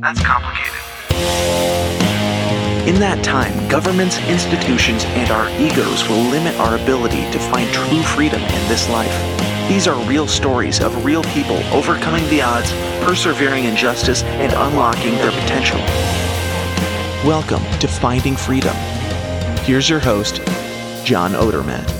that's 0.00 0.20
complicated. 0.22 0.72
In 2.86 3.00
that 3.00 3.24
time, 3.24 3.68
governments, 3.68 4.18
institutions, 4.28 5.04
and 5.04 5.30
our 5.30 5.50
egos 5.58 6.08
will 6.08 6.22
limit 6.30 6.54
our 6.60 6.76
ability 6.76 7.28
to 7.32 7.38
find 7.38 7.68
true 7.72 8.02
freedom 8.02 8.40
in 8.40 8.68
this 8.68 8.88
life. 8.88 9.12
These 9.68 9.88
are 9.88 10.00
real 10.08 10.28
stories 10.28 10.80
of 10.80 11.04
real 11.04 11.24
people 11.24 11.56
overcoming 11.74 12.28
the 12.28 12.42
odds, 12.42 12.70
persevering 13.04 13.64
in 13.64 13.74
justice, 13.74 14.22
and 14.22 14.52
unlocking 14.52 15.14
their 15.16 15.32
potential. 15.32 15.80
Welcome 17.26 17.64
to 17.80 17.88
Finding 17.88 18.36
Freedom. 18.36 18.76
Here's 19.64 19.90
your 19.90 19.98
host, 19.98 20.36
John 21.04 21.32
Odermatt. 21.32 21.90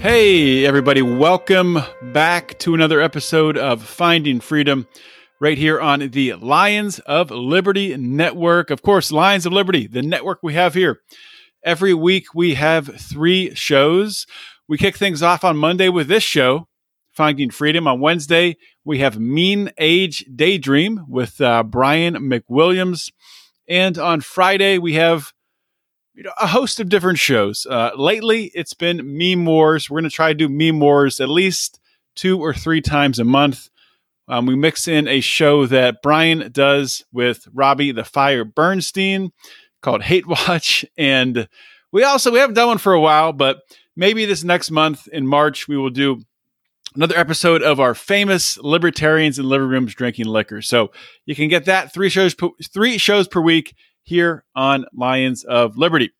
Hey, 0.00 0.66
everybody, 0.66 1.02
welcome 1.02 1.78
back 2.02 2.58
to 2.58 2.74
another 2.74 3.00
episode 3.00 3.56
of 3.56 3.82
Finding 3.82 4.40
Freedom 4.40 4.88
right 5.40 5.58
here 5.58 5.80
on 5.80 6.08
the 6.10 6.34
Lions 6.34 6.98
of 7.00 7.30
Liberty 7.30 7.96
Network. 7.96 8.70
Of 8.70 8.82
course, 8.82 9.12
Lions 9.12 9.46
of 9.46 9.52
Liberty, 9.52 9.86
the 9.86 10.02
network 10.02 10.38
we 10.42 10.54
have 10.54 10.74
here. 10.74 11.00
Every 11.62 11.94
week 11.94 12.34
we 12.34 12.54
have 12.54 13.00
three 13.00 13.54
shows. 13.54 14.26
We 14.68 14.78
kick 14.78 14.96
things 14.96 15.22
off 15.22 15.44
on 15.44 15.56
Monday 15.56 15.88
with 15.88 16.08
this 16.08 16.22
show, 16.22 16.68
Finding 17.12 17.50
Freedom. 17.50 17.86
On 17.86 18.00
Wednesday, 18.00 18.56
we 18.84 18.98
have 19.00 19.18
Mean 19.18 19.70
Age 19.78 20.24
Daydream 20.34 21.04
with 21.08 21.40
uh, 21.40 21.62
Brian 21.64 22.14
McWilliams. 22.14 23.10
And 23.68 23.98
on 23.98 24.20
Friday, 24.20 24.78
we 24.78 24.94
have 24.94 25.32
you 26.14 26.22
know, 26.22 26.32
a 26.40 26.46
host 26.46 26.80
of 26.80 26.88
different 26.88 27.18
shows. 27.18 27.66
Uh, 27.68 27.90
lately, 27.96 28.50
it's 28.54 28.74
been 28.74 29.18
Meme 29.18 29.44
Wars. 29.44 29.90
We're 29.90 30.00
going 30.00 30.10
to 30.10 30.14
try 30.14 30.32
to 30.32 30.34
do 30.34 30.48
Meme 30.48 30.80
Wars 30.80 31.20
at 31.20 31.28
least 31.28 31.80
two 32.14 32.40
or 32.40 32.54
three 32.54 32.80
times 32.80 33.18
a 33.18 33.24
month. 33.24 33.68
Um, 34.28 34.46
we 34.46 34.56
mix 34.56 34.88
in 34.88 35.06
a 35.06 35.20
show 35.20 35.66
that 35.66 36.02
Brian 36.02 36.50
does 36.50 37.04
with 37.12 37.46
Robbie 37.52 37.92
the 37.92 38.04
Fire 38.04 38.44
Bernstein 38.44 39.32
called 39.82 40.02
Hate 40.02 40.26
Watch, 40.26 40.84
and 40.96 41.48
we 41.92 42.02
also 42.02 42.32
we 42.32 42.38
haven't 42.38 42.54
done 42.54 42.68
one 42.68 42.78
for 42.78 42.92
a 42.92 43.00
while, 43.00 43.32
but 43.32 43.60
maybe 43.94 44.24
this 44.24 44.44
next 44.44 44.70
month 44.70 45.08
in 45.08 45.26
March 45.26 45.68
we 45.68 45.76
will 45.76 45.90
do 45.90 46.22
another 46.96 47.16
episode 47.16 47.62
of 47.62 47.78
our 47.78 47.94
famous 47.94 48.58
libertarians 48.58 49.38
in 49.38 49.44
living 49.46 49.68
rooms 49.68 49.94
drinking 49.94 50.26
liquor. 50.26 50.62
So 50.62 50.90
you 51.26 51.34
can 51.34 51.48
get 51.48 51.66
that 51.66 51.92
three 51.92 52.08
shows 52.08 52.34
per, 52.34 52.48
three 52.72 52.98
shows 52.98 53.28
per 53.28 53.40
week 53.40 53.74
here 54.02 54.44
on 54.54 54.86
Lions 54.94 55.44
of 55.44 55.76
Liberty. 55.76 56.10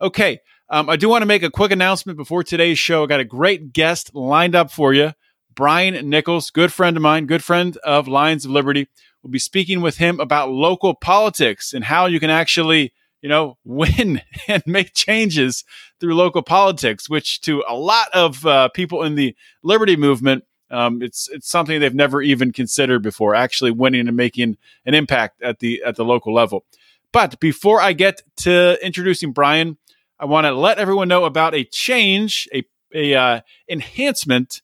Okay, 0.00 0.40
um, 0.68 0.90
I 0.90 0.96
do 0.96 1.08
want 1.08 1.22
to 1.22 1.26
make 1.26 1.42
a 1.42 1.50
quick 1.50 1.70
announcement 1.70 2.18
before 2.18 2.42
today's 2.42 2.78
show. 2.78 3.04
I 3.04 3.06
got 3.06 3.20
a 3.20 3.24
great 3.24 3.72
guest 3.72 4.14
lined 4.14 4.54
up 4.54 4.70
for 4.70 4.92
you. 4.92 5.12
Brian 5.54 6.08
Nichols, 6.08 6.50
good 6.50 6.72
friend 6.72 6.96
of 6.96 7.02
mine, 7.02 7.26
good 7.26 7.44
friend 7.44 7.76
of 7.78 8.08
Lions 8.08 8.44
of 8.44 8.50
Liberty. 8.50 8.88
We'll 9.22 9.30
be 9.30 9.38
speaking 9.38 9.80
with 9.80 9.98
him 9.98 10.20
about 10.20 10.50
local 10.50 10.94
politics 10.94 11.72
and 11.72 11.84
how 11.84 12.06
you 12.06 12.20
can 12.20 12.30
actually, 12.30 12.92
you 13.22 13.28
know, 13.28 13.56
win 13.64 14.22
and 14.48 14.62
make 14.66 14.94
changes 14.94 15.64
through 16.00 16.14
local 16.14 16.42
politics, 16.42 17.08
which 17.08 17.40
to 17.42 17.64
a 17.68 17.74
lot 17.74 18.08
of 18.12 18.44
uh, 18.46 18.68
people 18.68 19.02
in 19.02 19.14
the 19.14 19.34
Liberty 19.62 19.96
movement, 19.96 20.44
um, 20.70 21.02
it's 21.02 21.28
it's 21.28 21.48
something 21.48 21.78
they've 21.78 21.94
never 21.94 22.20
even 22.20 22.52
considered 22.52 23.02
before. 23.02 23.34
Actually, 23.34 23.70
winning 23.70 24.08
and 24.08 24.16
making 24.16 24.56
an 24.84 24.94
impact 24.94 25.40
at 25.42 25.60
the 25.60 25.82
at 25.84 25.96
the 25.96 26.04
local 26.04 26.34
level. 26.34 26.64
But 27.12 27.38
before 27.38 27.80
I 27.80 27.92
get 27.92 28.22
to 28.38 28.84
introducing 28.84 29.32
Brian, 29.32 29.76
I 30.18 30.24
want 30.24 30.46
to 30.46 30.52
let 30.52 30.78
everyone 30.78 31.06
know 31.06 31.26
about 31.26 31.54
a 31.54 31.64
change, 31.64 32.48
a 32.52 32.64
a 32.92 33.14
uh, 33.14 33.40
enhancement 33.68 34.62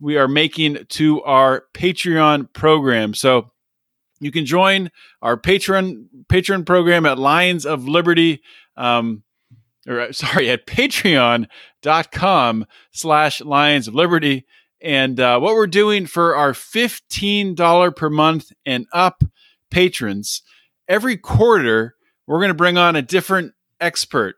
we 0.00 0.16
are 0.16 0.28
making 0.28 0.78
to 0.90 1.22
our 1.22 1.64
Patreon 1.74 2.52
program. 2.52 3.14
So 3.14 3.50
you 4.20 4.30
can 4.30 4.46
join 4.46 4.90
our 5.22 5.36
patron 5.36 6.08
Patreon 6.28 6.66
program 6.66 7.06
at 7.06 7.18
Lions 7.18 7.66
of 7.66 7.86
Liberty. 7.86 8.42
Um, 8.76 9.22
or 9.86 10.00
uh, 10.00 10.12
sorry, 10.12 10.50
at 10.50 10.66
patreon.com 10.66 12.66
slash 12.92 13.40
Lions 13.40 13.88
of 13.88 13.94
Liberty. 13.94 14.46
And 14.80 15.18
uh, 15.18 15.38
what 15.38 15.54
we're 15.54 15.66
doing 15.66 16.06
for 16.06 16.36
our 16.36 16.52
$15 16.52 17.96
per 17.96 18.10
month 18.10 18.52
and 18.64 18.86
up 18.92 19.24
patrons, 19.70 20.42
every 20.86 21.16
quarter, 21.16 21.94
we're 22.26 22.40
going 22.40 22.48
to 22.48 22.54
bring 22.54 22.76
on 22.76 22.94
a 22.94 23.02
different 23.02 23.54
expert 23.80 24.36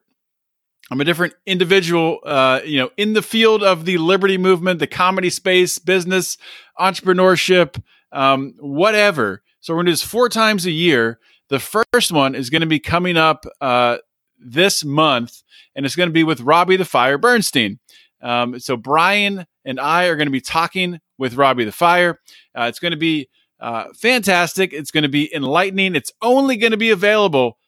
I'm 0.90 1.00
a 1.00 1.04
different 1.04 1.34
individual, 1.44 2.20
uh, 2.24 2.60
you 2.64 2.78
know, 2.78 2.90
in 2.96 3.12
the 3.12 3.22
field 3.22 3.62
of 3.62 3.84
the 3.84 3.98
liberty 3.98 4.38
movement, 4.38 4.78
the 4.78 4.86
comedy 4.86 5.30
space, 5.30 5.78
business, 5.78 6.38
entrepreneurship, 6.78 7.82
um, 8.12 8.54
whatever. 8.58 9.42
So 9.60 9.74
we're 9.74 9.78
going 9.78 9.86
to 9.86 9.92
do 9.92 9.94
this 9.94 10.02
four 10.02 10.28
times 10.28 10.64
a 10.64 10.70
year. 10.70 11.18
The 11.48 11.58
first 11.58 12.10
one 12.10 12.34
is 12.34 12.48
going 12.50 12.60
to 12.60 12.66
be 12.66 12.78
coming 12.78 13.16
up 13.16 13.44
uh, 13.60 13.98
this 14.38 14.84
month, 14.84 15.42
and 15.74 15.84
it's 15.84 15.96
going 15.96 16.08
to 16.08 16.12
be 16.12 16.24
with 16.24 16.40
Robbie 16.40 16.76
the 16.76 16.84
Fire 16.84 17.18
Bernstein. 17.18 17.78
Um, 18.22 18.58
so 18.58 18.76
Brian 18.76 19.46
and 19.64 19.78
I 19.78 20.06
are 20.06 20.16
going 20.16 20.26
to 20.26 20.32
be 20.32 20.40
talking 20.40 21.00
with 21.18 21.34
Robbie 21.34 21.64
the 21.64 21.72
Fire. 21.72 22.18
Uh, 22.58 22.64
it's 22.64 22.78
going 22.78 22.92
to 22.92 22.98
be 22.98 23.28
uh, 23.60 23.86
fantastic. 23.94 24.72
It's 24.72 24.90
going 24.90 25.02
to 25.02 25.08
be 25.08 25.34
enlightening. 25.34 25.94
It's 25.94 26.12
only 26.22 26.56
going 26.56 26.70
to 26.70 26.78
be 26.78 26.90
available 26.90 27.58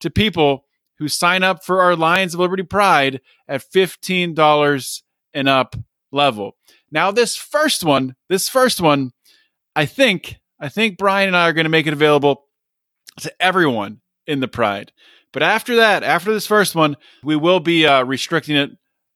to 0.00 0.10
people 0.10 0.64
who 0.98 1.08
sign 1.08 1.42
up 1.42 1.64
for 1.64 1.82
our 1.82 1.96
Lions 1.96 2.34
of 2.34 2.40
Liberty 2.40 2.62
Pride 2.62 3.20
at 3.46 3.62
$15 3.62 5.02
and 5.34 5.48
up 5.48 5.76
level. 6.10 6.56
Now, 6.90 7.10
this 7.10 7.36
first 7.36 7.84
one, 7.84 8.14
this 8.28 8.48
first 8.48 8.80
one, 8.80 9.12
I 9.76 9.86
think, 9.86 10.36
I 10.60 10.68
think 10.68 10.98
Brian 10.98 11.28
and 11.28 11.36
I 11.36 11.48
are 11.48 11.52
going 11.52 11.64
to 11.64 11.70
make 11.70 11.86
it 11.86 11.92
available 11.92 12.44
to 13.20 13.32
everyone 13.40 14.00
in 14.26 14.40
the 14.40 14.48
Pride. 14.48 14.92
But 15.32 15.42
after 15.42 15.76
that, 15.76 16.02
after 16.02 16.32
this 16.32 16.46
first 16.46 16.74
one, 16.74 16.96
we 17.22 17.36
will 17.36 17.60
be 17.60 17.86
uh, 17.86 18.04
restricting 18.04 18.56
it 18.56 18.70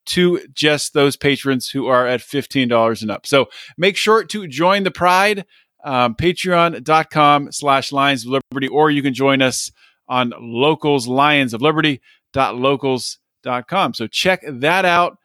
to 0.05 0.41
just 0.53 0.93
those 0.93 1.17
patrons 1.17 1.69
who 1.69 1.87
are 1.87 2.07
at 2.07 2.21
$15 2.21 3.03
and 3.03 3.11
up. 3.11 3.27
So 3.27 3.47
make 3.79 3.97
sure 3.97 4.25
to 4.25 4.47
join 4.47 4.83
the 4.83 4.91
Pride, 4.91 5.47
um, 5.85 6.15
patreon.com 6.15 7.53
slash 7.53 7.93
Lions 7.93 8.27
of 8.27 8.33
Liberty, 8.33 8.69
or 8.69 8.91
you 8.91 9.03
can 9.03 9.15
join 9.15 9.41
us 9.43 9.71
on 10.09 10.33
locals 10.39 11.07
lions 11.07 11.55
of 11.55 11.63
liberty.locals.com. 11.63 13.95
So 13.95 14.07
check 14.07 14.43
that 14.47 14.85
out. 14.85 15.17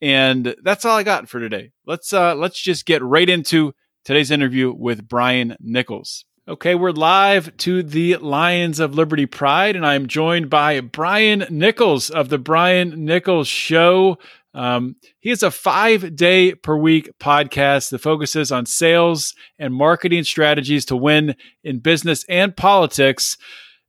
And 0.00 0.56
that's 0.62 0.84
all 0.84 0.96
I 0.96 1.04
got 1.04 1.28
for 1.28 1.38
today. 1.38 1.70
Let's 1.86 2.12
uh 2.12 2.34
let's 2.34 2.60
just 2.60 2.86
get 2.86 3.00
right 3.02 3.28
into 3.28 3.72
today's 4.04 4.32
interview 4.32 4.72
with 4.72 5.08
Brian 5.08 5.56
Nichols. 5.60 6.24
Okay, 6.48 6.74
we're 6.74 6.90
live 6.90 7.56
to 7.58 7.84
the 7.84 8.16
Lions 8.16 8.80
of 8.80 8.96
Liberty 8.96 9.26
Pride, 9.26 9.76
and 9.76 9.86
I'm 9.86 10.08
joined 10.08 10.50
by 10.50 10.80
Brian 10.80 11.46
Nichols 11.50 12.10
of 12.10 12.30
the 12.30 12.38
Brian 12.38 13.04
Nichols 13.04 13.46
Show. 13.46 14.18
Um, 14.52 14.96
he 15.20 15.30
has 15.30 15.44
a 15.44 15.52
five 15.52 16.16
day 16.16 16.56
per 16.56 16.76
week 16.76 17.10
podcast 17.20 17.90
that 17.90 18.00
focuses 18.00 18.50
on 18.50 18.66
sales 18.66 19.34
and 19.58 19.72
marketing 19.72 20.24
strategies 20.24 20.84
to 20.86 20.96
win 20.96 21.36
in 21.62 21.78
business 21.78 22.24
and 22.28 22.56
politics. 22.56 23.36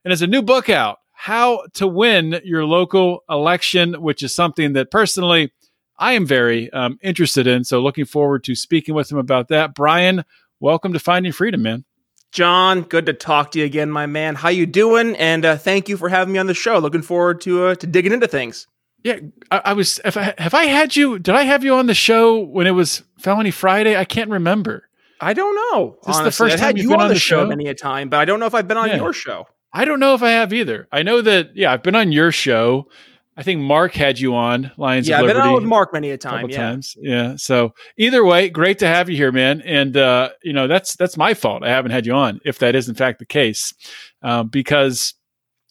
And 0.04 0.10
there's 0.10 0.20
a 0.20 0.26
new 0.26 0.42
book 0.42 0.68
out, 0.68 0.98
How 1.12 1.64
to 1.74 1.86
Win 1.86 2.38
Your 2.44 2.66
Local 2.66 3.24
Election, 3.30 4.02
which 4.02 4.22
is 4.22 4.34
something 4.34 4.74
that 4.74 4.90
personally 4.90 5.50
I 5.98 6.12
am 6.12 6.26
very 6.26 6.70
um, 6.74 6.98
interested 7.02 7.46
in. 7.46 7.64
So 7.64 7.80
looking 7.80 8.04
forward 8.04 8.44
to 8.44 8.54
speaking 8.54 8.94
with 8.94 9.10
him 9.10 9.16
about 9.16 9.48
that. 9.48 9.74
Brian, 9.74 10.26
welcome 10.60 10.92
to 10.92 10.98
Finding 10.98 11.32
Freedom, 11.32 11.62
man. 11.62 11.86
John, 12.32 12.82
good 12.82 13.06
to 13.06 13.14
talk 13.14 13.52
to 13.52 13.60
you 13.60 13.64
again, 13.64 13.90
my 13.90 14.04
man. 14.04 14.34
How 14.34 14.50
you 14.50 14.66
doing? 14.66 15.16
And 15.16 15.46
uh, 15.46 15.56
thank 15.56 15.88
you 15.88 15.96
for 15.96 16.10
having 16.10 16.34
me 16.34 16.38
on 16.38 16.48
the 16.48 16.54
show. 16.54 16.78
Looking 16.80 17.00
forward 17.00 17.40
to 17.42 17.68
uh, 17.68 17.74
to 17.76 17.86
digging 17.86 18.12
into 18.12 18.26
things. 18.26 18.66
Yeah, 19.04 19.20
I, 19.50 19.62
I 19.66 19.72
was. 19.72 20.00
If 20.04 20.18
I, 20.18 20.34
have 20.36 20.52
I 20.52 20.64
had 20.64 20.96
you? 20.96 21.18
Did 21.18 21.34
I 21.34 21.44
have 21.44 21.64
you 21.64 21.76
on 21.76 21.86
the 21.86 21.94
show 21.94 22.40
when 22.40 22.66
it 22.66 22.72
was 22.72 23.04
Felony 23.18 23.52
Friday? 23.52 23.96
I 23.96 24.04
can't 24.04 24.30
remember. 24.30 24.86
I 25.20 25.32
don't 25.32 25.54
know. 25.54 25.96
This 26.04 26.16
honestly. 26.16 26.28
is 26.28 26.36
the 26.36 26.44
first 26.44 26.52
I've 26.54 26.60
time 26.60 26.66
had 26.76 26.78
you 26.78 26.92
on, 26.92 27.00
on 27.02 27.08
the 27.08 27.14
show, 27.14 27.44
show 27.44 27.46
many 27.46 27.68
a 27.68 27.74
time, 27.74 28.10
but 28.10 28.18
I 28.18 28.26
don't 28.26 28.40
know 28.40 28.46
if 28.46 28.54
I've 28.54 28.68
been 28.68 28.76
on 28.76 28.88
yeah. 28.88 28.96
your 28.96 29.14
show. 29.14 29.46
I 29.74 29.84
don't 29.84 29.98
know 30.00 30.14
if 30.14 30.22
I 30.22 30.30
have 30.30 30.52
either. 30.52 30.88
I 30.92 31.02
know 31.02 31.20
that, 31.20 31.56
yeah, 31.56 31.72
I've 31.72 31.82
been 31.82 31.96
on 31.96 32.12
your 32.12 32.30
show. 32.32 32.88
I 33.36 33.42
think 33.42 33.60
Mark 33.60 33.92
had 33.94 34.20
you 34.20 34.36
on 34.36 34.70
Lions 34.76 35.08
yeah, 35.08 35.18
of 35.18 35.24
I've 35.24 35.34
been 35.34 35.42
on 35.42 35.54
with 35.54 35.64
Mark 35.64 35.92
many 35.92 36.10
a 36.10 36.14
a 36.14 36.16
time. 36.16 36.42
couple 36.42 36.50
Yeah. 36.52 36.56
times. 36.56 36.96
Yeah. 37.00 37.34
So 37.36 37.74
either 37.98 38.24
way, 38.24 38.48
great 38.48 38.78
to 38.78 38.86
have 38.86 39.10
you 39.10 39.16
here, 39.16 39.32
man. 39.32 39.60
And 39.62 39.96
uh, 39.96 40.30
you 40.44 40.52
know, 40.52 40.68
that's 40.68 40.94
that's 40.94 41.16
my 41.16 41.34
fault. 41.34 41.64
I 41.64 41.70
haven't 41.70 41.90
had 41.90 42.06
you 42.06 42.12
on, 42.14 42.40
if 42.44 42.60
that 42.60 42.76
is 42.76 42.88
in 42.88 42.94
fact 42.94 43.18
the 43.18 43.26
case, 43.26 43.74
um, 44.22 44.46
because 44.48 45.14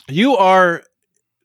you 0.10 0.36
are 0.36 0.84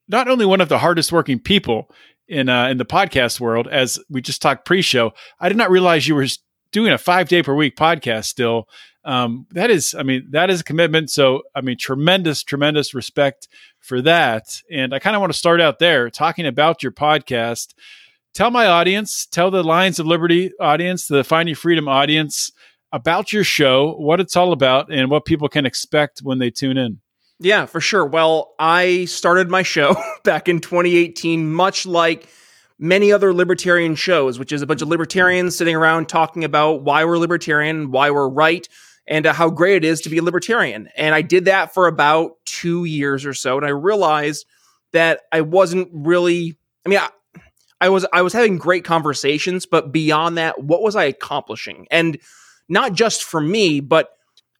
not 0.08 0.26
only 0.26 0.44
one 0.44 0.60
of 0.60 0.68
the 0.68 0.78
hardest 0.78 1.12
working 1.12 1.38
people 1.38 1.88
in 2.26 2.48
uh, 2.48 2.66
in 2.66 2.78
the 2.78 2.84
podcast 2.84 3.38
world, 3.38 3.68
as 3.68 4.00
we 4.10 4.20
just 4.20 4.42
talked 4.42 4.64
pre-show. 4.64 5.12
I 5.38 5.48
did 5.48 5.56
not 5.56 5.70
realize 5.70 6.08
you 6.08 6.16
were 6.16 6.26
doing 6.72 6.92
a 6.92 6.98
five 6.98 7.28
day 7.28 7.42
per 7.42 7.54
week 7.54 7.76
podcast 7.76 8.26
still. 8.26 8.68
Um, 9.04 9.46
that 9.52 9.70
is, 9.70 9.94
I 9.94 10.02
mean, 10.02 10.28
that 10.32 10.50
is 10.50 10.60
a 10.60 10.64
commitment. 10.64 11.10
So, 11.10 11.42
I 11.54 11.62
mean, 11.62 11.78
tremendous, 11.78 12.42
tremendous 12.42 12.92
respect 12.92 13.48
for 13.80 14.02
that. 14.02 14.60
And 14.70 14.92
I 14.92 14.98
kind 14.98 15.16
of 15.16 15.20
want 15.20 15.32
to 15.32 15.38
start 15.38 15.60
out 15.60 15.78
there 15.78 16.10
talking 16.10 16.46
about 16.46 16.82
your 16.82 16.92
podcast. 16.92 17.74
Tell 18.34 18.50
my 18.50 18.66
audience, 18.66 19.26
tell 19.26 19.50
the 19.50 19.64
Lions 19.64 19.98
of 19.98 20.06
Liberty 20.06 20.52
audience, 20.60 21.08
the 21.08 21.24
Finding 21.24 21.54
Freedom 21.54 21.88
audience 21.88 22.52
about 22.92 23.32
your 23.32 23.44
show, 23.44 23.94
what 23.94 24.20
it's 24.20 24.36
all 24.36 24.52
about, 24.52 24.92
and 24.92 25.10
what 25.10 25.24
people 25.24 25.48
can 25.48 25.66
expect 25.66 26.20
when 26.20 26.38
they 26.38 26.50
tune 26.50 26.76
in. 26.76 27.00
Yeah, 27.40 27.66
for 27.66 27.80
sure. 27.80 28.04
Well, 28.04 28.54
I 28.58 29.04
started 29.06 29.48
my 29.48 29.62
show 29.62 29.96
back 30.24 30.48
in 30.48 30.60
2018, 30.60 31.50
much 31.50 31.86
like 31.86 32.28
many 32.78 33.12
other 33.12 33.34
libertarian 33.34 33.94
shows, 33.94 34.38
which 34.38 34.52
is 34.52 34.62
a 34.62 34.66
bunch 34.66 34.82
of 34.82 34.88
libertarians 34.88 35.56
sitting 35.56 35.74
around 35.74 36.08
talking 36.08 36.44
about 36.44 36.82
why 36.82 37.04
we're 37.04 37.18
libertarian, 37.18 37.90
why 37.90 38.10
we're 38.10 38.28
right, 38.28 38.68
and 39.06 39.26
uh, 39.26 39.32
how 39.32 39.50
great 39.50 39.76
it 39.76 39.84
is 39.84 40.02
to 40.02 40.10
be 40.10 40.18
a 40.18 40.22
libertarian. 40.22 40.88
And 40.96 41.14
I 41.14 41.22
did 41.22 41.46
that 41.46 41.74
for 41.74 41.86
about 41.86 42.32
two 42.44 42.84
years 42.84 43.26
or 43.26 43.34
so, 43.34 43.56
and 43.56 43.66
I 43.66 43.70
realized 43.70 44.46
that 44.92 45.22
I 45.32 45.40
wasn't 45.40 45.88
really. 45.92 46.56
I 46.86 46.88
mean, 46.88 46.98
I, 46.98 47.10
I 47.80 47.88
was 47.88 48.06
I 48.12 48.22
was 48.22 48.32
having 48.32 48.58
great 48.58 48.84
conversations, 48.84 49.66
but 49.66 49.92
beyond 49.92 50.38
that, 50.38 50.62
what 50.62 50.82
was 50.82 50.96
I 50.96 51.04
accomplishing? 51.04 51.86
And 51.90 52.18
not 52.68 52.92
just 52.92 53.24
for 53.24 53.40
me, 53.40 53.80
but 53.80 54.10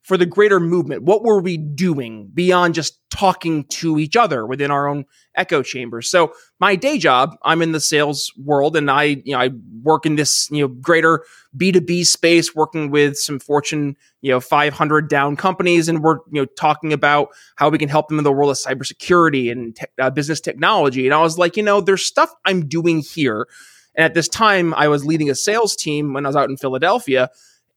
for 0.08 0.16
the 0.16 0.25
greater 0.25 0.58
movement. 0.58 1.02
What 1.02 1.22
were 1.22 1.38
we 1.38 1.58
doing 1.58 2.31
beyond 2.32 2.75
just 2.75 2.99
talking 3.10 3.64
to 3.64 3.99
each 3.99 4.16
other 4.16 4.46
within 4.46 4.70
our 4.70 4.88
own 4.88 5.05
echo 5.34 5.62
chambers? 5.62 6.08
So 6.08 6.32
my 6.58 6.76
day 6.76 6.96
job, 6.96 7.37
I'm 7.43 7.60
in 7.60 7.72
the 7.72 7.81
sales 7.81 8.32
world 8.43 8.75
and 8.75 8.90
I, 8.90 9.02
you 9.02 9.32
know, 9.34 9.38
I 9.38 9.50
work 9.82 10.06
in 10.06 10.16
this, 10.16 10.49
you 10.50 10.62
know, 10.62 10.69
greater 10.69 11.25
B2B 11.58 12.06
space, 12.06 12.55
working 12.55 12.90
with 12.90 13.19
some 13.19 13.38
Fortune, 13.38 13.99
you 14.22 14.31
know, 14.31 14.40
500 14.40 15.10
down 15.10 15.37
companies. 15.37 15.90
And 15.90 16.02
we're, 16.02 16.20
you 16.32 16.40
know, 16.40 16.46
talking 16.46 16.94
about 16.94 17.28
how 17.56 17.69
we 17.69 17.76
can 17.76 17.90
help 17.90 18.08
them 18.08 18.16
in 18.16 18.25
the 18.25 18.32
world 18.32 18.50
of 18.50 18.56
cybersecurity 18.56 19.52
and 19.52 19.76
te- 19.76 19.84
uh, 19.99 20.08
business 20.08 20.40
technology. 20.40 21.06
And 21.06 21.12
I 21.12 21.20
was 21.20 21.37
like, 21.37 21.58
you 21.58 21.62
know, 21.62 21.82
there's 21.82 22.06
stuff 22.06 22.32
I'm 22.46 22.66
doing 22.66 23.00
here. 23.00 23.46
And 23.94 24.06
at 24.06 24.14
this 24.14 24.28
time, 24.28 24.72
I 24.72 24.88
was 24.88 25.04
leading 25.04 25.28
a 25.28 25.34
sales 25.34 25.76
team 25.76 26.14
when 26.14 26.25
I 26.25 26.31
was 26.31 26.37
out 26.37 26.49
in 26.49 26.56
Philadelphia. 26.56 27.28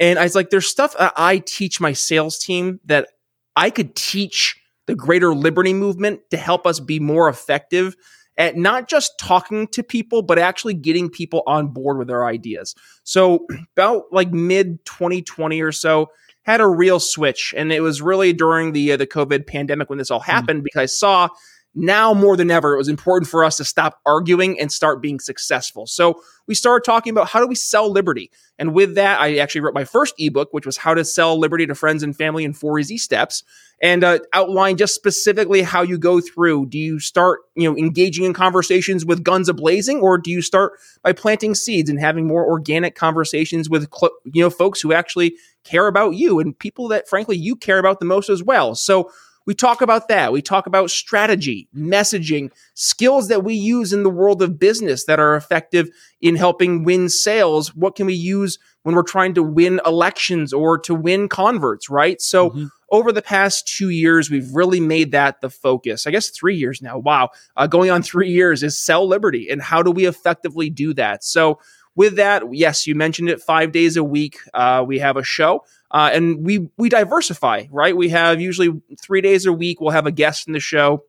And 0.02 0.18
I 0.18 0.24
was 0.24 0.36
like, 0.36 0.50
there's 0.50 0.68
stuff 0.68 0.96
I 1.00 1.38
teach 1.46 1.80
my 1.80 1.94
sales 1.94 2.40
team 2.40 2.80
that 2.86 3.08
I 3.56 3.70
could 3.70 3.96
teach 3.96 4.60
the 4.88 4.96
greater 4.96 5.34
liberty 5.34 5.74
movement 5.74 6.22
to 6.32 6.38
help 6.38 6.66
us 6.66 6.80
be 6.80 7.00
more 7.00 7.30
effective 7.30 7.96
at 8.36 8.58
not 8.58 8.90
just 8.90 9.20
talking 9.20 9.68
to 9.68 9.84
people, 9.84 10.24
but 10.24 10.40
actually 10.40 10.74
getting 10.74 11.08
people 11.08 11.44
on 11.46 11.68
board 11.68 12.00
with 12.00 12.08
their 12.08 12.26
ideas. 12.26 12.74
So, 13.04 13.46
about 13.78 14.06
like 14.12 14.32
mid 14.32 14.84
2020 14.86 15.62
or 15.62 15.72
so, 15.72 16.10
had 16.44 16.62
a 16.62 16.68
real 16.68 17.00
switch, 17.00 17.54
and 17.56 17.72
it 17.72 17.82
was 17.82 18.02
really 18.02 18.34
during 18.34 18.72
the 18.72 18.94
uh, 18.94 18.98
the 18.98 19.06
COVID 19.06 19.46
pandemic 19.46 19.90
when 19.90 20.00
this 20.00 20.10
all 20.10 20.20
happened 20.20 20.64
because 20.64 20.82
I 20.82 20.86
saw 20.88 21.30
now 21.74 22.14
more 22.14 22.36
than 22.36 22.52
ever 22.52 22.74
it 22.74 22.78
was 22.78 22.90
important 22.90 23.30
for 23.30 23.44
us 23.44 23.58
to 23.58 23.64
stop 23.64 24.00
arguing 24.06 24.60
and 24.60 24.72
start 24.72 25.02
being 25.02 25.20
successful. 25.20 25.88
So 25.88 26.22
we 26.48 26.56
started 26.56 26.84
talking 26.84 27.12
about 27.12 27.30
how 27.30 27.40
do 27.40 27.48
we 27.48 27.56
sell 27.56 27.90
liberty, 27.90 28.30
and 28.60 28.74
with 28.74 28.96
that, 28.96 29.22
I 29.22 29.38
actually 29.38 29.62
wrote 29.62 29.74
my 29.74 29.86
first 29.86 30.14
ebook, 30.18 30.50
which 30.52 30.66
was 30.66 30.78
how 30.78 30.94
to 30.94 31.06
sell 31.06 31.40
liberty 31.40 31.66
to 31.68 31.76
friends 31.76 32.04
and 32.04 32.16
family 32.16 32.44
in 32.44 32.54
four 32.54 32.78
easy 32.78 32.98
steps, 32.98 33.44
and 33.82 34.04
uh, 34.04 34.20
outline 34.34 34.76
just 34.76 34.94
specifically 34.94 35.62
how 35.62 35.82
you 35.82 35.98
go 35.98 36.20
through. 36.20 36.66
Do 36.66 36.78
you 36.78 37.00
start, 37.00 37.40
you 37.56 37.70
know, 37.70 37.78
engaging 37.78 38.26
in 38.26 38.34
conversations 38.34 39.06
with 39.06 39.24
guns 39.24 39.50
ablazing, 39.50 40.02
or 40.02 40.18
do 40.18 40.30
you 40.30 40.42
start 40.42 40.74
by 41.04 41.14
planting 41.14 41.56
seeds 41.56 41.90
and 41.90 42.00
having 42.00 42.28
more 42.28 42.46
organic 42.46 42.96
conversations 42.96 43.70
with, 43.70 43.88
cl- 43.94 44.12
you 44.26 44.44
know, 44.44 44.50
folks 44.50 44.82
who 44.82 44.92
actually 44.92 45.36
care 45.64 45.88
about 45.88 46.16
you 46.16 46.40
and 46.40 46.58
people 46.60 46.90
that, 46.90 47.08
frankly, 47.08 47.38
you 47.38 47.56
care 47.56 47.80
about 47.80 48.00
the 48.00 48.06
most 48.06 48.30
as 48.30 48.44
well? 48.44 48.76
So 48.76 49.10
we 49.52 49.56
talk 49.56 49.82
about 49.82 50.08
that. 50.08 50.32
We 50.32 50.42
talk 50.42 50.66
about 50.66 50.92
strategy, 50.92 51.68
messaging, 51.76 52.52
skills 52.74 53.28
that 53.28 53.44
we 53.44 53.54
use 53.54 53.92
in 53.92 54.04
the 54.04 54.10
world 54.10 54.42
of 54.42 54.58
business 54.58 55.04
that 55.08 55.20
are 55.20 55.36
effective 55.36 55.90
in 56.22 56.38
helping 56.38 56.86
win 56.86 57.10
sales. 57.10 57.76
What 57.76 57.98
can 57.98 58.06
we 58.06 58.14
use 58.14 58.60
when 58.84 58.96
we're 58.96 59.04
trying 59.04 59.34
to 59.34 59.44
win 59.44 59.82
elections 59.86 60.54
or 60.54 60.78
to 60.80 60.96
win 60.96 61.28
converts, 61.28 61.90
right? 61.90 62.22
So, 62.22 62.52
Mhm. 62.52 62.70
over 62.94 63.12
the 63.12 63.22
past 63.22 63.68
two 63.68 63.90
years, 63.90 64.32
we've 64.32 64.50
really 64.54 64.80
made 64.80 65.12
that 65.12 65.42
the 65.42 65.50
focus. 65.50 66.08
I 66.08 66.12
guess 66.12 66.30
three 66.30 66.56
years 66.56 66.82
now. 66.82 66.98
Wow. 66.98 67.32
Uh, 67.58 67.68
going 67.68 67.92
on 67.92 68.04
three 68.04 68.30
years 68.30 68.64
is 68.64 68.78
sell 68.78 69.06
liberty. 69.06 69.50
And 69.50 69.62
how 69.62 69.84
do 69.84 69.92
we 69.92 70.06
effectively 70.06 70.70
do 70.70 70.94
that? 70.94 71.26
So, 71.26 71.60
with 72.02 72.16
that, 72.16 72.42
yes, 72.52 72.88
you 72.88 72.96
mentioned 72.96 73.30
it 73.30 73.40
five 73.40 73.72
days 73.72 73.96
a 73.96 74.04
week. 74.04 74.40
Uh, 74.56 74.84
we 74.84 74.98
have 74.98 75.18
a 75.18 75.24
show. 75.24 75.64
Uh, 75.92 76.10
and 76.12 76.44
we 76.44 76.68
we 76.76 76.90
diversify, 76.90 77.66
right? 77.70 77.96
We 77.96 78.10
have 78.10 78.42
usually 78.42 78.82
three 79.00 79.22
days 79.22 79.46
a 79.46 79.54
week. 79.54 79.80
We'll 79.80 79.92
have 79.92 80.08
a 80.08 80.12
guest 80.12 80.48
in 80.48 80.54
the 80.54 80.60
show, 80.60 81.04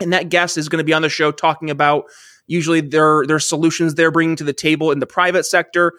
and 0.00 0.14
that 0.14 0.30
guest 0.30 0.56
is 0.56 0.70
going 0.70 0.78
to 0.78 0.84
be 0.84 0.94
on 0.94 1.02
the 1.02 1.10
show 1.10 1.30
talking 1.30 1.68
about 1.68 2.04
usually 2.46 2.80
their 2.80 3.26
their 3.26 3.38
solutions 3.38 3.96
they're 3.96 4.10
bringing 4.10 4.36
to 4.36 4.44
the 4.44 4.54
table 4.54 4.92
in 4.92 4.98
the 4.98 5.06
private 5.06 5.44
sector. 5.44 5.92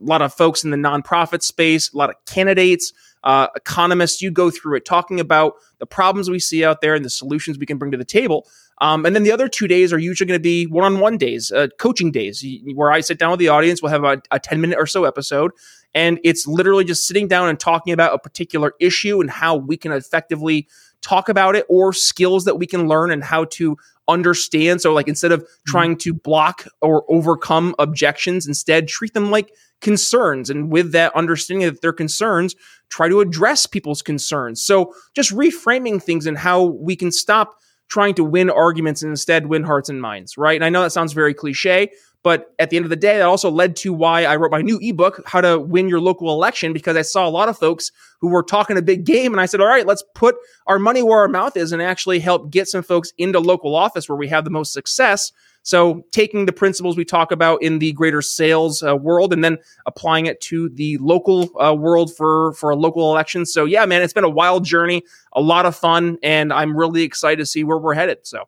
A 0.00 0.04
lot 0.04 0.22
of 0.22 0.32
folks 0.32 0.62
in 0.62 0.70
the 0.70 0.76
nonprofit 0.76 1.42
space, 1.42 1.92
a 1.92 1.96
lot 1.96 2.08
of 2.08 2.14
candidates, 2.24 2.92
uh, 3.24 3.48
economists. 3.56 4.22
You 4.22 4.30
go 4.30 4.50
through 4.50 4.76
it, 4.76 4.84
talking 4.84 5.20
about 5.20 5.54
the 5.78 5.86
problems 5.86 6.28
we 6.28 6.38
see 6.38 6.64
out 6.64 6.80
there 6.80 6.94
and 6.94 7.04
the 7.04 7.10
solutions 7.10 7.58
we 7.58 7.66
can 7.66 7.78
bring 7.78 7.92
to 7.92 7.98
the 7.98 8.04
table. 8.04 8.46
Um, 8.80 9.04
and 9.04 9.14
then 9.14 9.24
the 9.24 9.32
other 9.32 9.48
two 9.48 9.66
days 9.66 9.92
are 9.92 9.98
usually 9.98 10.28
going 10.28 10.38
to 10.38 10.42
be 10.42 10.66
one-on-one 10.66 11.18
days, 11.18 11.50
uh, 11.50 11.66
coaching 11.80 12.12
days, 12.12 12.44
where 12.74 12.92
I 12.92 13.00
sit 13.00 13.18
down 13.18 13.32
with 13.32 13.40
the 13.40 13.48
audience. 13.48 13.82
We'll 13.82 13.90
have 13.90 14.04
a, 14.04 14.22
a 14.30 14.38
ten-minute 14.38 14.78
or 14.78 14.86
so 14.86 15.04
episode, 15.04 15.50
and 15.94 16.20
it's 16.22 16.46
literally 16.46 16.84
just 16.84 17.06
sitting 17.06 17.26
down 17.26 17.48
and 17.48 17.58
talking 17.58 17.92
about 17.92 18.14
a 18.14 18.18
particular 18.18 18.74
issue 18.78 19.20
and 19.20 19.28
how 19.28 19.56
we 19.56 19.76
can 19.76 19.90
effectively 19.90 20.68
talk 21.00 21.28
about 21.28 21.56
it, 21.56 21.66
or 21.68 21.92
skills 21.92 22.44
that 22.44 22.56
we 22.56 22.66
can 22.66 22.86
learn 22.86 23.10
and 23.10 23.24
how 23.24 23.44
to 23.44 23.76
understand. 24.08 24.80
So, 24.80 24.92
like 24.92 25.08
instead 25.08 25.32
of 25.32 25.40
mm-hmm. 25.42 25.70
trying 25.70 25.96
to 25.98 26.14
block 26.14 26.66
or 26.80 27.04
overcome 27.08 27.74
objections, 27.78 28.46
instead 28.46 28.88
treat 28.88 29.14
them 29.14 29.30
like 29.30 29.52
concerns. 29.80 30.50
And 30.50 30.70
with 30.70 30.92
that 30.92 31.14
understanding 31.14 31.66
that 31.66 31.80
they're 31.80 31.92
concerns, 31.92 32.56
try 32.88 33.08
to 33.08 33.20
address 33.20 33.66
people's 33.66 34.02
concerns. 34.02 34.62
So, 34.62 34.94
just 35.14 35.32
reframing 35.32 36.02
things 36.02 36.26
and 36.26 36.38
how 36.38 36.64
we 36.64 36.96
can 36.96 37.12
stop 37.12 37.56
trying 37.88 38.14
to 38.14 38.24
win 38.24 38.50
arguments 38.50 39.02
and 39.02 39.10
instead 39.10 39.46
win 39.46 39.62
hearts 39.62 39.88
and 39.88 40.00
minds, 40.00 40.36
right? 40.36 40.56
And 40.56 40.64
I 40.64 40.68
know 40.68 40.82
that 40.82 40.92
sounds 40.92 41.12
very 41.12 41.32
cliche, 41.34 41.90
but 42.28 42.52
at 42.58 42.68
the 42.68 42.76
end 42.76 42.84
of 42.84 42.90
the 42.90 42.96
day, 42.96 43.16
that 43.16 43.24
also 43.24 43.50
led 43.50 43.74
to 43.76 43.90
why 43.90 44.26
I 44.26 44.36
wrote 44.36 44.50
my 44.50 44.60
new 44.60 44.78
ebook, 44.82 45.22
How 45.24 45.40
to 45.40 45.58
Win 45.58 45.88
Your 45.88 45.98
Local 45.98 46.30
Election, 46.30 46.74
because 46.74 46.94
I 46.94 47.00
saw 47.00 47.26
a 47.26 47.30
lot 47.30 47.48
of 47.48 47.56
folks 47.56 47.90
who 48.20 48.28
were 48.28 48.42
talking 48.42 48.76
a 48.76 48.82
big 48.82 49.06
game. 49.06 49.32
And 49.32 49.40
I 49.40 49.46
said, 49.46 49.62
all 49.62 49.66
right, 49.66 49.86
let's 49.86 50.04
put 50.14 50.36
our 50.66 50.78
money 50.78 51.02
where 51.02 51.20
our 51.20 51.28
mouth 51.28 51.56
is 51.56 51.72
and 51.72 51.80
actually 51.80 52.18
help 52.18 52.50
get 52.50 52.68
some 52.68 52.82
folks 52.82 53.14
into 53.16 53.40
local 53.40 53.74
office 53.74 54.10
where 54.10 54.18
we 54.18 54.28
have 54.28 54.44
the 54.44 54.50
most 54.50 54.74
success. 54.74 55.32
So, 55.62 56.04
taking 56.12 56.44
the 56.44 56.52
principles 56.52 56.98
we 56.98 57.06
talk 57.06 57.32
about 57.32 57.62
in 57.62 57.78
the 57.78 57.92
greater 57.94 58.20
sales 58.20 58.82
uh, 58.82 58.94
world 58.94 59.32
and 59.32 59.42
then 59.42 59.56
applying 59.86 60.26
it 60.26 60.38
to 60.42 60.68
the 60.68 60.98
local 60.98 61.48
uh, 61.58 61.72
world 61.72 62.14
for 62.14 62.52
for 62.52 62.68
a 62.68 62.76
local 62.76 63.10
election. 63.10 63.46
So, 63.46 63.64
yeah, 63.64 63.86
man, 63.86 64.02
it's 64.02 64.12
been 64.12 64.22
a 64.22 64.28
wild 64.28 64.66
journey, 64.66 65.02
a 65.32 65.40
lot 65.40 65.64
of 65.64 65.74
fun, 65.74 66.18
and 66.22 66.52
I'm 66.52 66.76
really 66.76 67.04
excited 67.04 67.38
to 67.38 67.46
see 67.46 67.64
where 67.64 67.78
we're 67.78 67.94
headed. 67.94 68.26
So, 68.26 68.44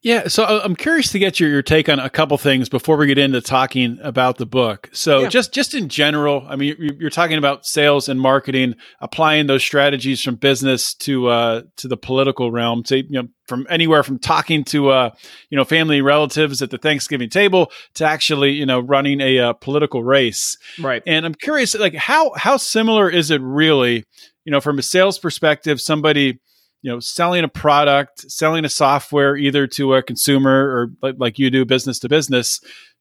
Yeah, 0.00 0.28
so 0.28 0.44
I- 0.44 0.62
I'm 0.64 0.76
curious 0.76 1.10
to 1.10 1.18
get 1.18 1.40
your, 1.40 1.50
your 1.50 1.62
take 1.62 1.88
on 1.88 1.98
a 1.98 2.08
couple 2.08 2.38
things 2.38 2.68
before 2.68 2.96
we 2.96 3.06
get 3.08 3.18
into 3.18 3.40
talking 3.40 3.98
about 4.00 4.38
the 4.38 4.46
book. 4.46 4.88
So 4.92 5.22
Yeah. 5.22 5.28
just 5.28 5.52
just 5.52 5.74
in 5.74 5.88
general, 5.88 6.46
I 6.48 6.54
mean, 6.54 6.76
you- 6.78 6.96
you're 7.00 7.10
talking 7.10 7.36
about 7.36 7.66
sales 7.66 8.08
and 8.08 8.20
marketing, 8.20 8.74
applying 9.00 9.48
those 9.48 9.62
strategies 9.64 10.22
from 10.22 10.36
business 10.36 10.94
to 11.00 11.26
uh, 11.28 11.62
to 11.78 11.88
the 11.88 11.96
political 11.96 12.52
realm, 12.52 12.84
to 12.84 12.98
you 12.98 13.06
know, 13.10 13.28
from 13.48 13.66
anywhere 13.68 14.04
from 14.04 14.20
talking 14.20 14.62
to 14.64 14.90
uh, 14.90 15.10
you 15.50 15.56
know 15.56 15.64
family 15.64 16.00
relatives 16.00 16.62
at 16.62 16.70
the 16.70 16.78
Thanksgiving 16.78 17.28
table 17.28 17.72
to 17.94 18.04
actually 18.04 18.52
you 18.52 18.66
know 18.66 18.78
running 18.78 19.20
a 19.20 19.38
uh, 19.40 19.52
political 19.54 20.04
race. 20.04 20.56
right. 20.78 21.02
And 21.08 21.26
I'm 21.26 21.34
curious, 21.34 21.74
like 21.74 21.94
how 21.96 22.32
how 22.36 22.56
similar 22.56 23.10
is 23.10 23.32
it 23.32 23.40
really? 23.42 24.04
You 24.44 24.52
know, 24.52 24.60
from 24.60 24.78
a 24.78 24.82
sales 24.82 25.18
perspective, 25.18 25.80
somebody 25.80 26.38
you 26.82 26.90
know 26.90 27.00
selling 27.00 27.44
a 27.44 27.48
product, 27.48 28.30
selling 28.30 28.64
a 28.64 28.68
software 28.68 29.36
either 29.36 29.66
to 29.66 29.94
a 29.94 30.02
consumer 30.02 30.90
or 31.02 31.12
like, 31.18 31.38
you 31.38 31.50
do, 31.50 31.64
business 31.64 31.98
to 32.00 32.08
business, 32.08 32.60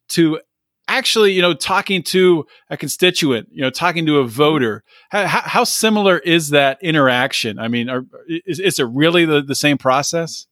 to 0.10 0.40
actually 0.88 1.34
you 1.34 1.42
know 1.42 1.54
talking 1.54 2.02
to 2.04 2.46
a 2.70 2.78
constituent, 2.78 3.50
you 3.52 3.62
know, 3.62 3.70
talking 3.70 4.06
to 4.06 4.20
a 4.20 4.28
voter. 4.28 4.84
How, 5.10 5.28
how, 5.28 5.42
how 5.42 5.64
similar 5.64 6.18
is 6.18 6.50
that 6.50 6.80
interaction? 6.82 7.60
I 7.60 7.68
mean, 7.68 7.90
are, 7.90 8.06
is, 8.28 8.60
is 8.60 8.80
it 8.80 8.86
really 8.86 9.26
the, 9.26 9.42
the 9.42 9.56
same 9.56 9.78
process? 9.78 10.48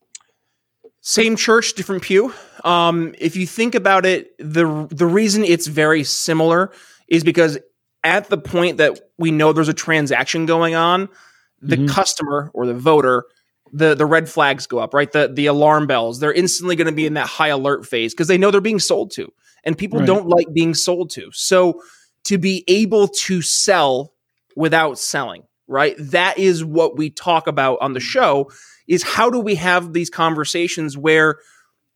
Same 1.01 1.35
church, 1.35 1.73
different 1.73 2.01
pew. 2.01 2.33
Um, 2.63 3.13
if 3.19 3.35
you 3.35 3.45
think 3.45 3.75
about 3.75 4.07
it, 4.07 4.35
the 4.39 4.87
the 4.89 5.05
reason 5.05 5.43
it's 5.43 5.67
very 5.67 6.03
similar 6.03 6.71
is 7.07 7.23
because 7.23 7.59
at 8.03 8.29
the 8.29 8.37
point 8.37 8.77
that 8.77 8.99
we 9.17 9.31
know 9.31 9.53
there's 9.53 9.67
a 9.67 9.73
transaction 9.73 10.45
going 10.45 10.73
on, 10.73 11.09
the 11.67 11.77
Mhm. 11.77 11.89
customer 11.89 12.51
or 12.53 12.65
the 12.65 12.73
voter, 12.73 13.25
the 13.73 13.95
the 13.95 14.05
red 14.05 14.29
flags 14.29 14.67
go 14.67 14.77
up, 14.79 14.93
right? 14.93 15.11
The 15.11 15.27
the 15.33 15.47
alarm 15.47 15.87
bells. 15.87 16.19
They're 16.19 16.33
instantly 16.33 16.75
going 16.75 16.87
to 16.87 16.93
be 16.93 17.05
in 17.05 17.15
that 17.15 17.27
high 17.27 17.47
alert 17.49 17.85
phase 17.85 18.13
because 18.13 18.27
they 18.27 18.37
know 18.37 18.51
they're 18.51 18.61
being 18.61 18.79
sold 18.79 19.11
to, 19.11 19.31
and 19.63 19.77
people 19.77 19.99
Right. 19.99 20.07
don't 20.07 20.27
like 20.27 20.47
being 20.53 20.73
sold 20.73 21.09
to. 21.11 21.29
So 21.33 21.81
to 22.25 22.37
be 22.37 22.63
able 22.67 23.07
to 23.07 23.41
sell 23.41 24.13
without 24.55 24.97
selling, 24.97 25.43
right? 25.67 25.95
That 25.99 26.37
is 26.37 26.63
what 26.63 26.97
we 26.97 27.09
talk 27.09 27.47
about 27.47 27.77
on 27.81 27.93
the 27.93 27.99
show 27.99 28.49
is 28.87 29.03
how 29.03 29.29
do 29.29 29.39
we 29.39 29.55
have 29.55 29.93
these 29.93 30.09
conversations 30.09 30.97
where 30.97 31.37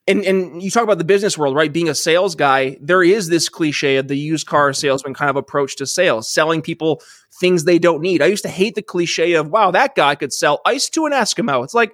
and 0.10 0.26
and 0.26 0.62
you 0.62 0.70
talk 0.72 0.84
about 0.84 0.98
the 0.98 1.04
business 1.06 1.38
world, 1.38 1.56
right? 1.56 1.72
Being 1.72 1.88
a 1.88 1.96
sales 1.96 2.36
guy, 2.36 2.78
there 2.82 3.04
is 3.04 3.30
this 3.30 3.48
cliche 3.48 3.98
of 3.98 4.08
the 4.08 4.18
used 4.18 4.48
car 4.48 4.74
salesman 4.74 5.14
kind 5.14 5.30
of 5.30 5.36
approach 5.36 5.76
to 5.78 5.86
sales, 5.86 6.28
selling 6.28 6.62
people 6.62 7.02
things 7.40 7.64
they 7.64 7.80
don't 7.80 8.02
need. 8.02 8.22
I 8.22 8.26
used 8.26 8.44
to 8.44 8.50
hate 8.50 8.76
the 8.76 8.82
cliche 8.82 9.34
of, 9.34 9.50
wow, 9.50 9.72
that 9.72 9.96
guy 9.96 10.16
could 10.16 10.34
sell 10.34 10.60
ice 10.66 10.90
to 10.90 11.06
an 11.06 11.14
Eskimo. 11.14 11.64
It's 11.64 11.74
like, 11.76 11.94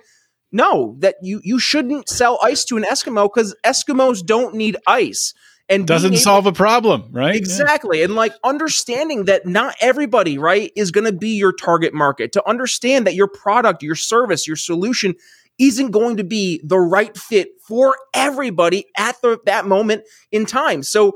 no, 0.51 0.95
that 0.99 1.15
you 1.21 1.41
you 1.43 1.59
shouldn't 1.59 2.09
sell 2.09 2.39
ice 2.41 2.65
to 2.65 2.77
an 2.77 2.83
Eskimo 2.83 3.29
because 3.31 3.53
Eskimos 3.65 4.25
don't 4.25 4.55
need 4.55 4.77
ice. 4.87 5.33
And 5.67 5.87
Doesn't 5.87 6.13
able- 6.13 6.21
solve 6.21 6.45
a 6.45 6.53
problem, 6.53 7.09
right? 7.11 7.33
Yeah. 7.33 7.39
Exactly. 7.39 8.03
And 8.03 8.13
like 8.13 8.33
understanding 8.43 9.25
that 9.25 9.47
not 9.47 9.75
everybody, 9.81 10.37
right, 10.37 10.71
is 10.75 10.91
going 10.91 11.05
to 11.05 11.11
be 11.11 11.37
your 11.37 11.53
target 11.53 11.91
market. 11.91 12.33
To 12.33 12.47
understand 12.47 13.07
that 13.07 13.15
your 13.15 13.27
product, 13.27 13.81
your 13.81 13.95
service, 13.95 14.47
your 14.47 14.57
solution 14.57 15.15
isn't 15.59 15.91
going 15.91 16.17
to 16.17 16.23
be 16.23 16.61
the 16.63 16.79
right 16.79 17.15
fit 17.17 17.49
for 17.67 17.97
everybody 18.13 18.85
at 18.97 19.19
the, 19.21 19.39
that 19.45 19.65
moment 19.65 20.03
in 20.31 20.45
time. 20.45 20.83
So 20.83 21.13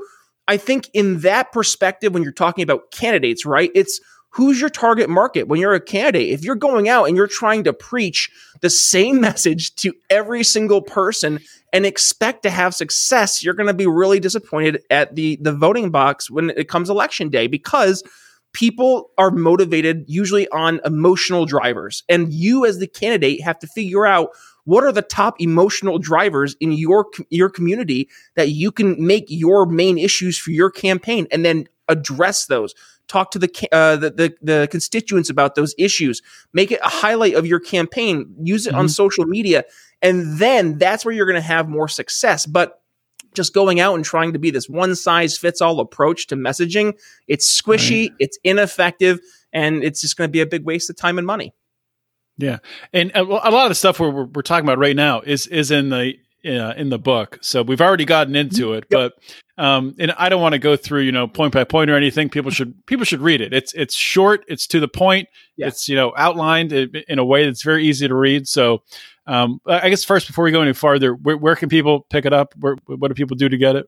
I 0.48 0.56
think 0.56 0.88
in 0.94 1.20
that 1.20 1.52
perspective, 1.52 2.12
when 2.12 2.22
you're 2.22 2.32
talking 2.32 2.62
about 2.62 2.90
candidates, 2.90 3.46
right, 3.46 3.70
it's 3.74 4.00
who's 4.30 4.60
your 4.60 4.70
target 4.70 5.10
market 5.10 5.48
when 5.48 5.60
you're 5.60 5.74
a 5.74 5.80
candidate. 5.80 6.30
If 6.30 6.44
you're 6.44 6.54
going 6.56 6.88
out 6.88 7.04
and 7.04 7.16
you're 7.16 7.26
trying 7.26 7.64
to 7.64 7.72
preach 7.72 8.30
the 8.60 8.70
same 8.70 9.20
message 9.20 9.74
to 9.76 9.92
every 10.08 10.42
single 10.42 10.82
person 10.82 11.40
and 11.72 11.86
expect 11.86 12.42
to 12.44 12.50
have 12.50 12.74
success, 12.74 13.44
you're 13.44 13.54
going 13.54 13.66
to 13.66 13.74
be 13.74 13.86
really 13.86 14.20
disappointed 14.20 14.82
at 14.90 15.14
the 15.14 15.38
the 15.40 15.52
voting 15.52 15.90
box 15.90 16.30
when 16.30 16.50
it 16.50 16.68
comes 16.68 16.90
election 16.90 17.28
day 17.28 17.46
because 17.46 18.02
people 18.52 19.10
are 19.18 19.30
motivated 19.30 20.04
usually 20.08 20.48
on 20.48 20.80
emotional 20.84 21.46
drivers. 21.46 22.02
And 22.08 22.32
you 22.32 22.66
as 22.66 22.78
the 22.78 22.86
candidate 22.86 23.42
have 23.42 23.58
to 23.60 23.66
figure 23.66 24.06
out 24.06 24.30
what 24.64 24.84
are 24.84 24.92
the 24.92 25.02
top 25.02 25.40
emotional 25.40 25.98
drivers 25.98 26.56
in 26.60 26.72
your 26.72 27.06
your 27.30 27.48
community 27.48 28.08
that 28.36 28.50
you 28.50 28.70
can 28.70 29.04
make 29.04 29.24
your 29.28 29.66
main 29.66 29.98
issues 29.98 30.38
for 30.38 30.50
your 30.50 30.70
campaign 30.70 31.26
and 31.32 31.44
then 31.44 31.66
address 31.88 32.46
those. 32.46 32.74
Talk 33.08 33.30
to 33.32 33.38
the 33.38 33.68
uh, 33.72 33.96
the, 33.96 34.10
the 34.10 34.34
the 34.42 34.68
constituents 34.70 35.30
about 35.30 35.54
those 35.54 35.74
issues. 35.78 36.22
Make 36.52 36.70
it 36.70 36.80
a 36.84 36.88
highlight 36.88 37.34
of 37.34 37.46
your 37.46 37.58
campaign. 37.60 38.32
Use 38.42 38.66
it 38.66 38.74
on 38.74 38.86
Mhm. 38.86 38.90
social 38.90 39.24
media. 39.26 39.64
And 40.02 40.38
then 40.38 40.78
that's 40.78 41.04
where 41.04 41.12
you're 41.14 41.26
going 41.26 41.34
to 41.34 41.40
have 41.40 41.68
more 41.68 41.88
success. 41.88 42.46
But 42.46 42.80
just 43.34 43.54
going 43.54 43.80
out 43.80 43.94
and 43.94 44.04
trying 44.04 44.32
to 44.32 44.38
be 44.38 44.50
this 44.50 44.68
one 44.68 44.94
size 44.94 45.36
fits 45.36 45.60
all 45.60 45.80
approach 45.80 46.26
to 46.26 46.36
messaging 46.36 46.92
it's 47.28 47.60
squishy 47.60 48.10
it's 48.18 48.38
ineffective 48.44 49.20
and 49.52 49.82
it's 49.82 50.00
just 50.00 50.16
going 50.16 50.28
to 50.28 50.32
be 50.32 50.40
a 50.40 50.46
big 50.46 50.64
waste 50.64 50.90
of 50.90 50.96
time 50.96 51.18
and 51.18 51.26
money 51.26 51.54
Yeah, 52.40 52.58
And 52.92 53.12
a, 53.14 53.20
a 53.20 53.24
lot 53.24 53.66
of 53.66 53.68
the 53.68 53.74
stuff 53.74 54.00
we're, 54.00 54.24
we're, 54.24 54.42
talking 54.42 54.64
about 54.64 54.78
right 54.78 54.96
now 54.96 55.20
is 55.20 55.46
is 55.46 55.70
in 55.70 55.90
the 55.90 56.14
uh, 56.44 56.72
in 56.74 56.88
the 56.88 56.98
book. 56.98 57.38
So 57.42 57.62
we've 57.62 57.82
already 57.82 58.06
gotten 58.06 58.34
into 58.34 58.72
it, 58.72 58.84
but 58.88 59.12
um, 59.58 59.94
and 59.98 60.12
I 60.12 60.30
don't 60.30 60.40
want 60.40 60.54
to 60.54 60.58
go 60.58 60.74
through 60.74 61.02
you 61.02 61.12
know 61.12 61.28
point 61.28 61.52
by 61.52 61.64
point 61.64 61.90
or 61.90 61.96
anything. 61.96 62.30
People 62.30 62.50
should 62.50 62.86
people 62.86 63.04
should 63.04 63.20
read 63.20 63.42
it. 63.42 63.52
It's 63.52 63.74
it's 63.74 63.94
short. 63.94 64.44
It's 64.48 64.66
to 64.68 64.80
the 64.80 64.88
point. 64.88 65.28
Yeah. 65.56 65.66
It's 65.66 65.86
you 65.86 65.96
know 65.96 66.14
outlined 66.16 66.72
in 66.72 67.18
a 67.18 67.24
way 67.24 67.44
that's 67.44 67.62
very 67.62 67.84
easy 67.84 68.08
to 68.08 68.14
read. 68.14 68.48
So 68.48 68.82
um, 69.30 69.60
I 69.64 69.88
guess 69.90 70.02
first 70.02 70.26
before 70.26 70.44
we 70.44 70.50
go 70.50 70.60
any 70.60 70.72
farther, 70.72 71.14
where, 71.14 71.36
where 71.36 71.54
can 71.54 71.68
people 71.68 72.04
pick 72.10 72.24
it 72.24 72.32
up? 72.32 72.52
Where, 72.58 72.74
what 72.86 73.08
do 73.08 73.14
people 73.14 73.36
do 73.36 73.48
to 73.48 73.56
get 73.56 73.76
it? 73.76 73.86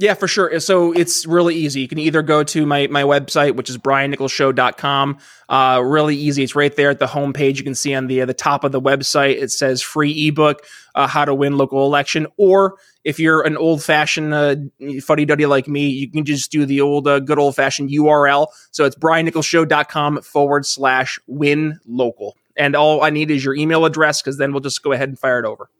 Yeah, 0.00 0.14
for 0.14 0.26
sure. 0.26 0.58
So 0.60 0.92
it's 0.92 1.26
really 1.26 1.54
easy. 1.54 1.82
You 1.82 1.86
can 1.86 1.98
either 1.98 2.22
go 2.22 2.42
to 2.42 2.64
my, 2.64 2.86
my 2.86 3.02
website, 3.02 3.54
which 3.54 3.68
is 3.68 3.76
briannicholsshow.com. 3.76 5.18
Uh, 5.46 5.82
really 5.84 6.16
easy. 6.16 6.42
It's 6.42 6.56
right 6.56 6.74
there 6.74 6.88
at 6.88 6.98
the 6.98 7.06
homepage. 7.06 7.58
You 7.58 7.64
can 7.64 7.74
see 7.74 7.94
on 7.94 8.06
the, 8.06 8.22
uh, 8.22 8.26
the 8.26 8.32
top 8.32 8.64
of 8.64 8.72
the 8.72 8.80
website, 8.80 9.40
it 9.40 9.50
says 9.50 9.82
free 9.82 10.28
ebook, 10.28 10.64
uh, 10.94 11.06
how 11.06 11.26
to 11.26 11.34
win 11.34 11.58
local 11.58 11.84
election. 11.84 12.26
Or 12.38 12.78
if 13.04 13.20
you're 13.20 13.42
an 13.42 13.58
old 13.58 13.82
fashioned 13.82 14.32
uh, 14.32 14.56
fuddy 15.02 15.26
duddy 15.26 15.44
like 15.44 15.68
me, 15.68 15.88
you 15.90 16.10
can 16.10 16.24
just 16.24 16.50
do 16.50 16.64
the 16.64 16.80
old 16.80 17.06
uh, 17.06 17.20
good 17.20 17.38
old 17.38 17.54
fashioned 17.54 17.90
URL. 17.90 18.46
So 18.70 18.86
it's 18.86 18.96
briannicholsshow.com 18.96 20.22
forward 20.22 20.64
slash 20.64 21.18
win 21.26 21.78
local. 21.86 22.36
And 22.60 22.76
all 22.76 23.02
I 23.02 23.08
need 23.08 23.30
is 23.30 23.42
your 23.42 23.54
email 23.54 23.86
address 23.86 24.20
because 24.20 24.36
then 24.36 24.52
we'll 24.52 24.60
just 24.60 24.82
go 24.82 24.92
ahead 24.92 25.08
and 25.08 25.18
fire 25.18 25.38
it 25.40 25.46
over. 25.46 25.70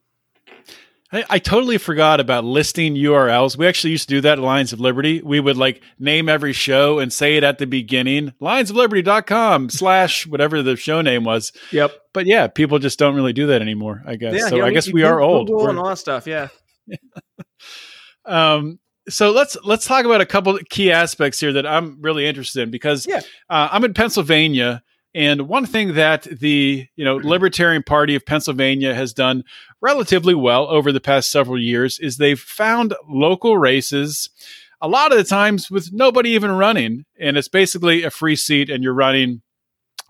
I, 1.12 1.24
I 1.28 1.38
totally 1.38 1.76
forgot 1.76 2.20
about 2.20 2.44
listing 2.44 2.94
URLs. 2.94 3.56
We 3.58 3.66
actually 3.66 3.90
used 3.90 4.08
to 4.08 4.14
do 4.14 4.20
that 4.22 4.38
at 4.38 4.44
Lions 4.44 4.72
of 4.72 4.80
Liberty. 4.80 5.20
We 5.22 5.40
would 5.40 5.56
like 5.58 5.82
name 5.98 6.28
every 6.28 6.52
show 6.54 6.98
and 6.98 7.12
say 7.12 7.36
it 7.36 7.44
at 7.44 7.58
the 7.58 7.66
beginning, 7.66 8.32
lionsofliberty.com 8.40 9.68
slash 9.70 10.26
whatever 10.26 10.62
the 10.62 10.76
show 10.76 11.02
name 11.02 11.24
was. 11.24 11.52
Yep. 11.70 11.92
But 12.14 12.26
yeah, 12.26 12.46
people 12.46 12.78
just 12.78 12.98
don't 12.98 13.14
really 13.14 13.32
do 13.34 13.48
that 13.48 13.60
anymore, 13.60 14.02
I 14.06 14.16
guess. 14.16 14.34
Yeah, 14.34 14.48
so 14.48 14.56
you 14.56 14.62
I 14.62 14.68
know, 14.68 14.74
guess 14.74 14.90
we 14.90 15.02
are 15.02 15.20
old. 15.20 15.48
Google 15.48 15.62
We're- 15.64 15.70
and 15.70 15.78
all 15.80 15.88
that 15.88 15.98
stuff. 15.98 16.26
Yeah. 16.26 16.48
um, 18.24 18.78
so 19.08 19.32
let's 19.32 19.56
let's 19.64 19.86
talk 19.86 20.04
about 20.04 20.20
a 20.20 20.26
couple 20.26 20.54
of 20.56 20.68
key 20.68 20.92
aspects 20.92 21.40
here 21.40 21.52
that 21.54 21.66
I'm 21.66 22.00
really 22.00 22.26
interested 22.26 22.62
in 22.62 22.70
because 22.70 23.06
Yeah. 23.06 23.20
uh, 23.48 23.68
I'm 23.72 23.84
in 23.84 23.94
Pennsylvania, 23.94 24.82
and 25.14 25.48
one 25.48 25.66
thing 25.66 25.94
that 25.94 26.22
the 26.22 26.86
you 26.96 27.04
know 27.04 27.16
Libertarian 27.16 27.82
Party 27.82 28.14
of 28.14 28.24
Pennsylvania 28.26 28.94
has 28.94 29.12
done 29.12 29.44
relatively 29.80 30.34
well 30.34 30.66
over 30.68 30.92
the 30.92 31.00
past 31.00 31.30
several 31.30 31.60
years 31.60 31.98
is 31.98 32.16
they've 32.16 32.38
found 32.38 32.94
local 33.08 33.56
races. 33.56 34.30
A 34.80 34.88
lot 34.88 35.12
of 35.12 35.18
the 35.18 35.24
times 35.24 35.70
with 35.70 35.92
nobody 35.92 36.30
even 36.30 36.52
running, 36.52 37.04
and 37.18 37.36
it's 37.36 37.48
basically 37.48 38.02
a 38.02 38.10
free 38.10 38.36
seat, 38.36 38.70
and 38.70 38.82
you're 38.82 38.94
running 38.94 39.42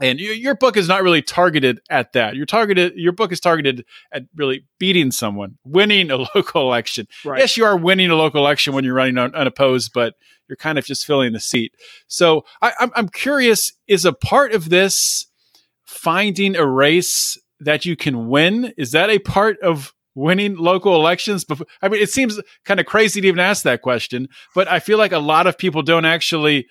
and 0.00 0.18
your, 0.18 0.34
your 0.34 0.54
book 0.54 0.76
is 0.76 0.88
not 0.88 1.02
really 1.02 1.22
targeted 1.22 1.80
at 1.90 2.12
that. 2.14 2.34
Your 2.34 2.46
targeted 2.46 2.94
your 2.96 3.12
book 3.12 3.32
is 3.32 3.40
targeted 3.40 3.84
at 4.12 4.24
really 4.34 4.64
beating 4.78 5.10
someone, 5.10 5.58
winning 5.64 6.10
a 6.10 6.16
local 6.34 6.62
election. 6.62 7.06
Right. 7.24 7.38
Yes, 7.40 7.56
you 7.56 7.64
are 7.64 7.76
winning 7.76 8.10
a 8.10 8.16
local 8.16 8.40
election 8.40 8.72
when 8.74 8.84
you're 8.84 8.94
running 8.94 9.18
un- 9.18 9.34
unopposed, 9.34 9.92
but 9.92 10.14
you're 10.48 10.56
kind 10.56 10.78
of 10.78 10.84
just 10.84 11.06
filling 11.06 11.32
the 11.32 11.40
seat. 11.40 11.74
So 12.08 12.44
I, 12.62 12.72
I'm 12.80 12.90
I'm 12.94 13.08
curious: 13.08 13.72
is 13.86 14.04
a 14.04 14.12
part 14.12 14.52
of 14.52 14.70
this 14.70 15.26
finding 15.84 16.56
a 16.56 16.66
race 16.66 17.38
that 17.60 17.84
you 17.84 17.96
can 17.96 18.28
win? 18.28 18.72
Is 18.76 18.92
that 18.92 19.10
a 19.10 19.18
part 19.18 19.58
of 19.60 19.92
winning 20.14 20.56
local 20.56 20.94
elections? 20.94 21.44
I 21.82 21.88
mean, 21.88 22.00
it 22.00 22.10
seems 22.10 22.40
kind 22.64 22.80
of 22.80 22.86
crazy 22.86 23.20
to 23.20 23.28
even 23.28 23.40
ask 23.40 23.64
that 23.64 23.82
question, 23.82 24.28
but 24.54 24.66
I 24.66 24.80
feel 24.80 24.98
like 24.98 25.12
a 25.12 25.18
lot 25.18 25.46
of 25.46 25.58
people 25.58 25.82
don't 25.82 26.04
actually 26.04 26.66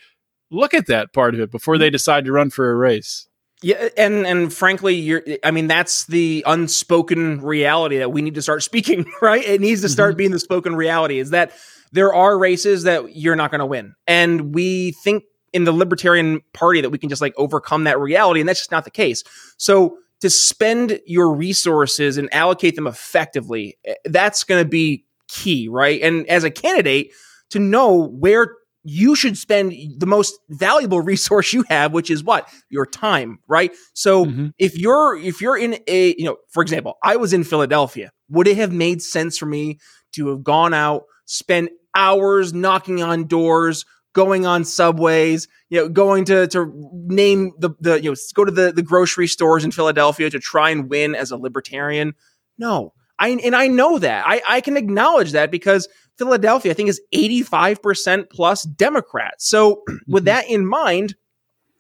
look 0.51 0.74
at 0.74 0.88
that 0.88 1.13
part 1.13 1.34
of 1.34 1.39
it 1.39 1.51
before 1.51 1.77
they 1.77 1.89
decide 1.89 2.25
to 2.25 2.32
run 2.32 2.50
for 2.50 2.72
a 2.72 2.75
race. 2.75 3.27
Yeah, 3.62 3.89
and 3.98 4.25
and 4.25 4.53
frankly, 4.53 4.96
you're. 4.96 5.22
I 5.44 5.51
mean, 5.51 5.68
that's 5.68 6.06
the 6.06 6.44
unspoken 6.48 7.41
reality 7.41 7.98
that 7.98 8.12
we 8.12 8.22
need 8.22 8.36
to 8.36 8.41
start 8.41 8.63
speaking. 8.63 9.06
Right, 9.22 9.44
it 9.46 9.62
needs 9.62 9.82
to 9.82 9.89
start 9.89 10.18
being 10.18 10.32
the 10.32 10.39
spoken 10.39 10.75
reality. 10.75 11.20
Is 11.20 11.32
that 11.32 11.51
there 11.91 12.13
are 12.13 12.38
races 12.38 12.84
that 12.84 13.15
you're 13.15 13.36
not 13.36 13.51
going 13.51 13.60
to 13.60 13.65
win, 13.65 13.96
and 14.08 14.53
we 14.53 14.91
think 15.03 15.24
in 15.51 15.63
the 15.63 15.72
Libertarian 15.72 16.41
Party 16.53 16.79
that 16.82 16.89
we 16.89 16.98
can 16.98 17.10
just 17.10 17.22
like 17.22 17.34
overcome 17.38 17.84
that 17.84 18.00
reality, 18.00 18.39
and 18.39 18.48
that's 18.48 18.60
just 18.60 18.72
not 18.72 18.86
the 18.86 18.91
case. 18.91 19.24
So 19.58 19.98
to 20.22 20.29
spend 20.29 21.00
your 21.06 21.34
resources 21.34 22.18
and 22.18 22.34
allocate 22.34 22.75
them 22.75 22.88
effectively, 22.88 23.77
eh, 23.86 23.96
that's 24.06 24.44
going 24.44 24.63
to 24.63 24.70
be 24.70 25.06
key, 25.27 25.68
right? 25.68 26.01
And 26.01 26.27
as 26.27 26.44
a 26.44 26.51
candidate, 26.51 27.12
to 27.50 27.60
know 27.60 27.94
where 27.94 28.56
you 28.83 29.13
should 29.15 29.38
spend 29.38 29.74
the 29.98 30.05
most 30.07 30.39
valuable 30.50 31.01
resource 31.12 31.51
you 31.53 31.63
have 31.69 31.91
which 31.93 32.09
is 32.09 32.24
what? 32.24 32.48
Your 32.69 32.86
time 32.86 33.39
right? 33.48 33.71
So 33.93 34.25
Mhm. 34.25 34.51
if 34.57 34.77
you're 34.77 35.17
if 35.17 35.41
you're 35.41 35.57
in 35.57 35.79
a 35.88 36.15
you 36.17 36.25
know 36.25 36.38
for 36.50 36.62
example 36.63 36.98
i 37.03 37.15
was 37.15 37.33
in 37.33 37.43
philadelphia. 37.43 38.12
Would 38.29 38.48
it 38.48 38.57
have 38.57 38.71
made 38.71 39.01
sense 39.01 39.38
for 39.38 39.45
me 39.48 39.79
to 40.13 40.27
have 40.29 40.43
gone 40.43 40.74
out 40.74 41.03
spend 41.25 41.69
hours 41.95 42.53
knocking 42.53 43.01
on 43.03 43.25
doors 43.27 43.86
going 44.13 44.45
on 44.45 44.63
subways 44.65 45.48
you 45.69 45.79
know 45.79 45.89
going 45.89 46.25
to 46.25 46.48
to 46.48 46.71
name 47.07 47.51
the 47.59 47.69
the 47.79 48.01
you 48.01 48.09
know 48.12 48.15
go 48.36 48.45
to 48.45 48.51
the 48.51 48.71
the 48.71 48.81
grocery 48.81 49.27
stores 49.27 49.63
in 49.63 49.71
philadelphia 49.71 50.29
to 50.29 50.39
try 50.39 50.69
and 50.69 50.89
win 50.89 51.15
as 51.15 51.31
a 51.31 51.38
libertarian? 51.38 52.13
No. 52.57 52.93
I 53.21 53.29
and 53.29 53.55
i 53.55 53.67
know 53.67 54.00
that. 54.00 54.24
I 54.25 54.41
i 54.48 54.62
can 54.62 54.77
acknowledge 54.77 55.33
that 55.33 55.51
because 55.51 55.88
Philadelphia, 56.20 56.72
I 56.72 56.76
think, 56.76 56.90
is 56.90 57.02
85% 57.16 58.30
plus 58.30 58.64
Democrats. 58.64 59.50
So, 59.50 59.82
with 60.08 60.26
that 60.26 60.48
in 60.48 60.68
mind, 60.68 61.16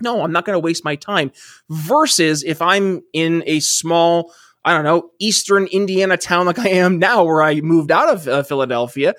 no, 0.01 0.23
I'm 0.23 0.31
not 0.31 0.45
going 0.45 0.55
to 0.55 0.59
waste 0.59 0.83
my 0.83 0.95
time. 0.95 1.31
Versus 1.69 2.43
if 2.43 2.61
I'm 2.61 3.01
in 3.13 3.43
a 3.45 3.59
small 3.59 4.31
I 4.65 4.73
don't 4.73 4.83
know, 4.83 5.11
Eastern 5.19 5.67
Indiana 5.67 6.17
town 6.17 6.45
like 6.45 6.59
I 6.59 6.69
am 6.69 6.99
now, 6.99 7.23
where 7.23 7.41
I 7.41 7.61
moved 7.61 7.91
out 7.91 8.09
of 8.09 8.27
uh, 8.27 8.43
Philadelphia, 8.43 9.13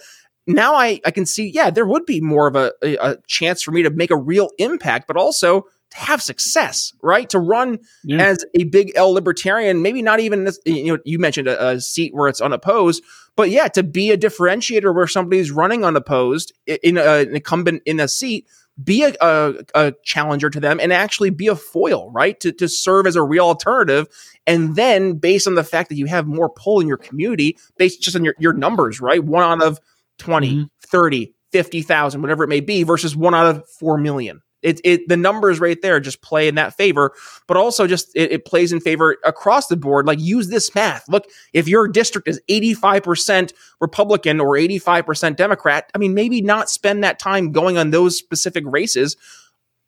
now 0.46 0.74
I, 0.74 1.00
I 1.04 1.10
can 1.10 1.24
see, 1.26 1.48
yeah, 1.48 1.70
there 1.70 1.86
would 1.86 2.04
be 2.04 2.20
more 2.20 2.46
of 2.46 2.56
a, 2.56 2.72
a, 2.82 2.96
a, 2.96 3.16
chance 3.26 3.62
for 3.62 3.70
me 3.70 3.82
to 3.82 3.90
make 3.90 4.10
a 4.10 4.16
real 4.16 4.50
impact, 4.58 5.06
but 5.06 5.16
also 5.16 5.64
have 5.94 6.22
success, 6.22 6.92
right? 7.02 7.28
To 7.30 7.38
run 7.38 7.78
yeah. 8.04 8.22
as 8.22 8.44
a 8.54 8.64
big 8.64 8.92
L 8.94 9.12
libertarian, 9.12 9.82
maybe 9.82 10.02
not 10.02 10.20
even, 10.20 10.44
this, 10.44 10.58
you 10.64 10.94
know, 10.94 10.98
you 11.04 11.18
mentioned 11.18 11.48
a, 11.48 11.70
a, 11.70 11.80
seat 11.80 12.14
where 12.14 12.28
it's 12.28 12.40
unopposed, 12.40 13.02
but 13.36 13.50
yeah, 13.50 13.68
to 13.68 13.82
be 13.82 14.10
a 14.10 14.18
differentiator 14.18 14.94
where 14.94 15.06
somebody's 15.06 15.50
running 15.50 15.84
unopposed 15.84 16.52
in 16.66 16.96
a, 16.96 17.20
an 17.20 17.34
incumbent 17.34 17.82
in 17.86 17.98
a 17.98 18.08
seat, 18.08 18.46
be 18.82 19.02
a, 19.04 19.12
a, 19.20 19.54
a, 19.74 19.92
challenger 20.04 20.48
to 20.48 20.60
them 20.60 20.78
and 20.80 20.92
actually 20.92 21.30
be 21.30 21.48
a 21.48 21.56
foil, 21.56 22.10
right? 22.12 22.38
To, 22.40 22.52
to 22.52 22.68
serve 22.68 23.06
as 23.06 23.16
a 23.16 23.22
real 23.22 23.44
alternative. 23.44 24.06
And 24.46 24.76
then 24.76 25.14
based 25.14 25.46
on 25.46 25.54
the 25.54 25.64
fact 25.64 25.88
that 25.88 25.96
you 25.96 26.06
have 26.06 26.26
more 26.26 26.48
pull 26.48 26.80
in 26.80 26.86
your 26.86 26.96
community, 26.96 27.58
based 27.76 28.00
just 28.00 28.16
on 28.16 28.24
your, 28.24 28.34
your 28.38 28.52
numbers, 28.52 29.00
right? 29.00 29.22
One 29.22 29.42
out 29.42 29.62
of 29.62 29.80
20, 30.18 30.50
mm-hmm. 30.50 30.64
30, 30.86 31.34
50,000, 31.52 32.22
whatever 32.22 32.44
it 32.44 32.48
may 32.48 32.60
be, 32.60 32.82
versus 32.84 33.16
one 33.16 33.34
out 33.34 33.46
of 33.46 33.68
4 33.68 33.98
million. 33.98 34.40
It, 34.62 34.80
it 34.84 35.08
the 35.08 35.16
numbers 35.16 35.58
right 35.58 35.80
there 35.80 36.00
just 36.00 36.22
play 36.22 36.46
in 36.48 36.54
that 36.56 36.76
favor, 36.76 37.12
but 37.46 37.56
also 37.56 37.86
just 37.86 38.10
it, 38.14 38.32
it, 38.32 38.44
plays 38.44 38.72
in 38.72 38.80
favor 38.80 39.16
across 39.24 39.68
the 39.68 39.76
board. 39.76 40.06
Like 40.06 40.20
use 40.20 40.48
this 40.48 40.74
math. 40.74 41.08
Look, 41.08 41.26
if 41.52 41.66
your 41.66 41.88
district 41.88 42.28
is 42.28 42.40
85% 42.50 43.52
Republican 43.80 44.40
or 44.40 44.54
85% 44.56 45.36
Democrat, 45.36 45.90
I 45.94 45.98
mean, 45.98 46.14
maybe 46.14 46.42
not 46.42 46.68
spend 46.68 47.02
that 47.04 47.18
time 47.18 47.52
going 47.52 47.78
on 47.78 47.90
those 47.90 48.18
specific 48.18 48.64
races 48.66 49.16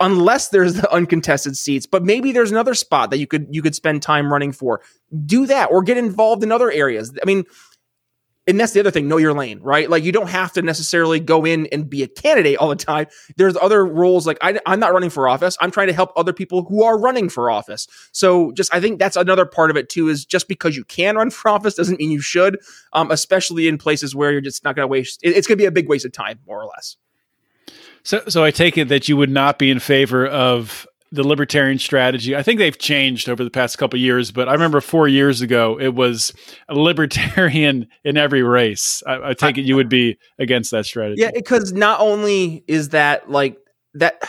unless 0.01 0.49
there's 0.49 0.75
the 0.75 0.93
uncontested 0.93 1.57
seats 1.57 1.87
but 1.87 2.03
maybe 2.03 2.33
there's 2.33 2.51
another 2.51 2.75
spot 2.75 3.11
that 3.11 3.19
you 3.19 3.27
could 3.27 3.47
you 3.51 3.63
could 3.63 3.75
spend 3.75 4.03
time 4.03 4.33
running 4.33 4.51
for 4.51 4.81
do 5.25 5.47
that 5.47 5.71
or 5.71 5.81
get 5.81 5.97
involved 5.97 6.43
in 6.43 6.51
other 6.51 6.73
areas 6.73 7.17
i 7.23 7.27
mean 7.27 7.45
and 8.47 8.59
that's 8.59 8.73
the 8.73 8.81
other 8.81 8.91
thing 8.91 9.09
know 9.09 9.19
your 9.19 9.33
lane 9.33 9.61
right? 9.61 9.89
Like 9.89 10.05
you 10.05 10.13
don't 10.13 10.29
have 10.29 10.53
to 10.55 10.63
necessarily 10.63 11.21
go 11.21 11.45
in 11.45 11.67
and 11.73 11.89
be 11.89 12.03
a 12.03 12.09
candidate 12.09 12.59
all 12.59 12.69
the 12.69 12.77
time. 12.77 13.07
There's 13.37 13.57
other 13.57 13.85
roles 13.85 14.27
like 14.27 14.39
I, 14.41 14.59
am 14.67 14.81
not 14.81 14.93
running 14.93 15.11
for 15.11 15.29
office. 15.29 15.57
I'm 15.61 15.71
trying 15.71 15.87
to 15.89 15.93
help 15.93 16.13
other 16.17 16.33
people 16.33 16.65
who 16.65 16.83
are 16.83 16.99
running 16.99 17.29
for 17.29 17.51
office. 17.51 17.87
So 18.13 18.53
just 18.53 18.75
i 18.75 18.81
think 18.81 18.99
that's 18.99 19.17
another 19.17 19.47
part 19.47 19.71
of 19.71 19.77
it 19.77 19.89
too 19.89 20.09
is 20.09 20.25
just 20.25 20.49
because 20.49 20.77
you 20.77 20.85
can 20.85 21.17
run 21.17 21.31
for 21.31 21.51
office 21.51 21.75
doesn't 21.75 21.99
mean 21.99 22.11
you 22.11 22.21
should 22.21 22.59
um, 22.93 23.11
especially 23.11 23.69
in 23.69 23.79
places 23.79 24.15
where 24.15 24.33
you're 24.33 24.41
just 24.41 24.65
not 24.65 24.77
going 24.77 24.85
to 24.85 24.89
waste 24.89 25.21
it, 25.23 25.37
it's 25.37 25.47
going 25.47 25.57
to 25.57 25.63
be 25.63 25.67
a 25.67 25.73
big 25.73 25.89
waste 25.89 26.05
of 26.05 26.13
time 26.13 26.39
more 26.47 26.63
or 26.63 26.67
less. 26.67 26.97
So 28.03 28.23
so 28.29 28.45
i 28.45 28.51
take 28.51 28.77
it 28.77 28.89
that 28.89 29.09
you 29.09 29.17
would 29.17 29.31
not 29.31 29.59
be 29.59 29.71
in 29.71 29.79
favor 29.79 30.27
of 30.27 30.87
the 31.13 31.23
libertarian 31.23 31.79
strategy. 31.79 32.35
I 32.35 32.43
think 32.43 32.59
they've 32.59 32.77
changed 32.77 33.29
over 33.29 33.45
the 33.45 33.51
past 33.51 33.77
couple 33.77 33.99
years, 33.99 34.31
but 34.31 34.49
I 34.49 34.55
remember 34.55 34.81
four 34.81 35.07
years 35.07 35.43
ago 35.43 35.79
it 35.79 35.95
was 35.95 36.33
a 36.69 36.75
libertarian 36.75 37.87
in 38.05 38.17
every 38.17 38.43
race. 38.43 39.03
I, 39.07 39.31
I 39.31 39.35
take 39.35 39.59
it 39.59 39.63
you 39.63 39.77
would 39.77 39.91
be 39.91 40.19
against 40.39 40.71
that 40.71 40.87
strategy. 40.87 41.21
Yeah, 41.21 41.31
because 41.33 41.73
not 41.73 42.01
only 42.01 42.65
is 42.67 42.89
that 42.91 43.31
like 43.31 43.59
that. 43.95 44.23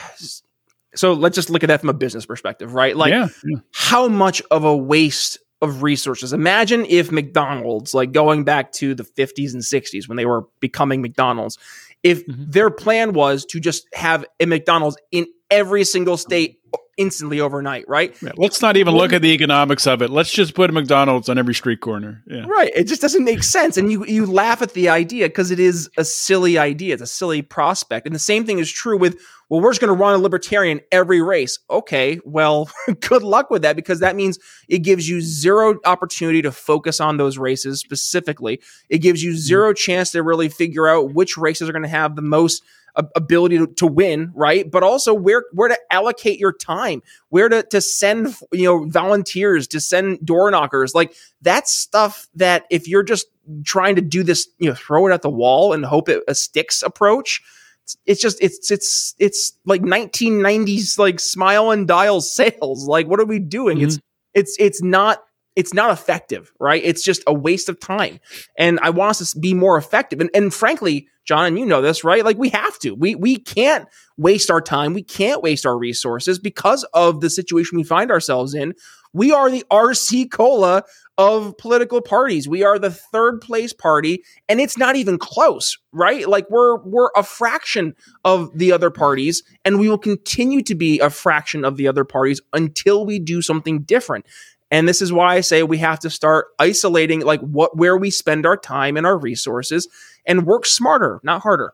So 0.95 1.13
let's 1.13 1.35
just 1.35 1.49
look 1.49 1.63
at 1.63 1.67
that 1.67 1.79
from 1.79 1.89
a 1.89 1.93
business 1.93 2.25
perspective, 2.25 2.75
right? 2.75 2.95
Like, 2.95 3.11
yeah, 3.11 3.29
yeah. 3.45 3.59
how 3.73 4.07
much 4.09 4.43
of 4.51 4.63
a 4.63 4.77
waste 4.77 5.39
of 5.61 5.81
resources. 5.81 6.33
Imagine 6.33 6.85
if 6.87 7.11
McDonald's, 7.11 7.93
like 7.93 8.11
going 8.11 8.43
back 8.43 8.73
to 8.73 8.93
the 8.93 9.03
50s 9.03 9.53
and 9.53 9.63
60s 9.63 10.09
when 10.09 10.17
they 10.17 10.25
were 10.25 10.45
becoming 10.59 11.01
McDonald's, 11.01 11.57
if 12.03 12.27
mm-hmm. 12.27 12.51
their 12.51 12.69
plan 12.69 13.13
was 13.13 13.45
to 13.45 13.61
just 13.61 13.87
have 13.93 14.25
a 14.41 14.45
McDonald's 14.45 14.97
in 15.11 15.25
every 15.53 15.83
single 15.83 16.17
state 16.17 16.59
instantly 16.97 17.39
overnight, 17.39 17.87
right? 17.87 18.15
Yeah, 18.21 18.31
let's 18.37 18.61
not 18.61 18.77
even 18.77 18.93
look 18.95 19.13
at 19.13 19.21
the 19.21 19.31
economics 19.33 19.87
of 19.87 20.01
it. 20.01 20.09
Let's 20.09 20.31
just 20.31 20.53
put 20.53 20.69
a 20.69 20.73
McDonald's 20.73 21.29
on 21.29 21.37
every 21.37 21.53
street 21.55 21.79
corner. 21.79 22.23
Yeah. 22.27 22.45
Right. 22.45 22.71
It 22.75 22.85
just 22.85 23.01
doesn't 23.01 23.23
make 23.23 23.43
sense. 23.43 23.77
And 23.77 23.91
you 23.91 24.05
you 24.05 24.25
laugh 24.25 24.61
at 24.61 24.73
the 24.73 24.89
idea 24.89 25.27
because 25.27 25.51
it 25.51 25.59
is 25.59 25.89
a 25.97 26.05
silly 26.05 26.57
idea. 26.57 26.93
It's 26.93 27.03
a 27.03 27.07
silly 27.07 27.41
prospect. 27.41 28.05
And 28.05 28.13
the 28.13 28.19
same 28.19 28.45
thing 28.45 28.59
is 28.59 28.71
true 28.71 28.97
with, 28.97 29.19
well, 29.49 29.61
we're 29.61 29.71
just 29.71 29.81
going 29.81 29.95
to 29.95 29.99
run 29.99 30.13
a 30.13 30.17
libertarian 30.17 30.81
every 30.91 31.21
race. 31.21 31.59
Okay, 31.69 32.19
well, 32.25 32.69
good 33.01 33.23
luck 33.23 33.49
with 33.49 33.63
that 33.63 33.75
because 33.75 33.99
that 33.99 34.15
means 34.15 34.37
it 34.67 34.79
gives 34.79 35.07
you 35.07 35.21
zero 35.21 35.79
opportunity 35.85 36.41
to 36.43 36.51
focus 36.51 36.99
on 36.99 37.17
those 37.17 37.37
races 37.37 37.79
specifically. 37.79 38.61
It 38.89 38.99
gives 38.99 39.23
you 39.23 39.31
mm-hmm. 39.31 39.39
0 39.39 39.73
chance 39.73 40.11
to 40.11 40.21
really 40.21 40.49
figure 40.49 40.87
out 40.87 41.13
which 41.13 41.37
races 41.37 41.69
are 41.69 41.73
going 41.73 41.83
to 41.83 41.89
have 41.89 42.15
the 42.15 42.21
most 42.21 42.63
ability 42.95 43.57
to, 43.57 43.67
to, 43.67 43.87
win, 43.87 44.31
right? 44.35 44.69
But 44.69 44.83
also 44.83 45.13
where 45.13 45.45
where 45.53 45.69
to 45.69 45.77
allocate 45.91 46.39
your 46.39 46.53
time, 46.53 47.01
where 47.29 47.49
to 47.49 47.63
to 47.63 47.81
send 47.81 48.35
you 48.51 48.63
know 48.63 48.85
volunteers, 48.85 49.67
to 49.69 49.79
send 49.79 50.25
door 50.25 50.49
knockers, 50.51 50.93
like 50.93 51.15
that's 51.41 51.73
stuff 51.73 52.27
that 52.35 52.65
if 52.69 52.87
you're 52.87 53.03
just 53.03 53.27
trying 53.63 53.95
to 53.95 54.01
do 54.01 54.23
this, 54.23 54.47
you 54.59 54.69
know, 54.69 54.75
throw 54.75 55.07
it 55.07 55.13
at 55.13 55.21
the 55.21 55.29
wall 55.29 55.73
and 55.73 55.85
hope 55.85 56.09
it 56.09 56.23
sticks 56.35 56.83
approach. 56.83 57.41
It's, 57.83 57.97
it's 58.05 58.21
just 58.21 58.37
it's 58.41 58.71
it's 58.71 59.15
it's 59.19 59.53
like 59.65 59.81
1990s 59.81 60.97
like 60.97 61.19
smile 61.19 61.71
and 61.71 61.87
dial 61.87 62.21
sales. 62.21 62.87
Like 62.87 63.07
what 63.07 63.19
are 63.19 63.25
we 63.25 63.39
doing? 63.39 63.77
Mm-hmm. 63.77 63.87
It's 63.87 63.99
it's 64.33 64.55
it's 64.59 64.83
not 64.83 65.23
it's 65.55 65.73
not 65.73 65.91
effective, 65.91 66.51
right? 66.59 66.81
It's 66.83 67.03
just 67.03 67.23
a 67.27 67.33
waste 67.33 67.69
of 67.69 67.79
time. 67.79 68.19
And 68.57 68.79
I 68.81 68.89
want 68.89 69.21
us 69.21 69.33
to 69.33 69.39
be 69.39 69.53
more 69.53 69.77
effective. 69.77 70.19
And, 70.19 70.29
and 70.33 70.53
frankly, 70.53 71.07
John, 71.25 71.45
and 71.45 71.59
you 71.59 71.65
know 71.65 71.81
this, 71.81 72.03
right? 72.03 72.25
Like 72.25 72.37
we 72.37 72.49
have 72.49 72.77
to. 72.79 72.93
We 72.95 73.15
we 73.15 73.37
can't 73.37 73.87
waste 74.17 74.51
our 74.51 74.61
time. 74.61 74.93
We 74.93 75.03
can't 75.03 75.41
waste 75.41 75.65
our 75.65 75.77
resources 75.77 76.37
because 76.37 76.83
of 76.93 77.21
the 77.21 77.29
situation 77.29 77.77
we 77.77 77.83
find 77.83 78.11
ourselves 78.11 78.53
in. 78.53 78.73
We 79.13 79.31
are 79.31 79.49
the 79.49 79.63
RC 79.71 80.31
Cola 80.31 80.83
of 81.17 81.55
political 81.57 82.01
parties. 82.01 82.47
We 82.47 82.63
are 82.63 82.79
the 82.79 82.91
third 82.91 83.39
place 83.41 83.71
party, 83.71 84.23
and 84.49 84.59
it's 84.59 84.77
not 84.77 84.95
even 84.95 85.17
close, 85.17 85.77
right? 85.93 86.27
Like 86.27 86.49
we're 86.49 86.79
we're 86.83 87.11
a 87.15 87.23
fraction 87.23 87.95
of 88.25 88.57
the 88.57 88.71
other 88.73 88.89
parties, 88.89 89.43
and 89.63 89.79
we 89.79 89.87
will 89.87 89.99
continue 89.99 90.61
to 90.63 90.75
be 90.75 90.99
a 90.99 91.09
fraction 91.09 91.63
of 91.63 91.77
the 91.77 91.87
other 91.87 92.03
parties 92.03 92.41
until 92.51 93.05
we 93.05 93.19
do 93.19 93.41
something 93.41 93.83
different. 93.83 94.25
And 94.73 94.89
this 94.89 95.03
is 95.03 95.13
why 95.13 95.35
I 95.35 95.41
say 95.41 95.61
we 95.61 95.77
have 95.77 95.99
to 95.99 96.09
start 96.09 96.47
isolating 96.57 97.19
like 97.21 97.41
what 97.41 97.77
where 97.77 97.95
we 97.95 98.09
spend 98.09 98.43
our 98.47 98.57
time 98.57 98.97
and 98.97 99.05
our 99.05 99.19
resources 99.19 99.87
and 100.25 100.47
work 100.47 100.65
smarter, 100.65 101.19
not 101.21 101.43
harder. 101.43 101.73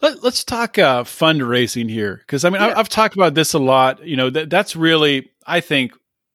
Let, 0.00 0.22
us 0.24 0.44
talk 0.44 0.78
uh, 0.78 1.04
fundraising 1.04 1.90
here, 1.90 2.16
because 2.16 2.44
I 2.44 2.50
mean 2.50 2.60
yeah. 2.60 2.68
I, 2.68 2.76
have 2.76 2.88
talked 2.88 3.14
about 3.14 3.34
this 3.34 3.54
a 3.54 3.58
lot. 3.58 4.04
You 4.04 4.16
know 4.16 4.30
that 4.30 4.50
that's 4.50 4.76
really 4.76 5.30
I 5.46 5.60
think 5.60 5.92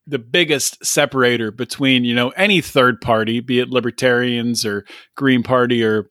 the 0.07 0.19
biggest 0.19 0.83
separator 0.85 1.51
between 1.51 2.03
you 2.03 2.15
know 2.15 2.29
any 2.29 2.61
third 2.61 3.01
party, 3.01 3.39
be 3.39 3.59
it 3.59 3.69
libertarians 3.69 4.65
or 4.65 4.85
Green 5.15 5.43
Party 5.43 5.83
or 5.83 6.09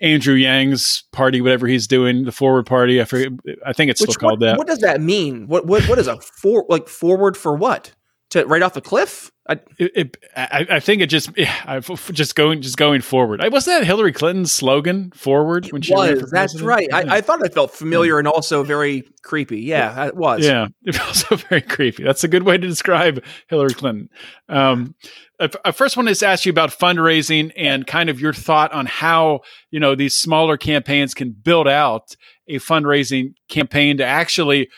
Andrew 0.00 0.34
Yang's 0.34 1.04
party, 1.12 1.40
whatever 1.40 1.66
he's 1.66 1.86
doing, 1.86 2.24
the 2.24 2.32
Forward 2.32 2.66
Party. 2.66 3.00
I 3.00 3.04
forget, 3.04 3.32
I 3.66 3.72
think 3.72 3.90
it's 3.90 4.00
Which, 4.00 4.10
still 4.10 4.20
called 4.20 4.40
what, 4.40 4.46
that. 4.46 4.58
What 4.58 4.66
does 4.66 4.80
that 4.80 5.00
mean? 5.00 5.46
What 5.46 5.66
what 5.66 5.88
what 5.88 5.98
is 5.98 6.06
a 6.06 6.20
for 6.20 6.64
like 6.68 6.88
forward 6.88 7.36
for 7.36 7.54
what? 7.54 7.92
To 8.34 8.44
right 8.46 8.62
off 8.62 8.74
the 8.74 8.80
cliff? 8.80 9.30
I, 9.48 9.52
it, 9.78 9.92
it, 9.94 10.16
I, 10.36 10.66
I, 10.68 10.80
think 10.80 11.02
it 11.02 11.06
just 11.06 11.30
yeah, 11.36 11.78
just 12.12 12.34
going 12.34 12.62
just 12.62 12.76
going 12.76 13.00
forward. 13.00 13.40
I, 13.40 13.48
wasn't 13.48 13.78
that 13.78 13.86
Hillary 13.86 14.12
Clinton's 14.12 14.50
slogan 14.50 15.12
"forward" 15.12 15.70
when 15.70 15.82
she 15.82 15.94
was? 15.94 16.30
That's 16.32 16.60
right. 16.60 16.88
Yeah. 16.90 16.96
I, 16.96 17.16
I, 17.16 17.20
thought 17.20 17.44
it 17.44 17.54
felt 17.54 17.70
familiar 17.70 18.18
and 18.18 18.26
also 18.26 18.64
very 18.64 19.04
creepy. 19.22 19.60
Yeah, 19.60 20.06
it 20.06 20.16
was. 20.16 20.44
Yeah, 20.44 20.66
it 20.84 20.98
was 20.98 21.00
also 21.00 21.36
very 21.36 21.60
creepy. 21.60 22.02
That's 22.02 22.24
a 22.24 22.28
good 22.28 22.42
way 22.42 22.58
to 22.58 22.66
describe 22.66 23.22
Hillary 23.48 23.74
Clinton. 23.74 24.08
Um, 24.48 24.96
I 25.38 25.72
first 25.72 25.96
wanted 25.96 26.14
to 26.14 26.26
ask 26.26 26.46
you 26.46 26.50
about 26.50 26.70
fundraising 26.70 27.52
and 27.56 27.86
kind 27.86 28.08
of 28.08 28.20
your 28.20 28.32
thought 28.32 28.72
on 28.72 28.86
how 28.86 29.40
you 29.70 29.78
know 29.78 29.94
these 29.94 30.14
smaller 30.14 30.56
campaigns 30.56 31.14
can 31.14 31.30
build 31.30 31.68
out 31.68 32.16
a 32.48 32.56
fundraising 32.56 33.34
campaign 33.48 33.98
to 33.98 34.04
actually 34.04 34.68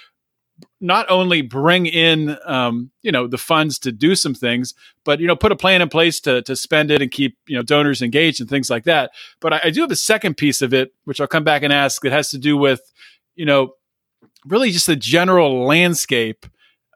not 0.81 1.07
only 1.09 1.43
bring 1.43 1.87
in 1.87 2.37
um, 2.45 2.91
you 3.03 3.11
know 3.11 3.27
the 3.27 3.39
funds 3.39 3.79
to 3.81 3.93
do 3.93 4.15
some 4.15 4.35
things, 4.35 4.75
but 5.05 5.21
you 5.21 5.27
know 5.27 5.37
put 5.37 5.53
a 5.53 5.57
plan 5.57 5.83
in 5.83 5.89
place 5.89 6.21
to 6.21 6.43
to 6.43 6.57
spend 6.57 6.91
it 6.91 7.03
and 7.03 7.11
keep 7.11 7.37
you 7.47 7.57
know 7.57 7.63
donors 7.63 8.03
engaged 8.03 8.41
and 8.41 8.51
things 8.51 8.71
like 8.71 8.85
that. 8.85 9.11
But 9.41 9.55
I, 9.55 9.61
I 9.65 9.71
do 9.71 9.81
have 9.83 9.91
a 9.91 9.97
second 9.97 10.37
piece 10.37 10.63
of 10.63 10.75
it, 10.75 10.93
which 11.05 11.21
I'll 11.21 11.27
come 11.27 11.45
back 11.45 11.63
and 11.63 11.73
ask. 11.73 12.03
That 12.03 12.13
has 12.13 12.31
to 12.31 12.39
do 12.39 12.57
with 12.57 12.93
you 13.35 13.47
know 13.47 13.75
really 14.45 14.71
just 14.71 14.87
the 14.87 14.97
general 14.97 15.65
landscape 15.65 16.47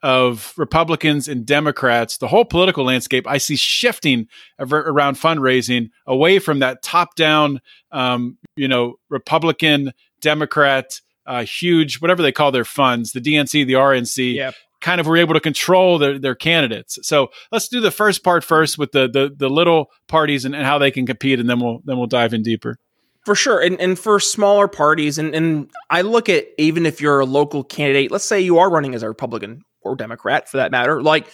of 0.02 0.54
Republicans 0.56 1.28
and 1.28 1.44
Democrats, 1.44 2.16
the 2.16 2.28
whole 2.28 2.44
political 2.44 2.84
landscape, 2.84 3.26
I 3.26 3.38
see 3.38 3.56
shifting 3.56 4.28
around 4.58 5.16
fundraising 5.16 5.90
away 6.06 6.38
from 6.38 6.60
that 6.60 6.82
top 6.82 7.16
down, 7.16 7.60
um, 7.92 8.38
you 8.56 8.66
know, 8.66 8.94
Republican, 9.10 9.92
Democrat, 10.20 11.00
uh, 11.26 11.44
huge, 11.44 12.00
whatever 12.00 12.22
they 12.22 12.32
call 12.32 12.52
their 12.52 12.64
funds, 12.64 13.12
the 13.12 13.20
DNC, 13.20 13.66
the 13.66 13.74
RNC, 13.74 14.34
yep. 14.34 14.54
kind 14.80 15.00
of 15.00 15.06
were 15.06 15.16
able 15.16 15.34
to 15.34 15.40
control 15.40 15.98
their, 15.98 16.18
their 16.18 16.34
candidates. 16.34 16.98
So 17.02 17.30
let's 17.52 17.68
do 17.68 17.80
the 17.80 17.90
first 17.90 18.24
part 18.24 18.44
first 18.44 18.78
with 18.78 18.92
the 18.92 19.08
the, 19.08 19.32
the 19.34 19.48
little 19.48 19.90
parties 20.08 20.44
and, 20.44 20.54
and 20.54 20.64
how 20.64 20.78
they 20.78 20.90
can 20.90 21.06
compete, 21.06 21.40
and 21.40 21.48
then 21.48 21.60
we'll 21.60 21.80
then 21.84 21.98
we'll 21.98 22.06
dive 22.06 22.34
in 22.34 22.42
deeper. 22.42 22.76
For 23.24 23.34
sure. 23.34 23.60
And, 23.60 23.78
and 23.80 23.98
for 23.98 24.18
smaller 24.18 24.66
parties, 24.66 25.18
and, 25.18 25.34
and 25.34 25.70
I 25.90 26.00
look 26.00 26.30
at 26.30 26.46
even 26.56 26.86
if 26.86 27.02
you're 27.02 27.20
a 27.20 27.26
local 27.26 27.62
candidate, 27.62 28.10
let's 28.10 28.24
say 28.24 28.40
you 28.40 28.58
are 28.58 28.70
running 28.70 28.94
as 28.94 29.02
a 29.02 29.08
Republican 29.08 29.62
or 29.82 29.94
Democrat 29.94 30.48
for 30.48 30.56
that 30.56 30.70
matter, 30.70 31.02
like 31.02 31.30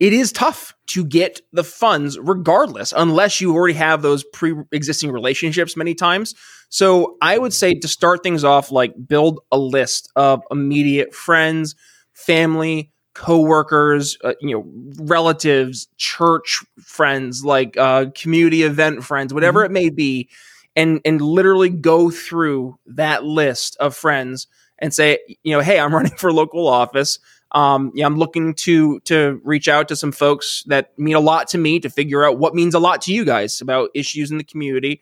it 0.00 0.12
is 0.12 0.32
tough 0.32 0.74
to 0.88 1.04
get 1.04 1.40
the 1.52 1.64
funds 1.64 2.18
regardless, 2.18 2.92
unless 2.96 3.40
you 3.40 3.54
already 3.54 3.74
have 3.74 4.02
those 4.02 4.24
pre 4.24 4.54
existing 4.72 5.10
relationships 5.10 5.76
many 5.76 5.94
times. 5.94 6.34
So 6.68 7.16
I 7.22 7.38
would 7.38 7.54
say 7.54 7.74
to 7.74 7.88
start 7.88 8.22
things 8.22 8.44
off, 8.44 8.70
like 8.70 8.94
build 9.06 9.40
a 9.52 9.58
list 9.58 10.10
of 10.16 10.42
immediate 10.50 11.14
friends, 11.14 11.74
family, 12.12 12.90
coworkers, 13.14 14.18
uh, 14.22 14.34
you 14.40 14.54
know, 14.54 14.64
relatives, 14.98 15.88
church 15.96 16.62
friends, 16.82 17.44
like 17.44 17.76
uh, 17.76 18.06
community 18.14 18.62
event 18.62 19.04
friends, 19.04 19.32
whatever 19.32 19.60
mm-hmm. 19.60 19.76
it 19.76 19.80
may 19.80 19.90
be, 19.90 20.28
and 20.74 21.00
and 21.04 21.20
literally 21.20 21.70
go 21.70 22.10
through 22.10 22.78
that 22.86 23.24
list 23.24 23.76
of 23.80 23.96
friends 23.96 24.46
and 24.78 24.92
say, 24.92 25.18
you 25.42 25.52
know, 25.52 25.60
hey, 25.60 25.80
I'm 25.80 25.94
running 25.94 26.16
for 26.16 26.32
local 26.32 26.68
office. 26.68 27.18
Um, 27.52 27.92
yeah, 27.94 28.06
I'm 28.06 28.16
looking 28.16 28.54
to 28.54 29.00
to 29.00 29.40
reach 29.44 29.68
out 29.68 29.88
to 29.88 29.96
some 29.96 30.12
folks 30.12 30.62
that 30.66 30.98
mean 30.98 31.14
a 31.14 31.20
lot 31.20 31.48
to 31.48 31.58
me 31.58 31.80
to 31.80 31.88
figure 31.88 32.24
out 32.24 32.38
what 32.38 32.54
means 32.54 32.74
a 32.74 32.78
lot 32.78 33.00
to 33.02 33.14
you 33.14 33.24
guys 33.24 33.60
about 33.60 33.90
issues 33.94 34.30
in 34.30 34.36
the 34.36 34.44
community. 34.44 35.00